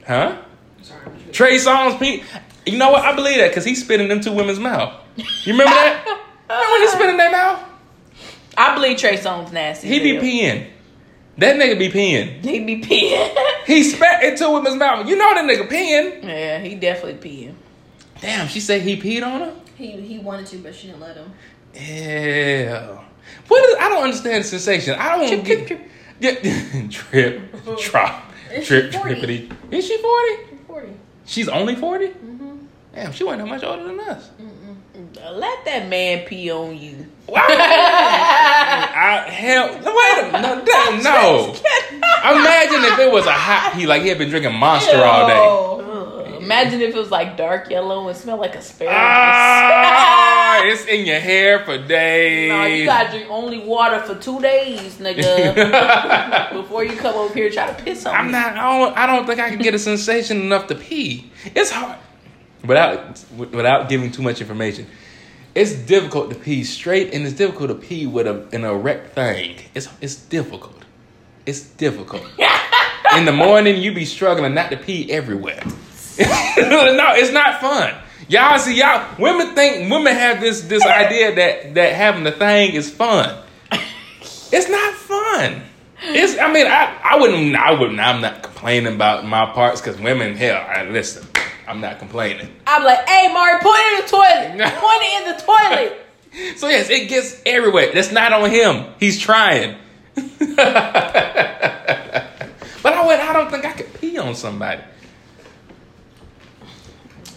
Huh? 0.07 0.43
Sorry. 0.83 1.01
Trey 1.33 1.57
Songz, 1.59 1.99
Pete. 2.01 2.25
You 2.67 2.77
know 2.79 2.91
what? 2.91 3.05
I 3.05 3.15
believe 3.15 3.37
that 3.39 3.49
because 3.51 3.65
he's 3.65 3.83
spitting 3.85 4.11
into 4.11 4.33
women's 4.33 4.59
mouth. 4.59 4.95
You 5.17 5.53
remember 5.53 5.65
that? 5.71 6.05
remember 6.49 6.73
when 6.73 6.81
he 6.81 6.89
spit 6.89 7.09
in 7.11 7.17
their 7.17 7.31
mouth? 7.31 7.61
I 8.57 8.75
believe 8.75 8.97
Trey 8.99 9.17
Songz 9.17 9.53
nasty. 9.53 9.89
He 9.89 9.99
be 10.01 10.17
as 10.17 10.23
peeing. 10.23 10.71
That 11.38 11.57
nigga 11.57 11.79
be 11.79 11.88
peeing. 11.90 12.44
He 12.44 12.61
be 12.64 12.81
peeing. 12.81 13.37
He 13.66 13.83
spat 13.83 14.23
into 14.23 14.51
women's 14.51 14.77
mouth. 14.77 15.09
You 15.09 15.16
know 15.16 15.35
that 15.35 15.44
nigga 15.44 15.66
peeing. 15.66 16.23
yeah, 16.23 16.59
he 16.59 16.75
definitely 16.75 17.31
peeing. 17.31 17.55
Damn, 18.20 18.47
she 18.47 18.61
said 18.61 18.83
he 18.83 19.01
peed 19.01 19.23
on 19.27 19.40
her? 19.40 19.55
He 19.77 19.92
he 20.03 20.18
wanted 20.18 20.47
to, 20.49 20.59
but 20.59 20.75
she 20.75 20.88
didn't 20.88 21.01
let 21.01 21.16
him. 21.16 21.33
Ew. 21.75 23.01
What 23.49 23.68
is, 23.70 23.77
I 23.81 23.88
don't 23.88 24.05
understand 24.05 24.44
the 24.44 24.49
sensation. 24.49 24.97
I 24.99 25.16
don't 25.16 25.44
Trip, 25.44 25.44
get. 25.44 25.66
trip, 25.66 25.90
Yeah, 26.20 26.88
trip, 26.90 27.40
drop, 27.81 28.31
Is 28.53 28.66
trip, 28.66 28.92
40? 28.92 29.14
trippity. 29.14 29.53
Is 29.73 29.87
she 29.87 29.97
40? 29.97 30.57
Forty. 30.66 30.88
She's 31.25 31.49
only 31.49 31.75
40? 31.75 32.07
Mm-hmm. 32.09 32.57
Damn, 32.94 33.12
she 33.12 33.25
wasn't 33.25 33.44
that 33.44 33.49
much 33.49 33.64
older 33.64 33.85
than 33.85 33.99
us. 34.01 34.31
Let 35.33 35.64
that 35.64 35.88
man 35.88 36.27
pee 36.27 36.53
on 36.53 36.77
you. 36.77 36.94
Why? 37.27 37.41
I, 38.97 39.31
hell, 39.31 39.69
wait 39.73 40.19
a 40.19 40.33
minute. 40.33 40.43
No, 40.43 40.65
damn, 40.65 41.03
no. 41.03 41.55
Imagine 42.41 42.85
if 42.85 42.99
it 42.99 43.11
was 43.13 43.27
a 43.27 43.33
hot 43.33 43.73
pee, 43.75 43.87
like 43.87 44.03
he 44.03 44.09
had 44.09 44.19
been 44.19 44.29
drinking 44.31 44.55
Monster 44.55 45.03
all 45.03 45.27
day. 45.27 46.37
Imagine 46.45 46.83
if 46.83 46.95
it 46.95 46.99
was 46.99 47.11
like 47.11 47.39
dark 47.39 47.71
yellow 47.71 48.07
and 48.09 48.17
smelled 48.17 48.41
like 48.41 48.55
asparagus. 48.55 48.95
Ah, 48.99 50.63
it's 50.65 50.85
in 50.85 51.07
your 51.07 51.19
hair 51.19 51.65
for 51.65 51.79
days. 51.79 52.51
no, 52.51 52.65
you 52.67 52.85
gotta 52.85 53.11
drink 53.11 53.31
only 53.31 53.61
water 53.61 53.99
for 54.01 54.15
two 54.17 54.39
days, 54.43 54.97
nigga, 54.99 56.53
before 56.53 56.85
you 56.85 56.97
come 56.97 57.15
over 57.15 57.33
here 57.33 57.47
and 57.47 57.55
try 57.55 57.73
to 57.73 57.83
piss 57.83 58.05
on 58.05 58.15
I'm 58.15 58.27
me. 58.27 58.33
not. 58.33 58.57
I 58.59 58.79
don't, 58.79 58.97
I 58.99 59.07
don't 59.07 59.27
think 59.27 59.41
I 59.41 59.49
can 59.49 59.59
get 59.61 59.73
a 59.75 59.79
sensation 59.79 60.43
enough 60.43 60.67
to 60.67 60.75
pee. 60.75 61.31
It's 61.47 61.71
hard 61.71 61.99
without 62.67 63.19
without 63.39 63.89
giving 63.89 64.11
too 64.13 64.23
much 64.23 64.43
information. 64.43 64.87
It's 65.55 65.73
difficult 65.73 66.31
to 66.31 66.37
pee 66.37 66.64
straight, 66.64 67.14
and 67.14 67.25
it's 67.25 67.37
difficult 67.37 67.69
to 67.69 67.75
pee 67.77 68.07
with 68.07 68.27
a, 68.27 68.49
an 68.53 68.64
erect 68.64 69.14
thing. 69.14 69.57
It's 69.75 69.88
it's 70.01 70.17
difficult. 70.17 70.83
It's 71.47 71.61
difficult. 71.61 72.27
In 73.17 73.25
the 73.25 73.33
morning, 73.33 73.81
you 73.81 73.95
be 73.95 74.05
struggling 74.05 74.55
not 74.55 74.71
to 74.71 74.77
pee 74.77 75.12
everywhere. 75.12 75.62
no, 76.19 77.12
it's 77.14 77.33
not 77.33 77.61
fun. 77.61 77.95
Y'all 78.29 78.59
see, 78.59 78.79
y'all 78.79 79.07
women 79.19 79.55
think 79.55 79.90
women 79.90 80.14
have 80.14 80.40
this 80.40 80.62
this 80.62 80.85
idea 80.85 81.35
that 81.35 81.75
that 81.75 81.93
having 81.93 82.25
the 82.25 82.33
thing 82.33 82.75
is 82.75 82.90
fun. 82.90 83.45
It's 84.53 84.69
not 84.69 84.95
fun. 84.95 85.62
It's. 86.03 86.38
I 86.38 86.53
mean, 86.53 86.67
I, 86.67 87.01
I 87.03 87.17
wouldn't. 87.19 87.57
I 87.57 87.73
wouldn't. 87.73 88.01
I'm 88.01 88.21
not 88.21 88.43
complaining 88.43 88.95
about 88.95 89.25
my 89.25 89.47
parts 89.53 89.81
because 89.81 90.01
women. 90.01 90.37
Hell, 90.37 90.57
I, 90.57 90.85
listen. 90.85 91.27
I'm 91.66 91.81
not 91.81 91.98
complaining. 91.98 92.48
I'm 92.66 92.85
like, 92.85 93.09
hey, 93.09 93.33
Mari, 93.33 93.59
point 93.61 93.79
it 93.81 93.98
in 93.98 94.05
the 94.05 94.11
toilet. 94.11 94.59
point 94.81 95.03
it 95.03 95.29
in 95.29 95.35
the 95.37 95.42
toilet. 95.42 96.00
So 96.57 96.66
yes, 96.68 96.90
it 96.90 97.09
gets 97.09 97.40
everywhere. 97.46 97.92
That's 97.94 98.11
not 98.11 98.33
on 98.33 98.50
him. 98.50 98.87
He's 98.98 99.20
trying. 99.20 99.77
but 100.16 100.59
I 100.59 102.27
would. 103.07 103.20
I 103.20 103.33
don't 103.33 103.48
think 103.53 103.64
I 103.64 103.70
could 103.72 103.94
pee 104.00 104.18
on 104.18 104.35
somebody. 104.35 104.83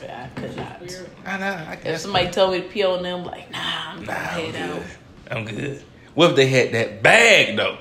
Yeah, 0.02 0.28
I 0.36 0.40
could 0.40 0.58
not. 0.58 0.82
I 1.28 1.38
know. 1.38 1.46
I 1.70 1.78
If 1.86 2.00
somebody 2.02 2.32
told 2.32 2.54
me 2.54 2.62
to 2.62 2.68
pee 2.68 2.82
on 2.84 3.04
them, 3.04 3.24
like, 3.24 3.52
nah, 3.52 3.60
I'm 3.92 4.04
Nah, 4.04 4.14
I'm 4.14 4.18
head 4.18 4.56
out. 4.56 4.80
good. 4.80 4.88
I'm 5.38 5.46
good. 5.46 5.84
What 6.16 6.32
if 6.32 6.36
they 6.36 6.48
had 6.48 6.72
that 6.72 7.04
bag 7.04 7.56
though? 7.56 7.78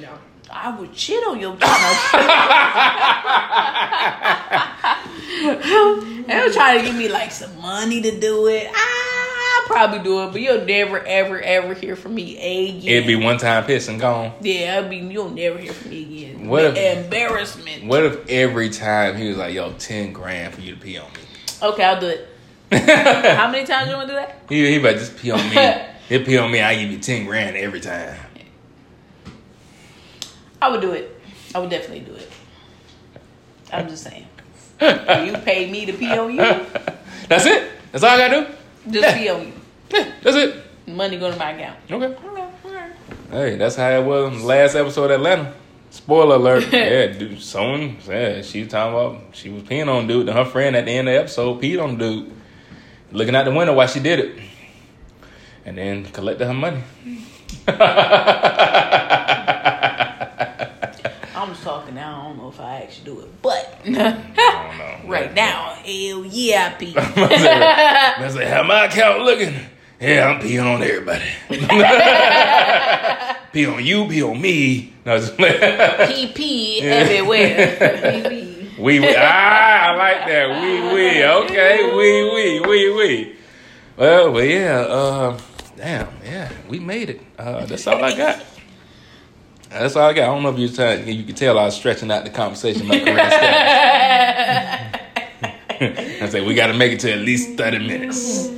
No. 0.00 0.18
I 0.50 0.70
would 0.80 0.96
shit 0.96 1.22
on 1.28 1.38
your 1.38 1.56
They 5.40 6.40
were 6.46 6.52
trying 6.52 6.80
to 6.80 6.84
give 6.86 6.94
me 6.96 7.08
like 7.08 7.30
some 7.32 7.58
money 7.60 8.02
to 8.02 8.20
do 8.20 8.46
it. 8.48 8.70
I'll 8.72 9.66
probably 9.66 10.00
do 10.00 10.22
it, 10.24 10.32
but 10.32 10.40
you'll 10.40 10.64
never, 10.64 10.98
ever, 11.04 11.40
ever 11.40 11.74
hear 11.74 11.96
from 11.96 12.14
me 12.14 12.36
again. 12.36 12.88
It'd 12.88 13.06
be 13.06 13.16
one 13.16 13.38
time 13.38 13.64
piss 13.64 13.88
and 13.88 13.98
gone. 13.98 14.32
yeah, 14.40 14.80
I 14.84 14.88
mean, 14.88 15.10
you'll 15.10 15.30
never 15.30 15.58
hear 15.58 15.72
from 15.72 15.90
me 15.90 16.02
again. 16.02 16.48
What 16.48 16.64
if- 16.64 17.04
embarrassment? 17.04 17.84
What 17.86 18.04
if 18.04 18.28
every 18.28 18.70
time 18.70 19.16
he 19.16 19.28
was 19.28 19.38
like, 19.38 19.54
"Yo, 19.54 19.72
ten 19.78 20.12
grand 20.12 20.54
for 20.54 20.60
you 20.60 20.74
to 20.74 20.80
pee 20.80 20.98
on 20.98 21.10
me"? 21.12 21.20
Okay, 21.62 21.84
I'll 21.84 22.00
do 22.00 22.06
it. 22.06 22.26
How 23.36 23.50
many 23.50 23.66
times 23.66 23.88
you 23.90 23.96
want 23.96 24.08
to 24.08 24.14
do 24.14 24.18
that? 24.20 24.42
He 24.48 24.66
he 24.70 24.76
about 24.76 24.94
just 24.96 25.16
pee 25.16 25.30
on 25.30 25.40
me. 25.48 25.56
He'll 26.08 26.24
pee 26.24 26.38
on 26.38 26.50
me. 26.50 26.60
I 26.60 26.74
give 26.80 26.90
you 26.90 26.98
ten 26.98 27.24
grand 27.26 27.56
every 27.56 27.80
time. 27.80 28.16
I 30.62 30.68
would 30.68 30.80
do 30.80 30.92
it. 30.92 31.20
I 31.54 31.58
would 31.58 31.70
definitely 31.70 32.00
do 32.00 32.12
it. 32.14 32.30
I'm 33.72 33.88
just 33.88 34.02
saying. 34.04 34.26
You 34.80 35.32
pay 35.44 35.70
me 35.70 35.86
to 35.86 35.92
pee 35.92 36.12
on 36.16 36.30
you, 36.32 36.38
That's 37.28 37.46
it. 37.46 37.70
That's 37.92 38.04
all 38.04 38.10
I 38.10 38.28
gotta 38.28 38.54
do. 38.86 38.92
just 39.00 39.16
pee 39.16 39.28
on 39.28 39.46
you. 39.46 39.52
Yeah, 39.92 40.12
that's 40.22 40.36
it. 40.36 40.64
Money 40.86 41.18
go 41.18 41.30
to 41.30 41.36
my 41.36 41.50
account. 41.52 41.78
Okay. 41.90 42.06
Okay. 42.64 42.90
Hey, 43.30 43.56
that's 43.56 43.76
how 43.76 43.90
it 43.90 44.04
was 44.04 44.32
in 44.32 44.40
the 44.40 44.46
last 44.46 44.74
episode 44.74 45.04
of 45.10 45.20
Atlanta. 45.20 45.54
Spoiler 45.90 46.36
alert. 46.36 46.66
yeah, 46.72 47.06
dude, 47.08 47.40
someone 47.42 47.96
said 48.00 48.44
she 48.44 48.60
was 48.60 48.68
talking 48.70 48.94
about 48.94 49.34
she 49.36 49.48
was 49.50 49.62
peeing 49.64 49.88
on 49.88 50.06
dude, 50.06 50.28
and 50.28 50.36
her 50.38 50.44
friend 50.44 50.74
at 50.76 50.84
the 50.84 50.92
end 50.92 51.08
of 51.08 51.14
the 51.14 51.20
episode 51.20 51.60
peed 51.60 51.82
on 51.82 51.96
dude, 51.98 52.30
looking 53.12 53.34
out 53.34 53.44
the 53.44 53.52
window 53.52 53.74
while 53.74 53.86
she 53.88 54.00
did 54.00 54.18
it, 54.20 54.38
and 55.64 55.76
then 55.78 56.04
collected 56.06 56.46
her 56.46 56.54
money. 56.54 56.82
Now. 61.94 62.20
I 62.20 62.24
don't 62.28 62.36
know 62.38 62.48
if 62.48 62.60
I 62.60 62.80
actually 62.82 63.04
do 63.04 63.20
it, 63.20 63.42
but 63.42 63.78
I 63.84 63.90
don't 63.90 64.78
know. 64.78 65.00
right 65.10 65.34
now, 65.34 65.74
hell 65.74 66.24
yeah, 66.24 66.70
I 66.72 66.74
pee. 66.78 66.94
I 66.96 68.28
said, 68.32 68.46
how 68.48 68.62
my 68.62 68.84
account 68.86 69.22
looking? 69.22 69.54
Yeah, 70.00 70.28
I'm 70.28 70.40
peeing 70.40 70.64
on 70.64 70.82
everybody. 70.82 71.24
pee 73.52 73.66
on 73.66 73.84
you, 73.84 74.06
pee 74.08 74.22
on 74.22 74.40
me. 74.40 74.92
No, 75.04 75.18
just- 75.18 75.36
pee 75.36 76.32
pee 76.32 76.80
everywhere. 76.82 77.76
Pee 78.12 78.22
pee. 78.28 78.46
We, 78.78 78.98
we 79.00 79.14
ah, 79.14 79.20
I 79.20 79.94
like 79.96 80.26
that. 80.26 80.62
We 80.62 80.80
we 80.94 81.24
okay. 81.24 81.92
We 81.94 82.30
we 82.34 82.60
we 82.60 82.92
we. 82.96 83.36
Well, 83.96 84.32
well, 84.32 84.44
yeah. 84.44 84.78
Uh, 84.80 85.38
damn, 85.76 86.08
yeah, 86.24 86.50
we 86.66 86.78
made 86.80 87.10
it. 87.10 87.20
Uh, 87.38 87.66
that's 87.66 87.86
all 87.86 88.02
I 88.02 88.16
got. 88.16 88.42
That's 89.70 89.94
all 89.96 90.08
I 90.08 90.12
got. 90.12 90.24
I 90.24 90.26
don't 90.26 90.42
know 90.42 90.50
if 90.50 90.58
you 90.58 90.68
trying, 90.68 91.06
you 91.08 91.22
can 91.24 91.34
tell 91.34 91.58
I 91.58 91.64
was 91.66 91.76
stretching 91.76 92.10
out 92.10 92.24
the 92.24 92.30
conversation 92.30 92.86
about 92.86 93.02
career 93.02 93.18
I 96.22 96.28
said 96.28 96.46
we 96.46 96.54
got 96.54 96.66
to 96.66 96.74
make 96.74 96.92
it 96.92 97.00
to 97.00 97.12
at 97.12 97.20
least 97.20 97.56
thirty 97.56 97.78
minutes. 97.78 98.50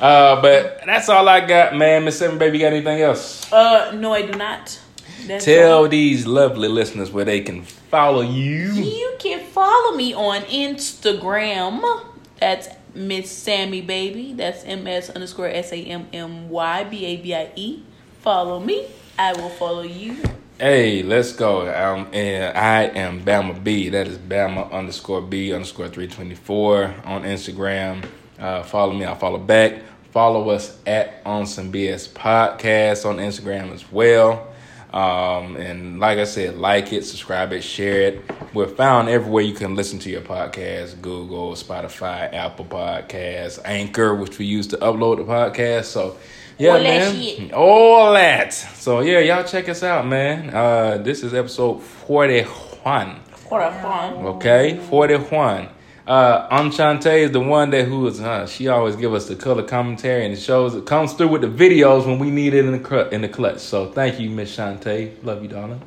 Uh, 0.00 0.40
but 0.40 0.80
that's 0.86 1.08
all 1.08 1.28
I 1.28 1.44
got, 1.44 1.74
man. 1.76 2.04
Miss 2.04 2.18
Sammy 2.18 2.38
Baby, 2.38 2.58
got 2.58 2.72
anything 2.72 3.00
else? 3.02 3.52
Uh, 3.52 3.92
no, 3.94 4.12
I 4.12 4.22
do 4.22 4.32
not. 4.38 4.78
That's 5.26 5.44
Tell 5.44 5.78
all. 5.78 5.88
these 5.88 6.26
lovely 6.26 6.68
listeners 6.68 7.10
where 7.10 7.24
they 7.24 7.40
can 7.40 7.62
follow 7.64 8.22
you. 8.22 8.72
You 8.72 9.16
can 9.18 9.44
follow 9.44 9.96
me 9.96 10.14
on 10.14 10.42
Instagram. 10.42 12.04
That's 12.38 12.68
Miss 12.94 13.30
Sammy 13.30 13.82
Baby. 13.82 14.32
That's 14.32 14.64
M 14.64 14.86
S 14.86 15.10
underscore 15.10 15.48
S 15.48 15.72
A 15.72 15.76
M 15.76 16.06
M 16.12 16.48
Y 16.48 16.84
B 16.84 17.04
A 17.04 17.16
B 17.16 17.34
I 17.34 17.50
E. 17.56 17.82
Follow 18.20 18.60
me. 18.60 18.86
I 19.18 19.32
will 19.34 19.50
follow 19.50 19.82
you. 19.82 20.16
Hey, 20.60 21.02
let's 21.02 21.32
go. 21.32 21.62
Um, 21.62 22.08
and 22.12 22.54
I 22.54 22.82
am 22.82 23.22
Bama 23.22 23.64
B. 23.64 23.88
That 23.88 24.06
is 24.06 24.18
Bama 24.18 24.70
underscore 24.70 25.22
B 25.22 25.54
underscore 25.54 25.88
three 25.88 26.06
twenty 26.06 26.34
four 26.34 26.94
on 27.06 27.22
Instagram. 27.22 28.04
Uh, 28.38 28.62
follow 28.62 28.92
me. 28.92 29.06
I 29.06 29.14
follow 29.14 29.38
back. 29.38 29.80
Follow 30.10 30.50
us 30.50 30.78
at 30.86 31.22
On 31.24 31.46
Some 31.46 31.72
BS 31.72 32.10
Podcast 32.10 33.08
on 33.08 33.16
Instagram 33.16 33.72
as 33.72 33.90
well. 33.90 34.52
Um, 34.92 35.56
and 35.56 35.98
like 35.98 36.18
I 36.18 36.24
said, 36.24 36.58
like 36.58 36.92
it, 36.92 37.06
subscribe 37.06 37.54
it, 37.54 37.62
share 37.62 38.02
it. 38.02 38.30
We're 38.52 38.68
found 38.68 39.08
everywhere 39.08 39.44
you 39.44 39.54
can 39.54 39.74
listen 39.74 39.98
to 40.00 40.10
your 40.10 40.20
podcast: 40.20 41.00
Google, 41.00 41.52
Spotify, 41.52 42.34
Apple 42.34 42.66
Podcasts, 42.66 43.58
Anchor, 43.64 44.14
which 44.14 44.38
we 44.38 44.44
use 44.44 44.66
to 44.66 44.76
upload 44.76 45.16
the 45.16 45.24
podcast. 45.24 45.84
So. 45.86 46.18
Yeah, 46.60 46.72
All 46.72 46.78
that 46.78 46.82
man. 46.84 47.14
shit. 47.22 47.52
All 47.52 48.12
that. 48.12 48.52
So 48.52 49.00
yeah, 49.00 49.20
y'all 49.20 49.44
check 49.44 49.68
us 49.68 49.82
out, 49.82 50.06
man. 50.06 50.50
Uh, 50.54 50.98
this 50.98 51.22
is 51.22 51.32
episode 51.32 51.82
forty-one. 51.82 53.16
What 53.48 53.62
a 53.62 53.72
fun. 53.80 54.12
Okay, 54.36 54.76
forty-one. 54.90 55.68
Uh, 56.06 56.48
Enchante 56.50 57.22
is 57.22 57.30
the 57.30 57.40
one 57.40 57.70
that 57.70 57.86
who 57.86 58.06
is 58.08 58.20
uh, 58.20 58.44
she 58.46 58.66
always 58.68 58.96
give 58.96 59.14
us 59.14 59.26
the 59.28 59.36
color 59.36 59.62
commentary 59.62 60.24
and 60.24 60.34
it 60.34 60.38
shows 60.40 60.74
it 60.74 60.84
comes 60.84 61.12
through 61.12 61.28
with 61.28 61.40
the 61.42 61.46
videos 61.46 62.04
when 62.04 62.18
we 62.18 62.30
need 62.30 62.52
it 62.52 62.64
in 62.64 62.72
the 62.72 62.78
cr- 62.80 63.08
in 63.14 63.20
the 63.22 63.28
clutch. 63.28 63.60
So 63.60 63.90
thank 63.92 64.18
you, 64.18 64.28
Miss 64.28 64.54
Shante. 64.56 65.12
Love 65.24 65.42
you, 65.42 65.48
darling. 65.48 65.80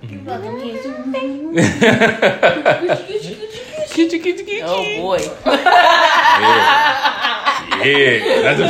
Kitty, 3.89 4.19
kitty, 4.19 4.43
kitty. 4.43 4.61
Oh 4.63 4.84
boy. 5.01 5.19
Yeah, 5.45 7.19
yeah. 7.84 8.41
That's 8.41 8.59
a 8.59 8.63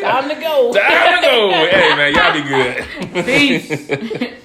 Time 0.00 0.28
to 0.28 0.34
go. 0.34 0.72
time 0.72 1.22
to 1.22 1.26
go. 1.26 1.50
Hey 1.70 1.88
man, 1.96 2.14
y'all 2.14 2.32
be 2.32 2.42
good. 2.42 3.24
Peace. 3.24 4.32